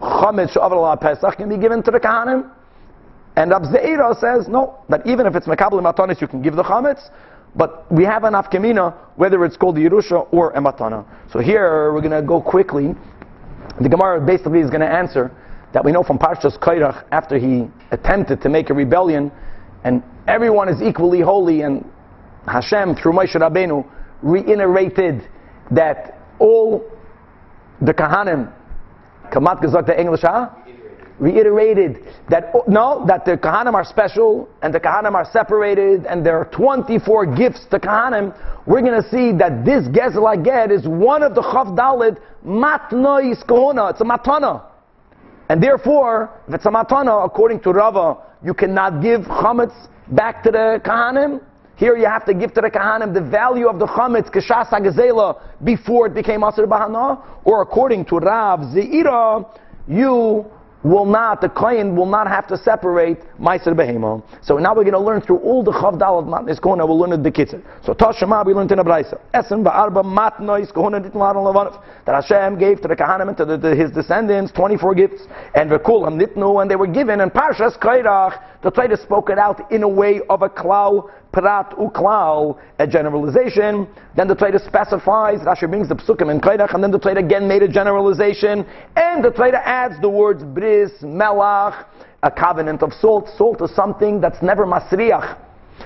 chametz 0.00 0.52
she'avar 0.52 1.00
Pesach 1.00 1.36
can 1.38 1.48
be 1.48 1.56
given 1.56 1.82
to 1.82 1.90
the 1.90 1.98
kahanim. 1.98 2.50
And 3.36 3.50
Rab 3.50 3.62
Zeira 3.62 4.14
says 4.20 4.48
no, 4.48 4.78
that 4.90 5.06
even 5.06 5.26
if 5.26 5.34
it's 5.34 5.46
mekabel 5.46 5.80
matanis, 5.80 6.20
you 6.20 6.28
can 6.28 6.42
give 6.42 6.56
the 6.56 6.62
chametz. 6.62 7.08
But 7.56 7.90
we 7.90 8.04
have 8.04 8.24
an 8.24 8.34
afkamina 8.34 8.94
whether 9.16 9.44
it's 9.44 9.56
called 9.56 9.76
the 9.76 9.80
Yerusha 9.80 10.26
or 10.32 10.50
a 10.52 10.60
matana. 10.60 11.04
So 11.32 11.38
here 11.38 11.92
we're 11.92 12.00
going 12.00 12.20
to 12.20 12.26
go 12.26 12.40
quickly. 12.40 12.94
The 13.80 13.88
Gemara 13.88 14.20
basically 14.20 14.60
is 14.60 14.70
going 14.70 14.80
to 14.80 14.92
answer 14.92 15.30
that 15.72 15.84
we 15.84 15.92
know 15.92 16.02
from 16.02 16.18
Parshas 16.18 16.58
Kairach 16.58 17.04
after 17.10 17.38
he 17.38 17.68
attempted 17.90 18.40
to 18.42 18.48
make 18.48 18.70
a 18.70 18.74
rebellion, 18.74 19.32
and 19.84 20.02
everyone 20.28 20.68
is 20.68 20.80
equally 20.82 21.20
holy, 21.20 21.62
and 21.62 21.84
Hashem 22.46 22.94
through 22.96 23.12
Moshe 23.12 23.34
Rabbeinu 23.34 23.84
reiterated 24.22 25.28
that 25.70 26.20
all 26.38 26.84
the 27.80 27.92
kahanim 27.92 28.52
Kamat 29.30 29.60
gesagt 29.62 29.86
der 29.86 29.94
English? 29.94 30.22
Reiterated 31.18 32.04
that 32.28 32.50
oh, 32.54 32.64
no, 32.66 33.04
that 33.06 33.24
the 33.24 33.36
Kahanim 33.36 33.74
are 33.74 33.84
special 33.84 34.48
and 34.62 34.74
the 34.74 34.80
Kahanim 34.80 35.14
are 35.14 35.24
separated 35.30 36.06
and 36.06 36.26
there 36.26 36.36
are 36.38 36.46
24 36.46 37.36
gifts 37.36 37.66
to 37.70 37.78
Kahanim. 37.78 38.36
We're 38.66 38.80
going 38.80 39.00
to 39.00 39.08
see 39.10 39.30
that 39.38 39.64
this 39.64 39.86
Gezel 39.88 40.26
Ager 40.32 40.72
is 40.72 40.88
one 40.88 41.22
of 41.22 41.34
the 41.36 41.42
Chav 41.42 41.76
Dalit 41.76 42.18
Matnois 42.44 43.44
Kohona. 43.46 43.92
It's 43.92 44.00
a 44.00 44.04
matana. 44.04 44.64
And 45.48 45.62
therefore, 45.62 46.30
if 46.48 46.54
it's 46.54 46.66
a 46.66 46.70
matana, 46.70 47.24
according 47.24 47.60
to 47.60 47.70
Rava, 47.70 48.16
you 48.42 48.54
cannot 48.54 49.02
give 49.02 49.22
chametz 49.22 49.88
back 50.08 50.42
to 50.42 50.50
the 50.50 50.80
Kahanim. 50.84 51.40
Here 51.76 51.96
you 51.96 52.06
have 52.06 52.24
to 52.26 52.34
give 52.34 52.54
to 52.54 52.60
the 52.60 52.70
Kahanim 52.70 53.14
the 53.14 53.20
value 53.20 53.68
of 53.68 53.78
the 53.78 53.86
Chametz, 53.86 54.30
Keshas 54.30 54.68
HaGazela, 54.68 55.40
before 55.64 56.06
it 56.06 56.14
became 56.14 56.42
Asr 56.42 56.66
Bahana, 56.66 57.20
or 57.44 57.62
according 57.62 58.04
to 58.06 58.18
Rav 58.18 58.60
Zeira, 58.60 59.44
you 59.88 60.46
will 60.84 61.06
not, 61.06 61.40
the 61.40 61.48
Kohen 61.48 61.96
will 61.96 62.06
not 62.06 62.28
have 62.28 62.46
to 62.48 62.56
separate 62.58 63.18
Meiser 63.40 63.74
Behema. 63.74 64.22
So 64.42 64.58
now 64.58 64.74
we're 64.74 64.84
going 64.84 64.92
to 64.92 65.00
learn 65.00 65.22
through 65.22 65.38
all 65.38 65.62
the 65.64 65.72
Chavdal 65.72 66.20
of 66.20 66.26
Matnes 66.26 66.60
Kohana, 66.60 66.86
we'll 66.86 66.98
learn 66.98 67.12
it 67.12 67.22
Bekitzer. 67.22 67.62
So 67.84 67.94
Tashema, 67.94 68.44
we 68.44 68.52
learned 68.52 68.70
in 68.70 68.78
a 68.78 68.84
Braisa. 68.84 69.18
Esen 69.32 69.64
Ba'arba 69.64 70.04
Matnois 70.04 70.70
Kohana 70.72 71.04
Nitlan 71.04 71.36
Levanov. 71.36 71.82
That 72.04 72.22
Hashem 72.22 72.58
gave 72.58 72.82
to 72.82 72.88
the 72.88 72.94
Kahanim 72.94 73.28
and 73.28 73.36
to 73.38 73.44
the, 73.46 73.56
the, 73.56 73.74
his 73.74 73.90
descendants 73.90 74.52
24 74.52 74.94
gifts. 74.94 75.22
And 75.54 75.70
Vekulam 75.70 76.22
Nitnu, 76.22 76.60
and 76.60 76.70
they 76.70 76.76
were 76.76 76.86
given. 76.86 77.22
And 77.22 77.32
Parshas 77.32 77.78
Kairach, 77.78 78.53
the 78.64 78.70
Torah 78.70 78.96
spoke 78.96 79.28
it 79.28 79.38
out 79.38 79.70
in 79.70 79.82
a 79.82 79.88
way 79.88 80.22
of 80.30 80.40
a 80.40 80.48
klau 80.48 81.10
prat 81.32 81.70
uklal, 81.72 82.58
a 82.78 82.86
generalization. 82.86 83.86
Then 84.16 84.26
the 84.26 84.34
Torah 84.34 84.58
specifies, 84.58 85.40
Rashi 85.40 85.68
brings 85.68 85.90
the 85.90 85.96
psukim 85.96 86.30
in 86.30 86.40
Kairach, 86.40 86.72
and 86.72 86.82
then 86.82 86.90
the 86.90 86.98
Torah 86.98 87.18
again 87.18 87.46
made 87.46 87.62
a 87.62 87.68
generalization. 87.68 88.66
And 88.96 89.22
the 89.22 89.30
Torah 89.30 89.60
adds 89.62 90.00
the 90.00 90.08
words 90.08 90.42
bris, 90.42 90.92
melach, 91.02 91.84
a 92.22 92.30
covenant 92.30 92.82
of 92.82 92.94
salt. 92.94 93.28
Salt 93.36 93.60
is 93.60 93.74
something 93.76 94.18
that's 94.18 94.40
never 94.40 94.64
masriach. 94.64 95.38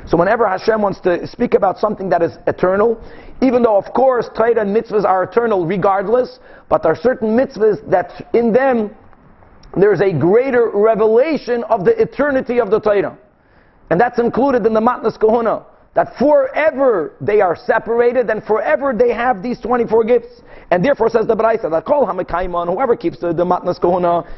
So 0.07 0.17
whenever 0.17 0.47
Hashem 0.47 0.81
wants 0.81 1.01
to 1.01 1.27
speak 1.27 1.55
about 1.55 1.79
something 1.79 2.09
that 2.11 2.23
is 2.23 2.39
eternal, 2.47 3.03
even 3.43 3.65
though 3.65 3.77
of 3.77 3.93
course 3.93 4.29
Torah 4.37 4.61
and 4.61 4.75
mitzvahs 4.75 5.05
are 5.05 5.25
eternal 5.25 5.67
regardless, 5.67 6.39
but 6.69 6.85
there 6.85 6.93
are 6.93 6.97
certain 6.97 7.37
mitzvahs 7.37 7.79
that 7.91 8.29
in 8.35 8.53
them 8.53 8.95
there's 9.83 10.01
a 10.01 10.13
greater 10.13 10.71
revelation 10.73 11.65
of 11.65 11.85
the 11.85 12.01
eternity 12.01 12.59
of 12.59 12.71
the 12.71 12.81
Torah. 12.81 13.19
And 13.91 14.01
that's 14.01 14.19
included 14.19 14.67
in 14.67 14.75
the 14.75 14.81
Matnas 14.81 15.19
Kohuna. 15.19 15.65
That 15.95 16.17
forever 16.19 17.15
they 17.21 17.41
are 17.41 17.57
separated 17.57 18.31
and 18.31 18.45
forever 18.45 18.95
they 18.97 19.13
have 19.13 19.43
these 19.43 19.59
24 19.61 20.05
gifts. 20.05 20.43
And 20.71 20.85
therefore 20.85 21.09
says 21.09 21.27
the 21.27 21.35
Braisa 21.35 21.71
that 21.71 21.85
call 21.85 22.07
Hamakaiman, 22.07 22.73
whoever 22.73 22.95
keeps 22.97 23.19
the, 23.19 23.33
the 23.33 23.45
Matnas 23.45 23.81
Kohuna, 23.81 24.29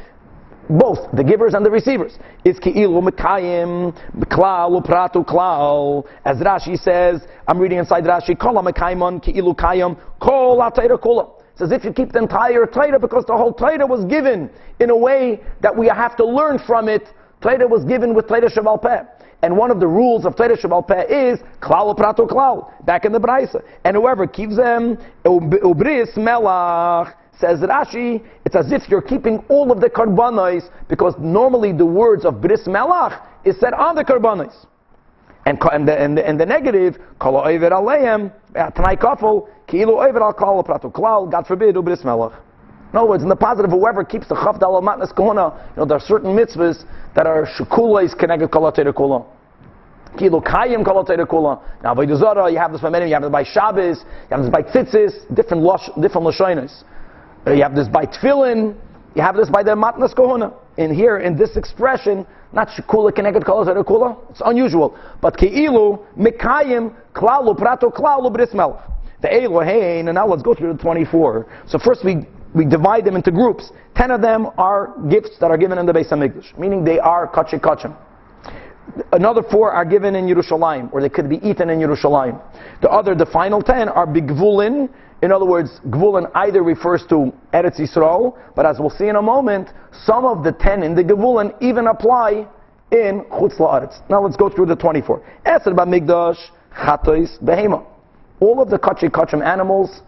both 0.70 1.10
the 1.12 1.24
givers 1.24 1.54
and 1.54 1.66
the 1.66 1.70
receivers. 1.70 2.16
Is 2.44 2.58
ki'ilu 2.60 3.02
mekayim 3.02 3.92
klal 4.26 4.80
upratu 4.80 5.26
klal. 5.26 6.06
As 6.24 6.38
Rashi 6.38 6.78
says, 6.78 7.22
I'm 7.48 7.58
reading 7.58 7.78
inside 7.78 8.04
Rashi, 8.04 8.38
kol 8.38 8.54
mekayimon 8.54 9.22
ki'ilu 9.22 9.56
kayim 9.56 9.98
kol 10.20 10.58
kula. 10.58 11.39
It's 11.60 11.70
as 11.70 11.78
if 11.78 11.84
you 11.84 11.92
keep 11.92 12.12
the 12.12 12.20
entire 12.20 12.64
Torah 12.64 12.98
because 12.98 13.26
the 13.26 13.36
whole 13.36 13.52
Torah 13.52 13.86
was 13.86 14.06
given 14.06 14.48
in 14.78 14.88
a 14.88 14.96
way 14.96 15.42
that 15.60 15.76
we 15.76 15.88
have 15.88 16.16
to 16.16 16.24
learn 16.24 16.58
from 16.58 16.88
it. 16.88 17.06
Torah 17.42 17.68
was 17.68 17.84
given 17.84 18.14
with 18.14 18.28
Torah 18.28 18.50
Shabal 18.50 18.80
Peh. 18.80 19.02
And 19.42 19.54
one 19.54 19.70
of 19.70 19.78
the 19.78 19.86
rules 19.86 20.24
of 20.24 20.36
Torah 20.36 20.56
Shabal 20.56 20.88
Peh 20.88 21.04
is 21.04 21.38
klal 21.60 21.94
upratu 21.94 22.26
klal. 22.26 22.72
Back 22.86 23.04
in 23.04 23.12
the 23.12 23.20
Braisa. 23.20 23.62
And 23.84 23.94
whoever 23.94 24.26
keeps 24.26 24.56
them, 24.56 24.96
ubris 25.26 26.16
melach, 26.16 27.12
Says 27.38 27.60
Rashi, 27.60 28.24
it's 28.46 28.56
as 28.56 28.72
if 28.72 28.88
you're 28.88 29.02
keeping 29.02 29.44
all 29.50 29.70
of 29.70 29.82
the 29.82 29.90
karbanos 29.90 30.70
because 30.88 31.12
normally 31.18 31.72
the 31.74 31.84
words 31.84 32.24
of 32.24 32.40
bris 32.40 32.62
melach 32.66 33.22
is 33.44 33.60
said 33.60 33.74
on 33.74 33.96
the 33.96 34.04
karbanos. 34.04 34.66
And, 35.46 35.58
and, 35.72 35.88
the, 35.88 35.98
and, 35.98 36.18
the, 36.18 36.26
and 36.26 36.38
the 36.38 36.46
negative, 36.46 36.98
kol 37.18 37.34
oiver 37.34 37.70
aleim, 37.70 38.32
eh, 38.54 38.70
tanai 38.70 38.96
kafel, 38.96 39.48
ki'ilu 39.66 39.96
oiver 39.96 40.20
al 40.20 40.34
kol 40.34 40.62
pratu 40.62 40.92
klal, 40.92 41.30
God 41.30 41.46
forbid, 41.46 41.76
ubris 41.76 42.02
melach. 42.04 42.34
In 42.92 42.98
other 42.98 43.08
words, 43.08 43.22
in 43.22 43.28
the 43.28 43.36
positive, 43.36 43.70
whoever 43.70 44.02
keeps 44.02 44.26
the 44.26 44.34
chav 44.34 44.58
dal 44.58 44.80
matnas 44.82 45.12
kohuna, 45.12 45.56
you 45.70 45.76
know, 45.76 45.84
there 45.84 45.96
are 45.96 46.00
certain 46.00 46.36
mitzvahs 46.36 46.84
that 47.14 47.26
are 47.26 47.46
shukulais 47.46 48.18
connected 48.18 48.50
kol 48.50 48.70
kula. 48.70 49.26
Kilo 50.18 50.40
kayim 50.40 50.84
kol 50.84 51.04
kula. 51.04 51.62
Now, 51.84 51.94
by 51.94 52.02
you 52.02 52.58
have 52.58 52.72
this 52.72 52.80
by 52.80 52.90
many, 52.90 53.06
you 53.06 53.14
have 53.14 53.22
this 53.22 53.30
by 53.30 53.44
Shabbos, 53.44 53.98
you 53.98 54.36
have 54.36 54.42
this 54.42 54.50
by 54.50 54.62
tzitzis, 54.62 55.34
different, 55.34 55.64
different 56.02 56.26
lashonis. 56.26 56.82
You 57.46 57.62
have 57.62 57.76
this 57.76 57.88
by 57.88 58.06
tefillin, 58.06 58.74
you 59.14 59.22
have 59.22 59.36
this 59.36 59.48
by 59.48 59.62
the 59.62 59.70
matnas 59.70 60.12
kohuna. 60.12 60.52
In 60.76 60.94
here, 60.94 61.18
in 61.18 61.36
this 61.36 61.56
expression, 61.56 62.26
not 62.52 62.68
shikula 62.68 63.14
connected 63.14 63.44
kala 63.44 63.84
kula, 63.84 64.16
it's 64.30 64.40
unusual. 64.44 64.98
But 65.20 65.36
keilu 65.36 66.04
mikayim 66.16 66.94
klalu 67.12 67.56
prato 67.56 67.90
klalu 67.90 68.32
bris 68.32 68.54
melech. 68.54 68.80
The 69.20 69.28
Elohein, 69.28 70.06
and 70.08 70.14
now 70.14 70.26
let's 70.26 70.42
go 70.42 70.54
through 70.54 70.72
the 70.72 70.82
24. 70.82 71.46
So 71.68 71.78
first 71.78 72.04
we, 72.04 72.26
we 72.54 72.64
divide 72.64 73.04
them 73.04 73.16
into 73.16 73.30
groups. 73.30 73.70
Ten 73.94 74.10
of 74.10 74.22
them 74.22 74.46
are 74.56 74.94
gifts 75.10 75.38
that 75.40 75.50
are 75.50 75.58
given 75.58 75.76
in 75.76 75.84
the 75.84 75.92
Beis 75.92 76.10
HaMikdash, 76.10 76.58
meaning 76.58 76.84
they 76.84 76.98
are 76.98 77.28
kachik 77.28 77.60
kachim. 77.60 77.94
Another 79.12 79.42
four 79.42 79.72
are 79.72 79.84
given 79.84 80.16
in 80.16 80.26
Yerushalayim, 80.26 80.92
or 80.92 81.00
they 81.00 81.08
could 81.08 81.28
be 81.28 81.36
eaten 81.46 81.70
in 81.70 81.78
Yerushalayim. 81.78 82.40
The 82.80 82.90
other, 82.90 83.14
the 83.14 83.26
final 83.26 83.60
ten, 83.62 83.88
are 83.88 84.06
bigvulin, 84.06 84.88
in 85.22 85.32
other 85.32 85.44
words, 85.44 85.80
Gvulin 85.88 86.30
either 86.34 86.62
refers 86.62 87.04
to 87.10 87.32
Eretz 87.52 87.78
Yisrael, 87.78 88.38
but 88.56 88.64
as 88.64 88.78
we'll 88.78 88.90
see 88.90 89.08
in 89.08 89.16
a 89.16 89.22
moment, 89.22 89.68
some 90.04 90.24
of 90.24 90.42
the 90.42 90.52
ten 90.52 90.82
in 90.82 90.94
the 90.94 91.04
Gvulin 91.04 91.54
even 91.60 91.88
apply 91.88 92.46
in 92.90 93.24
Chutz 93.30 93.58
La'aretz. 93.58 94.00
Now 94.08 94.22
let's 94.22 94.36
go 94.36 94.48
through 94.48 94.66
the 94.66 94.76
24. 94.76 95.22
Eser 95.44 95.74
Migdash, 95.74 96.38
Chatois, 96.74 97.38
Behema. 97.42 97.84
All 98.40 98.62
of 98.62 98.70
the 98.70 98.78
Kachi 98.78 99.10
Kachim 99.10 99.44
animals, 99.44 100.00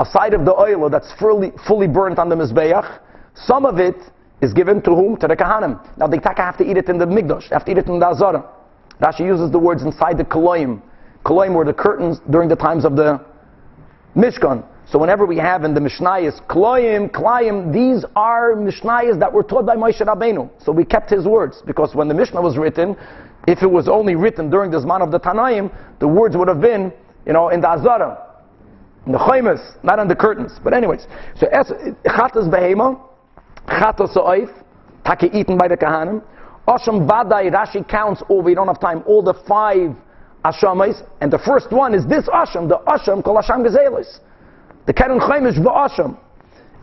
aside 0.00 0.32
of 0.32 0.46
the 0.46 0.54
oil 0.54 0.88
that's 0.88 1.12
fully, 1.18 1.52
fully 1.66 1.86
burnt 1.86 2.18
on 2.18 2.30
the 2.30 2.34
Mizbeach, 2.34 3.00
some 3.34 3.66
of 3.66 3.78
it 3.78 3.96
is 4.40 4.54
given 4.54 4.80
to 4.82 4.90
whom? 4.90 5.16
To 5.18 5.28
the 5.28 5.36
Kahanim. 5.36 5.78
Now 5.98 6.06
they 6.06 6.18
have 6.24 6.56
to 6.56 6.64
eat 6.64 6.78
it 6.78 6.88
in 6.88 6.96
the 6.96 7.06
Migdash, 7.06 7.50
they 7.50 7.54
have 7.54 7.66
to 7.66 7.72
eat 7.72 7.78
it 7.78 7.86
in 7.86 7.98
the 7.98 8.06
Azara. 8.06 8.48
Rashi 9.00 9.20
uses 9.20 9.50
the 9.50 9.58
words 9.58 9.82
inside 9.82 10.16
the 10.16 10.24
Koloim. 10.24 10.80
Koloim 11.26 11.54
were 11.54 11.64
the 11.64 11.74
curtains 11.74 12.20
during 12.30 12.48
the 12.48 12.56
times 12.56 12.84
of 12.84 12.96
the 12.96 13.24
Mishkan. 14.16 14.64
So 14.86 14.98
whenever 14.98 15.24
we 15.26 15.38
have 15.38 15.64
in 15.64 15.74
the 15.74 15.80
Mishnayos, 15.80 16.46
Kloim, 16.46 17.10
Klayim, 17.10 17.72
these 17.72 18.04
are 18.14 18.52
Mishnayos 18.54 19.18
that 19.18 19.32
were 19.32 19.42
taught 19.42 19.66
by 19.66 19.76
Moshe 19.76 20.00
Rabbeinu. 20.00 20.50
So 20.62 20.72
we 20.72 20.84
kept 20.84 21.10
his 21.10 21.24
words, 21.24 21.62
because 21.66 21.94
when 21.94 22.06
the 22.06 22.14
Mishnah 22.14 22.40
was 22.40 22.58
written, 22.58 22.96
if 23.48 23.62
it 23.62 23.70
was 23.70 23.88
only 23.88 24.14
written 24.14 24.50
during 24.50 24.70
the 24.70 24.78
Zman 24.78 25.02
of 25.02 25.10
the 25.10 25.18
Tanaim, 25.18 25.70
the 26.00 26.08
words 26.08 26.36
would 26.36 26.48
have 26.48 26.60
been, 26.60 26.92
you 27.26 27.32
know, 27.32 27.48
in 27.48 27.60
the 27.60 27.68
Azara, 27.68 28.18
in 29.06 29.12
the 29.12 29.18
Chaimas, 29.18 29.82
not 29.82 29.98
on 29.98 30.06
the 30.06 30.14
curtains. 30.14 30.52
But 30.62 30.74
anyways, 30.74 31.06
so 31.36 31.46
Chatas 31.46 32.48
Behema, 32.48 33.00
Chatas 33.66 34.12
Sa'if, 34.12 34.50
Taki 35.04 35.28
eaten 35.32 35.58
by 35.58 35.68
the 35.68 35.76
Kahanim, 35.76 36.22
Osham 36.68 37.08
Vadai, 37.08 37.50
Rashi 37.50 37.86
counts 37.88 38.22
all, 38.28 38.42
we 38.42 38.54
don't 38.54 38.68
have 38.68 38.80
time, 38.80 39.02
all 39.06 39.22
the 39.22 39.34
five 39.46 39.94
Ashamais, 40.44 41.02
and 41.22 41.32
the 41.32 41.38
first 41.38 41.72
one 41.72 41.94
is 41.94 42.06
this 42.06 42.26
Asham, 42.26 42.68
the 42.68 42.78
Asham 42.86 43.24
called 43.24 43.42
Asham 43.42 43.66
Gazelis. 43.66 44.18
The 44.86 44.92
Keren 44.92 45.18
Chaimish 45.18 45.56
Asham. 45.56 46.18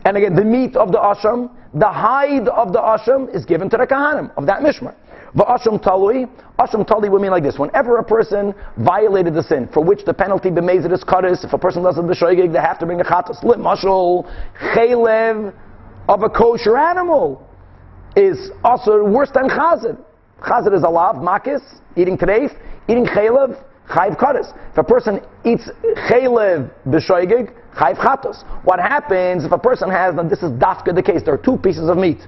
And 0.04 0.16
again, 0.16 0.34
the 0.34 0.44
meat 0.44 0.74
of 0.74 0.90
the 0.90 0.98
Asham, 0.98 1.50
the 1.72 1.88
hide 1.88 2.48
of 2.48 2.72
the 2.72 2.80
Asham 2.80 3.32
is 3.34 3.44
given 3.44 3.70
to 3.70 3.76
the 3.76 3.86
Kahanim 3.86 4.36
of 4.36 4.46
that 4.46 4.62
Mishmar. 4.62 4.96
Asham 5.36 5.82
Talui, 5.82 6.28
Asham 6.58 6.86
Talui 6.86 7.08
would 7.08 7.22
mean 7.22 7.30
like 7.30 7.44
this. 7.44 7.56
Whenever 7.56 7.98
a 7.98 8.04
person 8.04 8.52
violated 8.78 9.34
the 9.34 9.42
sin, 9.44 9.68
for 9.72 9.82
which 9.82 10.04
the 10.04 10.12
penalty 10.12 10.50
b'mezid 10.50 10.92
is 10.92 11.04
karis, 11.04 11.44
if 11.44 11.52
a 11.52 11.58
person 11.58 11.84
does 11.84 11.96
it 11.96 12.02
b'shoigig, 12.02 12.52
they 12.52 12.58
have 12.58 12.78
to 12.80 12.86
bring 12.86 13.00
a 13.00 13.04
chatas. 13.04 13.42
Lit 13.44 13.58
mashal, 13.58 14.28
chaylev 14.74 15.54
of 16.08 16.22
a 16.22 16.28
kosher 16.28 16.76
animal 16.76 17.48
is 18.16 18.50
also 18.64 19.04
worse 19.04 19.30
than 19.32 19.48
chazid. 19.48 19.98
Chazid 20.40 20.74
is 20.74 20.82
alav, 20.82 21.14
makis, 21.14 21.62
eating 21.96 22.18
treif 22.18 22.50
eating 22.92 23.06
chaylev, 23.06 23.58
chayv 23.88 24.16
kares. 24.18 24.52
If 24.70 24.78
a 24.78 24.84
person 24.84 25.20
eats 25.44 25.68
chaylev 26.10 26.70
b'shoigig, 26.86 27.52
chayv 27.74 27.96
chatos. 27.96 28.44
What 28.64 28.78
happens 28.78 29.44
if 29.44 29.52
a 29.52 29.58
person 29.58 29.90
has, 29.90 30.16
and 30.16 30.30
this 30.30 30.42
is 30.42 30.52
dafka 30.52 30.94
the 30.94 31.02
case, 31.02 31.22
there 31.24 31.34
are 31.34 31.42
two 31.42 31.56
pieces 31.56 31.88
of 31.88 31.96
meat. 31.96 32.18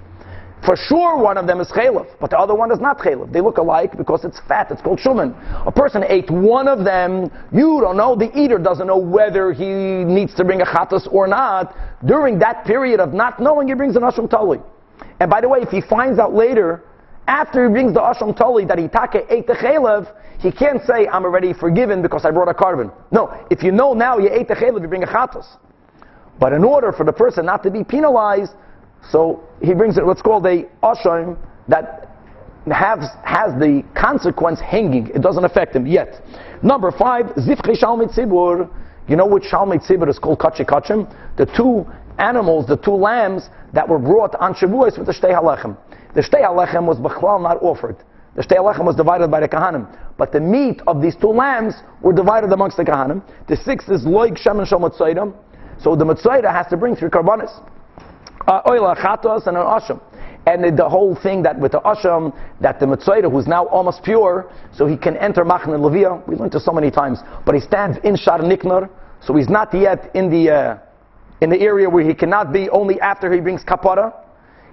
For 0.64 0.76
sure, 0.76 1.18
one 1.18 1.36
of 1.36 1.46
them 1.46 1.60
is 1.60 1.68
chaylev, 1.68 2.06
but 2.18 2.30
the 2.30 2.38
other 2.38 2.54
one 2.54 2.72
is 2.72 2.80
not 2.80 2.98
chaylev. 2.98 3.30
They 3.30 3.42
look 3.42 3.58
alike 3.58 3.98
because 3.98 4.24
it's 4.24 4.40
fat. 4.48 4.70
It's 4.70 4.80
called 4.80 4.98
shuman. 4.98 5.34
A 5.66 5.70
person 5.70 6.02
ate 6.08 6.30
one 6.30 6.68
of 6.68 6.84
them. 6.84 7.30
You 7.52 7.80
don't 7.82 7.98
know. 7.98 8.16
The 8.16 8.30
eater 8.34 8.56
doesn't 8.56 8.86
know 8.86 8.96
whether 8.96 9.52
he 9.52 9.66
needs 9.66 10.34
to 10.36 10.44
bring 10.44 10.62
a 10.62 10.64
chatos 10.64 11.06
or 11.12 11.26
not. 11.26 11.76
During 12.06 12.38
that 12.38 12.64
period 12.64 12.98
of 13.00 13.12
not 13.12 13.40
knowing, 13.40 13.68
he 13.68 13.74
brings 13.74 13.94
an 13.96 14.02
asham 14.02 14.26
talui. 14.26 14.62
And 15.20 15.28
by 15.28 15.42
the 15.42 15.48
way, 15.50 15.58
if 15.60 15.68
he 15.68 15.82
finds 15.82 16.18
out 16.18 16.32
later, 16.32 16.82
after 17.26 17.66
he 17.66 17.70
brings 17.70 17.92
the 17.92 18.00
asham 18.00 18.34
talui 18.36 18.66
that 18.66 18.78
he 18.78 18.88
take 18.88 19.26
ate 19.28 19.46
the 19.46 19.54
chaylev, 19.54 20.10
he 20.38 20.52
can't 20.52 20.82
say, 20.84 21.06
I'm 21.06 21.24
already 21.24 21.52
forgiven 21.52 22.02
because 22.02 22.24
I 22.24 22.30
brought 22.30 22.48
a 22.48 22.54
carbon. 22.54 22.90
No, 23.10 23.32
if 23.50 23.62
you 23.62 23.72
know 23.72 23.94
now 23.94 24.18
you 24.18 24.30
ate 24.30 24.48
the 24.48 24.54
chaylev, 24.54 24.82
you 24.82 24.88
bring 24.88 25.02
a 25.02 25.06
chatos. 25.06 25.46
But 26.38 26.52
in 26.52 26.64
order 26.64 26.92
for 26.92 27.04
the 27.04 27.12
person 27.12 27.46
not 27.46 27.62
to 27.62 27.70
be 27.70 27.84
penalized, 27.84 28.52
so 29.10 29.42
he 29.62 29.74
brings 29.74 29.96
it 29.98 30.04
what's 30.04 30.22
called 30.22 30.46
a 30.46 30.64
asham 30.82 31.38
that 31.68 32.10
has, 32.66 33.08
has 33.24 33.52
the 33.58 33.84
consequence 33.94 34.60
hanging. 34.60 35.08
It 35.08 35.22
doesn't 35.22 35.44
affect 35.44 35.76
him 35.76 35.86
yet. 35.86 36.22
Number 36.62 36.90
five, 36.90 37.26
zifchi 37.36 37.80
shalmit 37.80 38.16
tzibur. 38.16 38.70
You 39.06 39.16
know 39.16 39.26
which 39.26 39.44
shalmit 39.44 39.86
tzibur 39.86 40.08
is 40.08 40.18
called 40.18 40.38
kachi 40.38 40.66
kachim? 40.66 41.14
The 41.36 41.46
two 41.46 41.86
animals, 42.18 42.66
the 42.66 42.76
two 42.76 42.94
lambs 42.94 43.48
that 43.72 43.88
were 43.88 43.98
brought 43.98 44.34
on 44.36 44.54
Shavuos 44.54 44.96
with 44.98 45.06
the 45.06 45.12
shtei 45.12 45.32
halechem. 45.32 45.76
The 46.14 46.22
shtei 46.22 46.42
halechem 46.42 46.86
was 46.86 46.98
b'chlal 46.98 47.42
not 47.42 47.62
offered. 47.62 47.96
The 48.36 48.42
shtei 48.42 48.84
was 48.84 48.96
divided 48.96 49.30
by 49.30 49.40
the 49.40 49.48
kahanim, 49.48 49.86
but 50.18 50.32
the 50.32 50.40
meat 50.40 50.82
of 50.88 51.00
these 51.00 51.14
two 51.14 51.28
lambs 51.28 51.74
were 52.02 52.12
divided 52.12 52.52
amongst 52.52 52.76
the 52.76 52.84
kahanim. 52.84 53.22
The 53.46 53.56
sixth 53.56 53.88
is 53.90 54.04
loig 54.04 54.36
shem 54.36 54.58
and 54.58 54.68
So 54.68 55.94
the 55.94 56.04
mitzayda 56.04 56.50
has 56.50 56.66
to 56.68 56.76
bring 56.76 56.96
three 56.96 57.10
karbanis, 57.10 57.52
uh, 58.48 58.60
oil 58.68 58.92
chatos 58.96 59.46
and 59.46 59.56
an 59.56 59.62
asham. 59.62 60.00
And 60.46 60.76
the 60.76 60.88
whole 60.88 61.14
thing 61.14 61.42
that 61.44 61.58
with 61.58 61.72
the 61.72 61.80
asham, 61.80 62.36
that 62.60 62.80
the 62.80 62.86
mitzayda 62.86 63.30
who's 63.30 63.46
now 63.46 63.66
almost 63.66 64.02
pure, 64.02 64.50
so 64.72 64.86
he 64.86 64.96
can 64.96 65.16
enter 65.16 65.44
machne 65.44 65.78
levia. 65.78 66.26
We 66.26 66.34
learned 66.34 66.52
this 66.52 66.64
so 66.64 66.72
many 66.72 66.90
times, 66.90 67.20
but 67.46 67.54
he 67.54 67.60
stands 67.60 67.98
in 68.02 68.16
sha'ar 68.16 68.40
Nikanor, 68.40 68.90
so 69.20 69.36
he's 69.36 69.48
not 69.48 69.72
yet 69.72 70.10
in 70.14 70.28
the 70.28 70.50
uh, 70.50 70.78
in 71.40 71.50
the 71.50 71.60
area 71.60 71.88
where 71.88 72.04
he 72.04 72.14
cannot 72.14 72.52
be 72.52 72.68
only 72.70 73.00
after 73.00 73.32
he 73.32 73.40
brings 73.40 73.62
kapara 73.62 74.12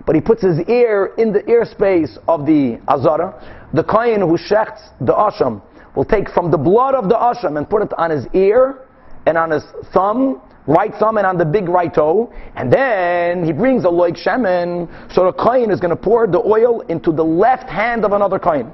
but 0.06 0.16
he 0.16 0.22
puts 0.22 0.42
his 0.42 0.60
ear 0.68 1.14
in 1.18 1.32
the 1.32 1.42
airspace 1.44 2.18
of 2.28 2.46
the 2.46 2.80
azara. 2.88 3.68
The 3.74 3.84
kohen 3.84 4.22
who 4.22 4.38
shechts 4.38 4.90
the 5.00 5.14
asham 5.14 5.62
will 5.96 6.06
take 6.06 6.30
from 6.30 6.52
the 6.52 6.58
blood 6.58 6.96
of 6.96 7.10
the 7.10 7.16
asham 7.16 7.58
and 7.58 7.70
put 7.70 7.82
it 7.82 7.94
on 7.98 8.10
his 8.12 8.26
ear 8.34 8.88
and 9.26 9.38
on 9.38 9.52
his 9.52 9.64
thumb, 9.94 10.42
right 10.68 10.94
thumb 11.00 11.18
and 11.18 11.28
on 11.28 11.38
the 11.38 11.46
big 11.46 11.68
right 11.70 11.94
toe, 11.94 12.34
and 12.56 12.72
then 12.72 13.44
he 13.46 13.52
brings 13.52 13.84
a 13.84 13.88
loik 13.88 14.18
shemen. 14.18 14.88
So 15.14 15.26
the 15.26 15.34
kohen 15.34 15.70
is 15.70 15.80
going 15.80 15.96
to 15.96 16.02
pour 16.02 16.28
the 16.28 16.40
oil 16.40 16.82
into 16.82 17.12
the 17.12 17.24
left 17.24 17.70
hand 17.70 18.06
of 18.06 18.14
another 18.14 18.40
kohen. 18.40 18.72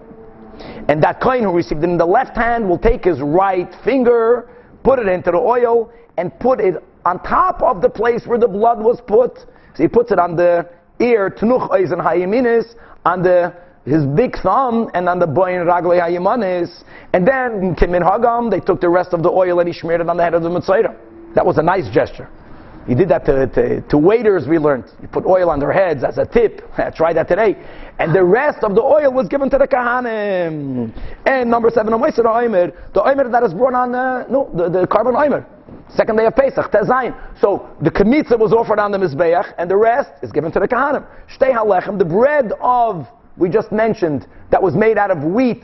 And 0.87 1.03
that 1.03 1.21
kohen 1.21 1.43
who 1.43 1.51
received 1.51 1.83
it 1.83 1.89
in 1.89 1.97
the 1.97 2.05
left 2.05 2.35
hand 2.35 2.67
will 2.67 2.79
take 2.79 3.03
his 3.03 3.21
right 3.21 3.69
finger, 3.83 4.49
put 4.83 4.99
it 4.99 5.07
into 5.07 5.31
the 5.31 5.37
oil, 5.37 5.91
and 6.17 6.37
put 6.39 6.59
it 6.59 6.75
on 7.05 7.21
top 7.23 7.61
of 7.61 7.81
the 7.81 7.89
place 7.89 8.25
where 8.25 8.39
the 8.39 8.47
blood 8.47 8.79
was 8.79 8.99
put. 9.05 9.37
So 9.75 9.83
he 9.83 9.87
puts 9.87 10.11
it 10.11 10.19
on 10.19 10.35
the 10.35 10.67
ear, 10.99 11.29
Tnuch 11.29 11.71
Eisen 11.71 11.99
Hayiminis, 11.99 12.75
on 13.05 13.23
the 13.23 13.53
his 13.87 14.05
big 14.05 14.35
thumb 14.43 14.89
and 14.93 15.07
on 15.07 15.17
the 15.17 15.25
boyin 15.25 15.65
ragle 15.65 15.97
hayimanis, 15.97 16.83
and 17.13 17.25
then 17.25 17.73
kimin 17.75 18.03
hagam. 18.03 18.51
They 18.51 18.59
took 18.59 18.81
the 18.81 18.89
rest 18.89 19.13
of 19.13 19.23
the 19.23 19.29
oil 19.29 19.59
and 19.59 19.67
he 19.67 19.73
smeared 19.73 20.01
it 20.01 20.09
on 20.09 20.17
the 20.17 20.23
head 20.23 20.33
of 20.33 20.43
the 20.43 20.49
mitzvah. 20.49 20.93
That 21.35 21.45
was 21.45 21.57
a 21.57 21.63
nice 21.63 21.89
gesture. 21.89 22.29
He 22.85 22.95
did 22.95 23.09
that 23.09 23.25
to, 23.25 23.47
to, 23.47 23.81
to, 23.81 23.97
waiters, 23.97 24.47
we 24.47 24.57
learned. 24.57 24.85
You 25.01 25.09
put 25.09 25.25
oil 25.25 25.49
on 25.49 25.59
their 25.59 25.73
heads 25.73 26.05
as 26.05 26.17
a 26.17 26.25
tip. 26.25 26.61
Try 26.95 27.11
that 27.13 27.27
today. 27.27 27.57
And 27.99 28.15
the 28.15 28.23
rest 28.23 28.63
of 28.63 28.75
the 28.75 28.81
oil 28.81 29.11
was 29.11 29.27
given 29.27 29.49
to 29.49 29.57
the 29.57 29.67
kahanim. 29.67 30.93
And 31.25 31.49
number 31.49 31.69
seven, 31.69 31.91
the 31.91 31.97
oimer, 31.97 32.93
the 32.93 33.01
oimer 33.01 33.29
that 33.29 33.43
is 33.43 33.53
brought 33.53 33.73
on 33.73 33.91
the, 33.91 34.25
no, 34.29 34.49
the, 34.53 34.69
the 34.69 34.87
carbon 34.87 35.15
oimer. 35.15 35.45
Second 35.95 36.17
day 36.17 36.25
of 36.25 36.35
Pesach, 36.35 36.71
Tezayin. 36.71 37.15
So 37.39 37.69
the 37.81 37.89
kmitza 37.89 38.37
was 38.37 38.51
offered 38.51 38.79
on 38.79 38.91
the 38.91 38.97
Mizbeach, 38.97 39.53
and 39.57 39.69
the 39.69 39.77
rest 39.77 40.11
is 40.21 40.31
given 40.31 40.51
to 40.51 40.59
the 40.59 40.67
Kahanim. 40.67 41.07
Shtei 41.29 41.51
halechem, 41.51 41.97
the 41.97 42.05
bread 42.05 42.51
of, 42.59 43.07
we 43.37 43.49
just 43.49 43.71
mentioned, 43.71 44.27
that 44.51 44.61
was 44.61 44.75
made 44.75 44.97
out 44.97 45.11
of 45.11 45.23
wheat, 45.23 45.63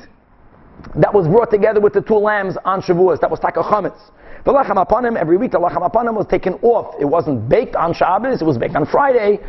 that 0.95 1.13
was 1.13 1.27
brought 1.27 1.51
together 1.51 1.81
with 1.81 1.93
the 1.93 2.01
two 2.01 2.15
lambs 2.15 2.55
on 2.65 2.81
Shavuos, 2.81 3.19
that 3.19 3.29
was 3.29 3.39
taka 3.39 3.61
chametz. 3.61 3.99
The 4.45 4.51
lechem 4.51 4.83
hapanim, 4.83 5.17
every 5.17 5.37
week 5.37 5.51
the 5.51 5.59
lechem 5.59 5.87
hapanim 5.89 6.15
was 6.15 6.27
taken 6.27 6.53
off. 6.55 6.95
It 6.99 7.05
wasn't 7.05 7.47
baked 7.47 7.75
on 7.75 7.93
Shabbos, 7.93 8.41
it 8.41 8.45
was 8.45 8.57
baked 8.57 8.75
on 8.75 8.85
Friday, 8.85 9.39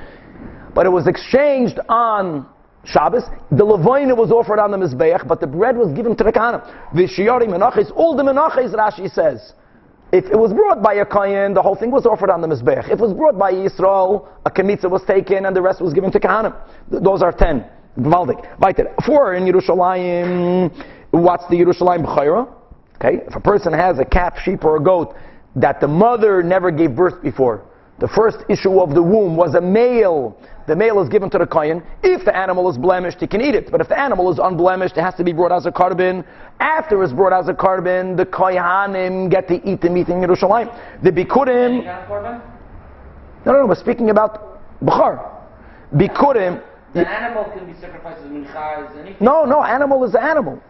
but 0.74 0.86
it 0.86 0.90
was 0.90 1.06
exchanged 1.06 1.78
on 1.88 2.46
Shabbos. 2.84 3.24
The 3.50 3.64
levoina 3.64 4.16
was 4.16 4.30
offered 4.30 4.58
on 4.58 4.70
the 4.70 4.76
Mizbeach, 4.76 5.26
but 5.26 5.40
the 5.40 5.46
bread 5.46 5.76
was 5.76 5.92
given 5.92 6.16
to 6.16 6.24
the 6.24 6.32
Kahanim. 6.32 6.62
The 6.94 7.08
Shiori 7.08 7.48
Menachis, 7.48 7.90
all 7.96 8.16
the 8.16 8.22
Menachis, 8.22 8.74
Rashi 8.74 9.10
says, 9.10 9.54
if 10.12 10.26
it 10.26 10.38
was 10.38 10.52
brought 10.52 10.82
by 10.82 10.94
a 10.94 11.04
Kayan, 11.04 11.54
the 11.54 11.62
whole 11.62 11.74
thing 11.74 11.90
was 11.90 12.06
offered 12.06 12.30
on 12.30 12.40
the 12.40 12.46
Mizbech. 12.46 12.86
If 12.86 12.92
it 12.92 13.00
was 13.00 13.12
brought 13.12 13.38
by 13.38 13.52
Yisrael, 13.52 14.28
a 14.44 14.50
Kemitza 14.50 14.88
was 14.88 15.02
taken 15.04 15.46
and 15.46 15.56
the 15.56 15.62
rest 15.62 15.80
was 15.80 15.92
given 15.92 16.12
to 16.12 16.20
Kahanim. 16.20 16.54
Those 16.88 17.22
are 17.22 17.32
ten. 17.32 17.64
Valdik. 17.98 18.58
Weiter. 18.58 18.94
Four 19.06 19.34
in 19.34 19.44
Yerushalayim. 19.44 20.70
What's 21.10 21.46
the 21.48 21.56
Yerushalayim 21.56 22.04
B'chayra? 22.04 22.48
Okay. 22.96 23.24
If 23.26 23.34
a 23.34 23.40
person 23.40 23.72
has 23.72 23.98
a 23.98 24.04
calf, 24.04 24.38
sheep, 24.44 24.64
or 24.64 24.76
a 24.76 24.82
goat 24.82 25.16
that 25.56 25.80
the 25.80 25.88
mother 25.88 26.42
never 26.42 26.70
gave 26.70 26.96
birth 26.96 27.22
before, 27.22 27.64
the 28.00 28.08
first 28.08 28.38
issue 28.48 28.80
of 28.80 28.94
the 28.94 29.02
womb 29.02 29.36
was 29.36 29.54
a 29.54 29.60
male. 29.60 30.36
The 30.66 30.74
male 30.74 31.00
is 31.02 31.08
given 31.08 31.30
to 31.30 31.38
the 31.38 31.46
kohen. 31.46 31.82
If 32.02 32.24
the 32.24 32.34
animal 32.34 32.70
is 32.70 32.78
blemished, 32.78 33.18
he 33.20 33.26
can 33.26 33.40
eat 33.40 33.54
it. 33.54 33.70
But 33.70 33.80
if 33.80 33.88
the 33.88 33.98
animal 33.98 34.32
is 34.32 34.38
unblemished, 34.42 34.96
it 34.96 35.02
has 35.02 35.14
to 35.16 35.24
be 35.24 35.32
brought 35.32 35.52
as 35.52 35.66
a 35.66 35.72
carbon. 35.72 36.24
After 36.60 37.02
it's 37.02 37.12
brought 37.12 37.32
as 37.32 37.48
a 37.48 37.54
carbon, 37.54 38.16
the 38.16 38.24
kohanim 38.26 39.30
get 39.30 39.48
to 39.48 39.54
eat 39.68 39.80
the 39.80 39.90
meat 39.90 40.08
in 40.08 40.16
Yerushalayim. 40.16 41.02
The 41.02 41.10
bikurim. 41.10 41.84
No, 43.44 43.52
no, 43.52 43.60
no. 43.60 43.66
We're 43.66 43.74
speaking 43.74 44.10
about 44.10 44.60
bchar. 44.82 45.30
Bikurim. 45.94 46.62
The 46.94 47.08
animal 47.08 47.44
can 47.52 47.66
be 47.66 47.78
sacrificed 47.80 48.20
as 48.20 48.30
mincha 48.30 48.88
as 48.88 48.96
anything. 48.96 49.16
No, 49.20 49.44
no. 49.44 49.62
Animal 49.62 50.04
is 50.04 50.14
an 50.14 50.22
animal. 50.22 50.62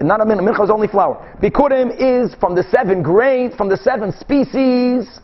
Not 0.00 0.20
a 0.20 0.24
mincha. 0.24 0.40
Mincha 0.40 0.64
is 0.64 0.70
only 0.70 0.88
flour. 0.88 1.16
Bikurim 1.42 1.94
is 1.98 2.34
from 2.36 2.54
the 2.54 2.62
seven 2.70 3.02
grains, 3.02 3.54
from 3.56 3.68
the 3.68 3.76
seven 3.76 4.12
species 4.12 5.20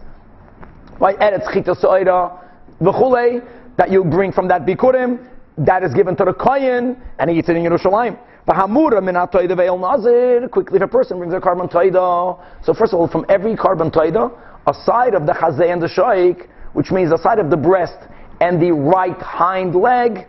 right? 1.00 1.18
Eretz 1.18 1.52
chita 1.52 1.74
soira, 1.74 2.38
v'chulei, 2.80 3.42
that 3.76 3.90
you 3.90 4.04
bring 4.04 4.32
from 4.32 4.48
that 4.48 4.66
bikurim, 4.66 5.28
that 5.58 5.82
is 5.82 5.94
given 5.94 6.16
to 6.16 6.24
the 6.24 6.34
kohen, 6.34 7.00
and 7.18 7.30
he 7.30 7.38
eats 7.38 7.48
it 7.48 7.56
in 7.56 7.64
Yerushalayim. 7.64 8.18
V'hamura 8.46 9.02
min 9.02 9.14
ve'el 9.14 9.80
nazir, 9.80 10.48
quickly 10.48 10.76
if 10.76 10.82
a 10.82 10.88
person 10.88 11.18
brings 11.18 11.34
a 11.34 11.40
carbon 11.40 11.68
toida. 11.68 12.38
So 12.64 12.74
first 12.74 12.92
of 12.92 13.00
all, 13.00 13.08
from 13.08 13.26
every 13.28 13.56
carbon 13.56 13.90
toida, 13.90 14.32
a 14.66 14.74
side 14.84 15.14
of 15.14 15.26
the 15.26 15.32
chazeh 15.32 15.72
and 15.72 15.82
the 15.82 15.88
shoik, 15.88 16.48
which 16.72 16.90
means 16.90 17.10
a 17.12 17.18
side 17.18 17.38
of 17.38 17.50
the 17.50 17.56
breast 17.56 17.98
and 18.40 18.60
the 18.60 18.72
right 18.72 19.20
hind 19.20 19.74
leg, 19.74 20.26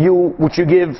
you, 0.00 0.34
which 0.38 0.58
you 0.58 0.64
give 0.64 0.90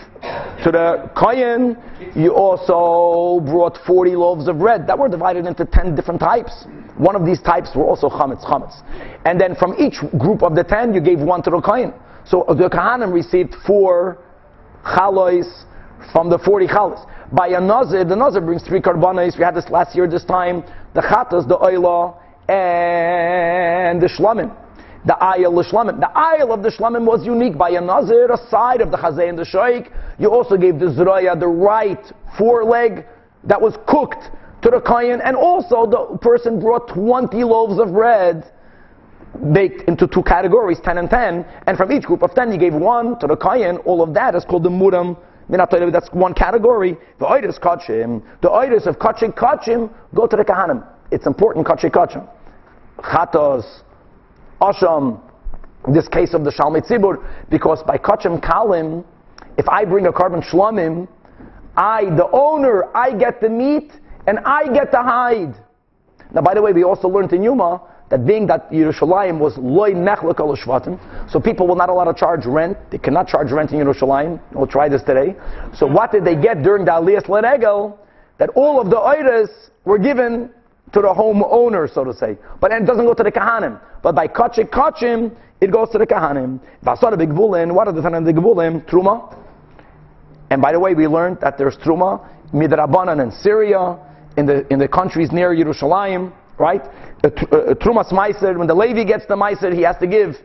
to 0.62 0.70
the 0.70 1.10
kohen, 1.16 1.76
you 2.14 2.34
also 2.34 3.40
brought 3.44 3.78
40 3.86 4.16
loaves 4.16 4.48
of 4.48 4.58
bread 4.58 4.86
that 4.86 4.98
were 4.98 5.08
divided 5.08 5.46
into 5.46 5.64
10 5.64 5.94
different 5.94 6.20
types. 6.20 6.66
One 6.96 7.16
of 7.16 7.24
these 7.24 7.40
types 7.40 7.70
were 7.74 7.84
also 7.84 8.08
chametz, 8.08 8.44
chametz. 8.44 8.82
And 9.24 9.40
then 9.40 9.54
from 9.56 9.74
each 9.78 10.00
group 10.18 10.42
of 10.42 10.54
the 10.54 10.64
10, 10.64 10.92
you 10.94 11.00
gave 11.00 11.20
one 11.20 11.42
to 11.42 11.50
the 11.50 11.60
kohen. 11.60 11.94
So 12.26 12.44
the 12.48 12.68
Kohanim 12.68 13.12
received 13.12 13.54
four 13.66 14.18
chalois 14.84 15.46
from 16.12 16.28
the 16.28 16.38
40 16.38 16.66
chalos. 16.66 17.06
By 17.32 17.48
a 17.48 17.60
nazir, 17.60 18.04
the 18.04 18.16
nazir 18.16 18.40
brings 18.40 18.62
three 18.62 18.80
karbanos. 18.80 19.38
We 19.38 19.44
had 19.44 19.54
this 19.54 19.68
last 19.70 19.96
year, 19.96 20.06
this 20.06 20.24
time. 20.24 20.62
The 20.94 21.00
chatas, 21.00 21.48
the 21.48 21.56
oila, 21.56 22.16
and 22.48 24.02
the 24.02 24.08
shlamim 24.08 24.59
the 25.06 25.16
ayil 25.20 25.54
the 25.54 25.68
shlamim. 25.68 25.98
The 26.00 26.10
ayil 26.14 26.52
of 26.52 26.62
the 26.62 26.70
shlamim 26.70 27.04
was 27.06 27.24
unique 27.24 27.56
by 27.56 27.70
a 27.70 27.80
nazir, 27.80 28.30
a 28.30 28.36
side 28.48 28.80
of 28.80 28.90
the 28.90 28.96
chazay 28.96 29.28
and 29.28 29.38
the 29.38 29.44
shaykh. 29.44 29.90
You 30.18 30.30
also 30.30 30.56
gave 30.56 30.78
the 30.78 30.86
zroya 30.86 31.38
the 31.38 31.48
right 31.48 32.04
foreleg 32.36 33.06
that 33.44 33.60
was 33.60 33.76
cooked 33.86 34.30
to 34.62 34.70
the 34.70 34.80
kayan, 34.80 35.20
and 35.22 35.36
also 35.36 35.86
the 35.86 36.18
person 36.18 36.60
brought 36.60 36.88
20 36.88 37.42
loaves 37.44 37.78
of 37.80 37.92
bread 37.92 38.44
baked 39.52 39.88
into 39.88 40.06
two 40.06 40.22
categories, 40.22 40.78
10 40.84 40.98
and 40.98 41.08
10, 41.08 41.46
and 41.66 41.78
from 41.78 41.92
each 41.92 42.02
group 42.02 42.22
of 42.22 42.34
10 42.34 42.52
you 42.52 42.58
gave 42.58 42.74
one 42.74 43.18
to 43.20 43.26
the 43.26 43.36
kayan. 43.36 43.78
All 43.78 44.02
of 44.02 44.12
that 44.14 44.34
is 44.34 44.44
called 44.44 44.64
the 44.64 44.70
muram. 44.70 45.16
That's 45.48 46.08
one 46.12 46.34
category. 46.34 46.96
The 47.18 47.26
itis 47.26 47.58
kachim, 47.58 48.22
the 48.40 48.50
itis 48.50 48.86
of 48.86 48.98
kachim 48.98 49.32
kachim, 49.34 49.90
go 50.14 50.26
to 50.26 50.36
the 50.36 50.44
kahanim. 50.44 50.86
It's 51.10 51.26
important 51.26 51.66
kachim 51.66 51.90
kachim. 51.90 52.28
Chatos, 52.98 53.64
Asham, 54.60 55.20
this 55.88 56.08
case 56.08 56.34
of 56.34 56.44
the 56.44 56.50
Shalmei 56.50 56.86
Tzibur, 56.86 57.24
because 57.50 57.82
by 57.82 57.96
Kachem 57.96 58.40
Kalim, 58.40 59.04
if 59.56 59.68
I 59.68 59.84
bring 59.84 60.06
a 60.06 60.12
carbon 60.12 60.42
shlamim, 60.42 61.08
I, 61.76 62.04
the 62.04 62.28
owner, 62.32 62.94
I 62.96 63.12
get 63.12 63.40
the 63.40 63.48
meat 63.48 63.92
and 64.26 64.38
I 64.40 64.72
get 64.72 64.90
the 64.90 65.02
hide. 65.02 65.54
Now, 66.32 66.42
by 66.42 66.54
the 66.54 66.62
way, 66.62 66.72
we 66.72 66.84
also 66.84 67.08
learned 67.08 67.32
in 67.32 67.40
Yoma 67.40 67.82
that 68.10 68.26
being 68.26 68.46
that 68.48 68.70
Yerushalayim 68.70 69.38
was 69.38 69.56
loy 69.56 69.92
nechlek 69.92 70.40
al 70.40 70.56
shvatim, 70.56 70.98
so 71.30 71.40
people 71.40 71.66
were 71.66 71.76
not 71.76 71.88
allowed 71.88 72.12
to 72.12 72.18
charge 72.18 72.44
rent. 72.44 72.76
They 72.90 72.98
cannot 72.98 73.28
charge 73.28 73.50
rent 73.52 73.72
in 73.72 73.78
Yerushalayim. 73.78 74.40
We'll 74.52 74.66
try 74.66 74.88
this 74.88 75.02
today. 75.02 75.36
So 75.74 75.86
what 75.86 76.12
did 76.12 76.24
they 76.24 76.34
get 76.36 76.62
during 76.62 76.84
the 76.84 76.90
Aliyas 76.90 77.26
Leregel? 77.26 77.96
That 78.38 78.50
all 78.50 78.80
of 78.80 78.90
the 78.90 78.96
iris 78.96 79.50
were 79.84 79.98
given 79.98 80.50
to 80.92 81.00
the 81.00 81.12
home 81.12 81.44
owner, 81.48 81.86
so 81.86 82.04
to 82.04 82.12
say. 82.12 82.36
But 82.60 82.72
it 82.72 82.84
doesn't 82.84 83.04
go 83.04 83.14
to 83.14 83.22
the 83.22 83.32
kahanim. 83.32 83.80
But 84.02 84.14
by 84.14 84.28
kachik 84.28 84.70
kachim, 84.70 85.36
it 85.60 85.70
goes 85.70 85.90
to 85.90 85.98
the 85.98 86.06
kahanim. 86.06 86.60
Vasara 86.84 87.16
b'gvulin, 87.16 87.72
what 87.72 87.86
are 87.86 87.92
the 87.92 88.00
of 88.00 88.24
the 88.24 88.32
gvulin? 88.32 88.84
Truma. 88.88 89.36
And 90.50 90.60
by 90.60 90.72
the 90.72 90.80
way, 90.80 90.94
we 90.94 91.06
learned 91.06 91.38
that 91.40 91.58
there's 91.58 91.76
truma 91.76 92.26
midrabanan 92.52 93.22
in 93.22 93.30
Syria, 93.30 93.98
in 94.36 94.46
the 94.46 94.66
in 94.72 94.78
the 94.78 94.88
countries 94.88 95.30
near 95.30 95.54
Yerushalayim, 95.54 96.32
right? 96.58 96.82
Truma 97.22 98.04
meiser. 98.10 98.56
When 98.56 98.66
the 98.66 98.74
Levi 98.74 99.04
gets 99.04 99.26
the 99.26 99.36
meiser, 99.36 99.72
he 99.72 99.82
has 99.82 99.96
to 99.98 100.06
give 100.06 100.36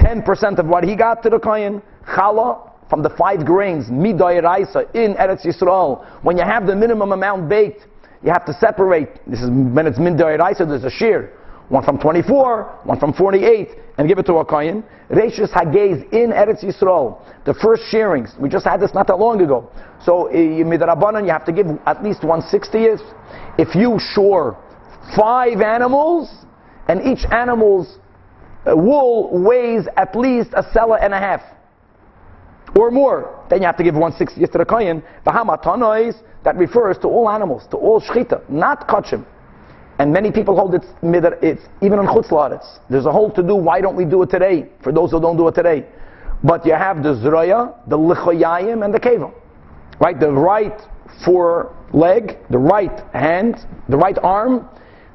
10% 0.00 0.58
of 0.58 0.66
what 0.66 0.84
he 0.84 0.96
got 0.96 1.22
to 1.22 1.30
the 1.30 1.38
kohen. 1.38 1.80
Chala 2.06 2.72
from 2.90 3.02
the 3.02 3.10
five 3.10 3.46
grains, 3.46 3.86
miday 3.86 4.42
raisa 4.42 4.86
in 4.92 5.14
Eretz 5.14 5.46
Yisrael. 5.46 6.04
When 6.22 6.36
you 6.36 6.44
have 6.44 6.66
the 6.66 6.76
minimum 6.76 7.12
amount 7.12 7.48
baked 7.48 7.86
you 8.24 8.32
have 8.32 8.46
to 8.46 8.54
separate. 8.54 9.20
This 9.26 9.40
is 9.40 9.50
when 9.50 9.86
it's 9.86 9.98
min 9.98 10.18
so 10.18 10.64
there's 10.64 10.84
a 10.84 10.90
shear. 10.90 11.38
One 11.68 11.84
from 11.84 11.98
24, 11.98 12.80
one 12.84 13.00
from 13.00 13.12
48, 13.14 13.68
and 13.96 14.08
give 14.08 14.18
it 14.18 14.26
to 14.26 14.34
a 14.34 14.44
kohen. 14.44 14.84
Reishis 15.10 15.50
Hagez 15.50 16.02
in 16.12 16.30
Eretz 16.30 16.62
Yisrael. 16.62 17.20
The 17.46 17.54
first 17.54 17.84
shearings. 17.90 18.34
We 18.38 18.48
just 18.48 18.66
had 18.66 18.80
this 18.80 18.92
not 18.92 19.06
that 19.06 19.16
long 19.16 19.40
ago. 19.40 19.70
So, 20.04 20.28
midrabanan, 20.32 21.24
you 21.24 21.32
have 21.32 21.46
to 21.46 21.52
give 21.52 21.66
at 21.86 22.04
least 22.04 22.20
160th. 22.20 23.00
If 23.58 23.74
you 23.74 23.98
shore 24.14 24.58
five 25.16 25.60
animals, 25.60 26.30
and 26.88 27.00
each 27.02 27.24
animal's 27.30 27.98
uh, 28.66 28.76
wool 28.76 29.30
weighs 29.32 29.86
at 29.96 30.14
least 30.16 30.50
a 30.54 30.62
seller 30.72 30.98
and 30.98 31.14
a 31.14 31.18
half 31.18 31.40
or 32.76 32.90
more, 32.90 33.44
then 33.48 33.60
you 33.60 33.66
have 33.66 33.76
to 33.76 33.84
give 33.84 33.94
160th 33.94 34.52
to 34.52 34.58
the 34.58 34.64
kohen. 34.64 35.02
Bahamatanois, 35.26 36.14
that 36.44 36.56
refers 36.56 36.98
to 36.98 37.08
all 37.08 37.28
animals, 37.30 37.66
to 37.70 37.76
all 37.76 38.00
shchita, 38.00 38.48
not 38.50 38.88
kachim. 38.88 39.24
And 39.98 40.12
many 40.12 40.32
people 40.32 40.56
hold 40.56 40.74
it's, 40.74 40.86
it's 41.02 41.62
even 41.80 41.98
on 42.00 42.06
chutz 42.06 42.78
There's 42.90 43.06
a 43.06 43.12
whole 43.12 43.30
to 43.32 43.42
do. 43.42 43.54
Why 43.54 43.80
don't 43.80 43.96
we 43.96 44.04
do 44.04 44.22
it 44.22 44.30
today? 44.30 44.68
For 44.82 44.92
those 44.92 45.12
who 45.12 45.20
don't 45.20 45.36
do 45.36 45.46
it 45.48 45.54
today, 45.54 45.86
but 46.42 46.66
you 46.66 46.74
have 46.74 47.02
the 47.02 47.14
zroya, 47.14 47.74
the 47.88 47.96
lichoyayim, 47.96 48.84
and 48.84 48.92
the 48.92 48.98
keva. 48.98 49.32
Right, 50.00 50.18
the 50.18 50.32
right 50.32 50.80
fore 51.24 51.76
leg, 51.92 52.38
the 52.50 52.58
right 52.58 53.00
hand, 53.14 53.64
the 53.88 53.96
right 53.96 54.18
arm, 54.18 54.68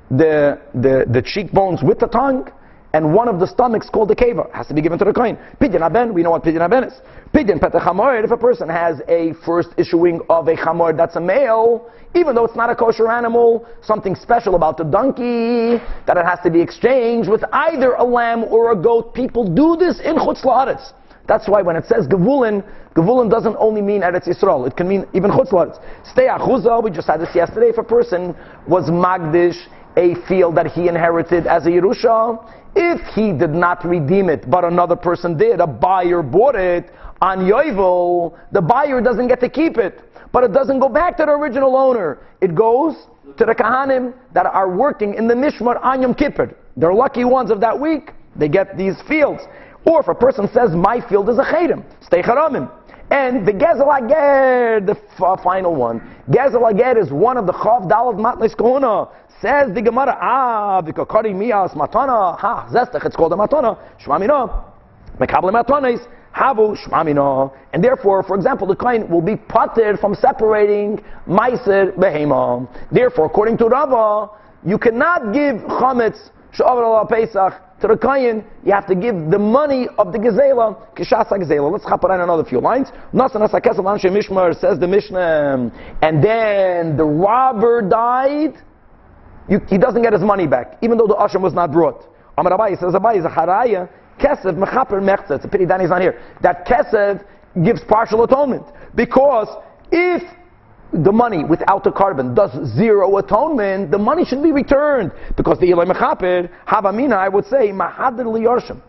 the 0.09 0.61
the 0.73 1.05
the 1.09 1.21
cheekbones 1.21 1.83
with 1.83 1.99
the 1.99 2.07
tongue, 2.07 2.49
and 2.93 3.13
one 3.13 3.27
of 3.27 3.39
the 3.39 3.47
stomachs 3.47 3.89
called 3.89 4.09
the 4.09 4.15
keva 4.15 4.51
has 4.51 4.67
to 4.67 4.73
be 4.73 4.81
given 4.81 4.97
to 4.97 5.05
the 5.05 5.13
coin. 5.13 5.37
Pidyon 5.61 5.81
aben, 5.81 6.13
we 6.13 6.23
know 6.23 6.31
what 6.31 6.43
pidyon 6.43 6.61
aben 6.61 6.85
is. 6.85 6.93
Pidyon 7.33 7.61
peter 7.61 7.79
chamor, 7.79 8.23
if 8.23 8.31
a 8.31 8.37
person 8.37 8.67
has 8.67 9.01
a 9.07 9.33
first 9.45 9.69
issuing 9.77 10.21
of 10.29 10.47
a 10.47 10.55
chamor 10.55 10.95
that's 10.95 11.15
a 11.15 11.19
male, 11.19 11.89
even 12.15 12.33
though 12.33 12.45
it's 12.45 12.55
not 12.55 12.69
a 12.69 12.75
kosher 12.75 13.09
animal, 13.09 13.67
something 13.83 14.15
special 14.15 14.55
about 14.55 14.77
the 14.77 14.83
donkey, 14.83 15.77
that 16.07 16.17
it 16.17 16.25
has 16.25 16.39
to 16.43 16.49
be 16.49 16.59
exchanged 16.59 17.29
with 17.29 17.43
either 17.53 17.93
a 17.93 18.03
lamb 18.03 18.43
or 18.45 18.71
a 18.71 18.75
goat. 18.75 19.13
People 19.13 19.47
do 19.53 19.75
this 19.75 19.99
in 19.99 20.15
chutz 20.15 20.43
la'aretz. 20.43 20.93
That's 21.27 21.47
why 21.47 21.61
when 21.61 21.75
it 21.75 21.85
says 21.85 22.07
Gevulin, 22.07 22.63
Gevulin 22.95 23.29
doesn't 23.29 23.55
only 23.59 23.81
mean 23.83 24.01
Eretz 24.01 24.27
Yisrael. 24.27 24.65
It 24.65 24.75
can 24.75 24.87
mean 24.87 25.05
even 25.13 25.29
Chutz 25.29 25.51
La'aretz. 25.51 25.79
Stay 26.11 26.25
achuzah, 26.25 26.83
we 26.83 26.89
just 26.89 27.07
had 27.07 27.21
this 27.21 27.35
yesterday. 27.35 27.67
If 27.67 27.77
a 27.77 27.83
person 27.83 28.35
was 28.67 28.89
Magdish, 28.89 29.55
a 29.95 30.15
field 30.27 30.55
that 30.57 30.67
he 30.67 30.87
inherited 30.87 31.45
as 31.45 31.67
a 31.67 31.69
Yerusha, 31.69 32.43
if 32.75 33.01
he 33.15 33.31
did 33.33 33.51
not 33.51 33.83
redeem 33.85 34.29
it, 34.29 34.49
but 34.49 34.63
another 34.63 34.95
person 34.95 35.37
did, 35.37 35.59
a 35.59 35.67
buyer 35.67 36.21
bought 36.21 36.55
it 36.55 36.91
on 37.21 37.39
Yovel, 37.39 38.37
the 38.51 38.61
buyer 38.61 39.01
doesn't 39.01 39.27
get 39.27 39.39
to 39.41 39.49
keep 39.49 39.77
it. 39.77 40.01
But 40.31 40.43
it 40.43 40.53
doesn't 40.53 40.79
go 40.79 40.89
back 40.89 41.17
to 41.17 41.25
the 41.25 41.31
original 41.31 41.75
owner. 41.75 42.19
It 42.39 42.53
goes 42.53 42.95
to 43.37 43.45
the 43.45 43.55
Kahanim 43.55 44.13
that 44.33 44.45
are 44.45 44.69
working 44.69 45.15
in 45.15 45.27
the 45.27 45.33
Mishmar 45.33 45.83
on 45.83 46.01
Yom 46.01 46.13
Kippur. 46.13 46.55
They're 46.77 46.93
lucky 46.93 47.25
ones 47.25 47.51
of 47.51 47.59
that 47.61 47.79
week. 47.79 48.11
They 48.35 48.47
get 48.47 48.77
these 48.77 48.95
fields. 49.07 49.41
Or 49.85 50.01
if 50.01 50.07
a 50.07 50.13
person 50.13 50.47
says, 50.53 50.71
my 50.71 51.01
field 51.09 51.29
is 51.29 51.39
a 51.39 51.43
chedim, 51.43 51.83
stay 52.01 52.21
charamim. 52.21 52.71
And 53.11 53.47
the 53.47 53.53
Gezel 53.53 53.89
Ager, 53.97 54.85
the 54.85 54.95
f- 55.17 55.43
final 55.43 55.73
one. 55.73 55.99
Gezel 56.29 56.71
Ager 56.71 56.99
is 56.99 57.11
one 57.11 57.37
of 57.37 57.47
the 57.47 57.53
Chav 57.53 57.89
Matnes 57.89 58.55
Kohuna. 58.55 59.09
Says 59.41 59.73
the 59.73 59.81
Gemara, 59.81 60.17
ah, 60.19 60.81
the 60.81 60.91
Kokari 60.91 61.33
Mias 61.33 61.71
Matana, 61.71 62.37
ha, 62.37 62.67
Zestach, 62.71 63.05
it's 63.05 63.15
called 63.15 63.31
a 63.31 63.37
Matana, 63.37 63.77
Shmamina, 64.03 64.65
Mekable 65.17 65.53
Matanes, 65.53 66.05
Havu 66.35 66.75
Shmamina. 66.77 67.49
And 67.71 67.81
therefore, 67.81 68.21
for 68.23 68.35
example, 68.35 68.67
the 68.67 68.75
coin 68.75 69.09
will 69.09 69.21
be 69.21 69.37
potted 69.37 69.97
from 69.99 70.13
separating 70.15 71.01
Meiser 71.25 71.95
Behema. 71.95 72.67
Therefore, 72.91 73.27
according 73.27 73.57
to 73.59 73.67
Rava, 73.67 74.29
you 74.65 74.77
cannot 74.77 75.33
give 75.33 75.55
Chametz, 75.55 76.31
Shavar 76.53 76.83
Allah 76.83 77.07
Pesach, 77.07 77.61
to 77.79 77.87
the 77.87 77.93
Kayin, 77.93 78.43
you 78.65 78.73
have 78.73 78.87
to 78.87 78.95
give 78.95 79.15
the 79.31 79.39
money 79.39 79.87
of 79.97 80.11
the 80.11 80.17
Gezela, 80.17 80.75
Kishasa 80.97 81.31
Gezela. 81.31 81.71
Let's 81.71 81.85
hop 81.85 82.03
on 82.03 82.19
another 82.19 82.43
few 82.43 82.59
lines. 82.59 82.89
Nasa 83.13 83.35
Nasa 83.35 83.61
Kesel 83.61 83.85
Anshe 83.85 84.11
Mishmar 84.11 84.59
says 84.59 84.79
the 84.79 84.87
Mishnah, 84.87 85.71
and 86.01 86.21
then 86.21 86.97
the 86.97 87.05
robber 87.05 87.81
died, 87.81 88.55
you, 89.49 89.59
he 89.67 89.77
doesn't 89.77 90.01
get 90.01 90.13
his 90.13 90.21
money 90.21 90.47
back, 90.47 90.77
even 90.81 90.97
though 90.97 91.07
the 91.07 91.15
Asham 91.15 91.41
was 91.41 91.53
not 91.53 91.71
brought. 91.71 92.05
Amar 92.37 92.53
Abai 92.53 92.79
says 92.79 92.93
Abai 92.93 93.17
is 93.17 93.25
a 93.25 93.29
Haraya, 93.29 93.89
Kesev 94.19 94.55
Mechaper 94.55 95.01
Mechza. 95.01 95.31
It's 95.31 95.45
a 95.45 95.47
pity 95.47 95.65
Danny's 95.65 95.89
not 95.89 96.01
here. 96.01 96.21
That 96.41 96.65
Kesev 96.65 97.25
gives 97.63 97.81
partial 97.83 98.23
atonement. 98.23 98.65
Because 98.95 99.47
if 99.91 100.23
the 100.93 101.11
money 101.11 101.43
without 101.43 101.83
the 101.83 101.91
carbon 101.91 102.33
does 102.33 102.51
zero 102.75 103.17
atonement, 103.17 103.91
the 103.91 103.97
money 103.97 104.25
should 104.25 104.43
be 104.43 104.51
returned. 104.51 105.11
Because 105.35 105.59
the 105.59 105.71
Eloi 105.71 105.85
Mechaper, 105.85 106.49
Havamina, 106.67 107.13
I 107.13 107.29
would 107.29 107.45
say, 107.45 107.69
Mahadir 107.69 108.25
Liyorshim. 108.25 108.81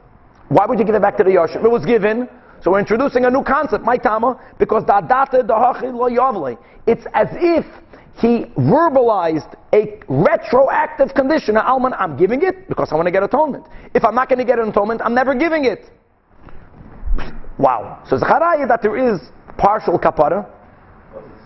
Why 0.48 0.66
would 0.66 0.78
you 0.78 0.84
give 0.84 0.94
it 0.94 1.02
back 1.02 1.16
to 1.18 1.24
the 1.24 1.30
Yorshim? 1.30 1.64
It 1.64 1.70
was 1.70 1.86
given. 1.86 2.28
So 2.62 2.72
we're 2.72 2.80
introducing 2.80 3.24
a 3.24 3.30
new 3.30 3.42
concept, 3.42 3.84
my 3.84 3.96
Tama, 3.96 4.38
because 4.58 4.84
the 4.84 4.92
Adata 4.92 5.46
the 5.46 5.54
Hachid 5.54 5.94
Lo. 5.94 6.58
It's 6.86 7.06
as 7.14 7.28
if 7.32 7.64
he 8.20 8.44
verbalized 8.58 9.56
a 9.72 10.00
retroactive 10.08 11.14
condition. 11.14 11.56
Alman, 11.56 11.94
I'm 11.94 12.16
giving 12.16 12.42
it 12.42 12.68
because 12.68 12.92
I 12.92 12.94
want 12.94 13.06
to 13.06 13.12
get 13.12 13.22
atonement. 13.22 13.64
If 13.94 14.04
I'm 14.04 14.14
not 14.14 14.28
going 14.28 14.38
to 14.38 14.44
get 14.44 14.58
an 14.58 14.68
atonement, 14.68 15.00
I'm 15.02 15.14
never 15.14 15.34
giving 15.34 15.64
it. 15.64 15.90
Wow. 17.58 18.02
So 18.08 18.18
Charaya 18.18 18.68
that 18.68 18.82
there 18.82 18.96
is 18.96 19.20
partial 19.56 19.98
kapara. 19.98 20.46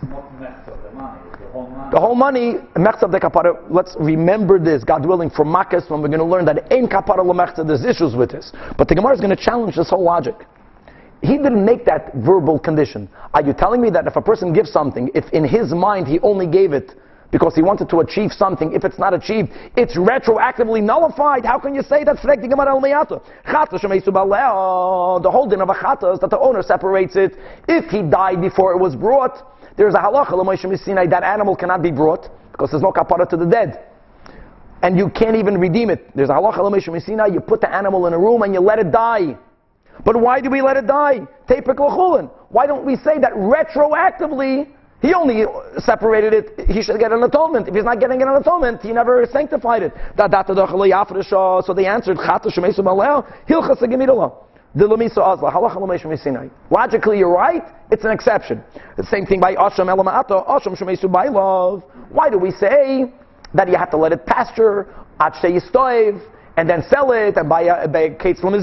The 0.01 0.07
money, 0.07 1.19
the 1.39 1.47
whole 1.51 1.67
money. 1.69 1.91
The 1.91 1.99
whole 1.99 2.15
money, 2.15 2.53
kapara, 2.75 3.65
let's 3.69 3.95
remember 3.99 4.59
this, 4.59 4.83
God 4.83 5.05
willing, 5.05 5.29
for 5.29 5.45
Makkah, 5.45 5.81
when 5.87 6.01
we're 6.01 6.09
going 6.09 6.19
to 6.19 6.25
learn 6.25 6.45
that 6.45 6.71
ain't 6.71 6.91
kapara 6.91 7.19
lemechza, 7.19 7.65
there's 7.65 7.85
issues 7.85 8.15
with 8.15 8.31
this. 8.31 8.51
But 8.77 8.87
the 8.87 8.95
Gemara 8.95 9.13
is 9.13 9.21
going 9.21 9.35
to 9.35 9.41
challenge 9.41 9.75
this 9.75 9.89
whole 9.89 10.03
logic. 10.03 10.35
He 11.21 11.37
didn't 11.37 11.63
make 11.65 11.85
that 11.85 12.13
verbal 12.15 12.59
condition. 12.59 13.09
Are 13.33 13.41
you 13.41 13.53
telling 13.53 13.81
me 13.81 13.89
that 13.91 14.05
if 14.07 14.15
a 14.15 14.21
person 14.21 14.53
gives 14.53 14.71
something, 14.71 15.09
if 15.15 15.25
in 15.31 15.43
his 15.43 15.73
mind 15.73 16.07
he 16.07 16.19
only 16.19 16.45
gave 16.47 16.73
it 16.73 16.91
because 17.31 17.55
he 17.55 17.61
wanted 17.61 17.89
to 17.89 17.99
achieve 17.99 18.31
something, 18.31 18.73
if 18.73 18.83
it's 18.85 18.99
not 18.99 19.13
achieved, 19.13 19.49
it's 19.75 19.97
retroactively 19.97 20.81
nullified? 20.83 21.43
How 21.43 21.57
can 21.59 21.73
you 21.73 21.81
say 21.81 22.03
that? 22.03 22.21
The 25.23 25.31
whole 25.31 25.47
din 25.47 25.61
of 25.61 25.69
a 25.69 25.73
chata 25.73 26.13
is 26.13 26.19
that 26.19 26.29
the 26.29 26.39
owner 26.39 26.61
separates 26.61 27.15
it. 27.15 27.35
If 27.67 27.89
he 27.89 28.01
died 28.03 28.41
before 28.41 28.73
it 28.73 28.77
was 28.79 28.95
brought, 28.95 29.43
there's 29.75 29.95
a 29.95 29.97
halacha 29.97 31.09
that 31.09 31.23
animal 31.23 31.55
cannot 31.55 31.81
be 31.81 31.91
brought 31.91 32.29
because 32.51 32.71
there's 32.71 32.83
no 32.83 32.91
kapara 32.91 33.27
to 33.29 33.37
the 33.37 33.45
dead. 33.45 33.79
And 34.81 34.97
you 34.97 35.09
can't 35.09 35.35
even 35.35 35.57
redeem 35.57 35.89
it. 35.89 36.15
There's 36.15 36.29
a 36.29 36.33
halacha 36.33 37.01
Sinai. 37.03 37.27
You 37.27 37.39
put 37.39 37.61
the 37.61 37.73
animal 37.73 38.05
in 38.07 38.13
a 38.13 38.19
room 38.19 38.43
and 38.43 38.53
you 38.53 38.59
let 38.59 38.79
it 38.79 38.91
die. 38.91 39.35
But 40.03 40.19
why 40.19 40.41
do 40.41 40.49
we 40.49 40.61
let 40.61 40.77
it 40.77 40.87
die? 40.87 41.21
Tepik 41.47 41.79
l'chulin. 41.79 42.29
Why 42.49 42.67
don't 42.67 42.85
we 42.85 42.95
say 42.97 43.19
that 43.19 43.33
retroactively 43.33 44.67
he 45.01 45.13
only 45.13 45.45
separated 45.77 46.33
it, 46.33 46.67
he 46.67 46.81
should 46.81 46.99
get 46.99 47.11
an 47.11 47.21
atonement. 47.21 47.67
If 47.67 47.75
he's 47.75 47.83
not 47.83 47.99
getting 47.99 48.21
an 48.23 48.29
atonement, 48.29 48.81
he 48.81 48.91
never 48.91 49.25
sanctified 49.31 49.83
it. 49.83 49.93
So 50.17 51.73
they 51.73 51.85
answered, 51.85 52.17
Logically, 56.71 57.17
you're 57.19 57.29
right. 57.29 57.63
It's 57.91 58.03
an 58.03 58.11
exception. 58.11 58.63
The 58.97 59.03
same 59.03 59.25
thing 59.25 59.39
by 59.39 59.55
Asham 59.55 59.87
Elama'ata, 59.87 60.47
Asham 60.47 60.75
Shemesu 60.75 61.33
love. 61.33 61.83
Why 62.09 62.29
do 62.29 62.39
we 62.39 62.51
say 62.51 63.11
that 63.53 63.69
you 63.69 63.75
have 63.75 63.91
to 63.91 63.97
let 63.97 64.11
it 64.11 64.25
pasture, 64.25 64.87
Ache 65.21 65.53
Yistoiv, 65.53 66.19
and 66.57 66.69
then 66.69 66.83
sell 66.89 67.11
it 67.11 67.37
and 67.37 67.47
buy 67.47 67.61
a 67.61 68.15
kates 68.15 68.39
from 68.39 68.53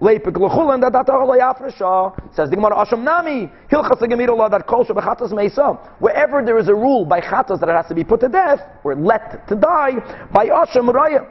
bayach 0.00 0.80
that 0.80 0.92
that 0.92 1.08
all 1.10 1.28
yafresha 1.28 2.34
says 2.34 2.50
the 2.50 2.56
Gemara 2.56 2.76
Asham 2.76 3.02
Nami 3.02 3.50
hilchas 3.70 4.00
gemirullah 4.00 4.50
that 4.50 4.66
kol 4.66 4.84
shebechatas 4.84 5.32
meisa 5.32 5.78
wherever 6.00 6.44
there 6.44 6.58
is 6.58 6.68
a 6.68 6.74
rule 6.74 7.04
by 7.04 7.20
chatas 7.20 7.60
that 7.60 7.68
it 7.68 7.74
has 7.74 7.86
to 7.86 7.94
be 7.94 8.04
put 8.04 8.20
to 8.20 8.28
death 8.28 8.60
or 8.84 8.94
let 8.94 9.46
to 9.48 9.54
die 9.56 9.92
by 10.32 10.46
Asham 10.46 10.88
Raya. 10.90 11.26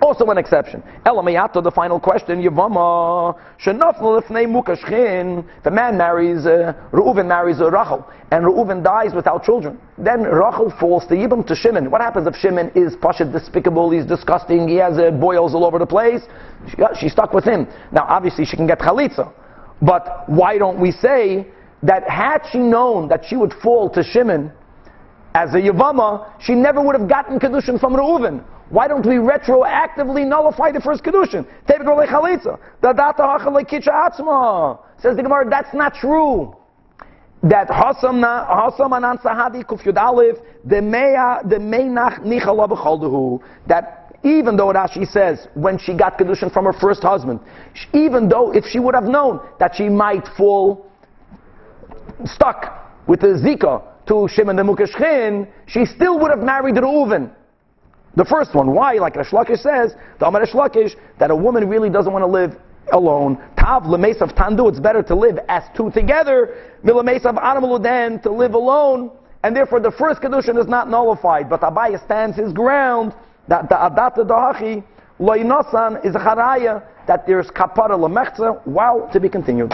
Also 0.00 0.24
an 0.26 0.38
exception. 0.38 0.82
Elamiyato, 1.04 1.62
the 1.62 1.72
final 1.72 1.98
question, 1.98 2.40
Yavama, 2.40 3.36
Shenaflu 3.58 4.22
lifnei 4.22 4.46
mukashchin. 4.46 5.44
If 5.58 5.66
a 5.66 5.70
man 5.70 5.96
marries, 5.98 6.46
uh, 6.46 6.72
Reuven 6.92 7.26
marries 7.26 7.60
uh, 7.60 7.68
Rachel, 7.68 8.06
and 8.30 8.44
Reuven 8.44 8.84
dies 8.84 9.12
without 9.12 9.42
children, 9.42 9.78
then 9.96 10.22
Rachel 10.22 10.72
falls 10.78 11.04
to 11.08 11.14
Yibam 11.14 11.44
to 11.48 11.56
Shimon. 11.56 11.90
What 11.90 12.00
happens 12.00 12.28
if 12.28 12.36
Shimon 12.36 12.70
is 12.76 12.94
Pashit 12.96 13.32
despicable, 13.32 13.90
he's 13.90 14.06
disgusting, 14.06 14.68
he 14.68 14.76
has 14.76 14.98
uh, 14.98 15.10
boils 15.10 15.52
all 15.52 15.64
over 15.64 15.80
the 15.80 15.86
place? 15.86 16.22
She, 16.68 16.76
she's 17.00 17.12
stuck 17.12 17.32
with 17.32 17.44
him. 17.44 17.66
Now, 17.90 18.06
obviously, 18.08 18.44
she 18.44 18.56
can 18.56 18.68
get 18.68 18.78
Chalitza. 18.78 19.32
But 19.82 20.28
why 20.28 20.58
don't 20.58 20.80
we 20.80 20.92
say 20.92 21.46
that 21.82 22.08
had 22.08 22.42
she 22.52 22.58
known 22.58 23.08
that 23.08 23.24
she 23.28 23.36
would 23.36 23.54
fall 23.62 23.90
to 23.90 24.04
Shimon 24.04 24.52
as 25.34 25.54
a 25.54 25.58
Yavama, 25.58 26.32
she 26.40 26.54
never 26.54 26.80
would 26.80 26.98
have 26.98 27.08
gotten 27.08 27.38
Kedushin 27.38 27.78
from 27.78 27.94
Reuven. 27.94 28.42
Why 28.70 28.86
don't 28.86 29.06
we 29.06 29.14
retroactively 29.14 30.26
nullify 30.26 30.72
the 30.72 30.80
first 30.80 31.02
kedushin? 31.02 31.46
Says 35.00 35.16
the 35.16 35.22
Gemara, 35.22 35.48
that's 35.48 35.72
not 35.74 35.94
true. 35.94 36.54
That 37.42 37.68
Hasam 37.68 38.22
Hasam 38.22 38.96
Anan 38.96 39.18
Sahadi 39.18 39.64
Kufyud 39.64 39.96
Aleph 39.96 40.36
that 43.66 44.16
even 44.24 44.56
though 44.56 44.72
Rashi 44.72 45.06
says 45.06 45.46
when 45.54 45.78
she 45.78 45.94
got 45.94 46.18
kedushin 46.18 46.52
from 46.52 46.64
her 46.64 46.72
first 46.72 47.02
husband, 47.02 47.40
even 47.94 48.28
though 48.28 48.52
if 48.52 48.66
she 48.66 48.80
would 48.80 48.94
have 48.94 49.04
known 49.04 49.40
that 49.60 49.76
she 49.76 49.88
might 49.88 50.26
fall 50.36 50.90
stuck 52.24 52.90
with 53.06 53.20
the 53.20 53.28
Zika 53.28 53.82
to 54.08 54.28
Shimon 54.28 54.56
the 54.56 54.62
Mukashchin, 54.62 55.46
she 55.66 55.84
still 55.84 56.18
would 56.18 56.30
have 56.30 56.40
married 56.40 56.74
Reuven. 56.74 57.30
The 58.16 58.24
first 58.24 58.54
one, 58.54 58.72
why? 58.72 58.94
Like 58.94 59.16
Resh 59.16 59.30
Lakish 59.30 59.60
says, 59.60 59.94
the 60.18 60.26
Amar 60.26 60.40
Resh 60.40 60.52
Lakish, 60.52 60.96
that 61.18 61.30
a 61.30 61.36
woman 61.36 61.68
really 61.68 61.90
doesn't 61.90 62.12
want 62.12 62.22
to 62.22 62.26
live 62.26 62.56
alone. 62.92 63.36
Tav 63.56 63.84
lemes 63.84 64.20
of 64.20 64.30
tandu, 64.30 64.68
it's 64.68 64.80
better 64.80 65.02
to 65.02 65.14
live 65.14 65.38
as 65.48 65.62
two 65.76 65.90
together. 65.90 66.56
Milames 66.82 67.24
of 67.26 67.36
animaluden, 67.36 68.22
to 68.22 68.32
live 68.32 68.54
alone. 68.54 69.10
And 69.44 69.54
therefore 69.54 69.80
the 69.80 69.92
first 69.92 70.20
kedushin 70.20 70.58
is 70.58 70.66
not 70.66 70.88
nullified. 70.88 71.48
But 71.48 71.60
Abaya 71.60 72.02
stands 72.04 72.36
his 72.36 72.52
ground 72.52 73.14
that 73.46 73.68
the 73.68 73.76
adata 73.76 74.26
dahachi 74.26 74.82
loinasan 75.20 76.04
is 76.04 76.14
a 76.14 76.18
charaya 76.18 76.82
that 77.06 77.26
there's 77.26 77.48
kapara 77.48 77.90
lemechza. 77.90 78.66
Wow, 78.66 79.08
to 79.12 79.20
be 79.20 79.28
continued. 79.28 79.72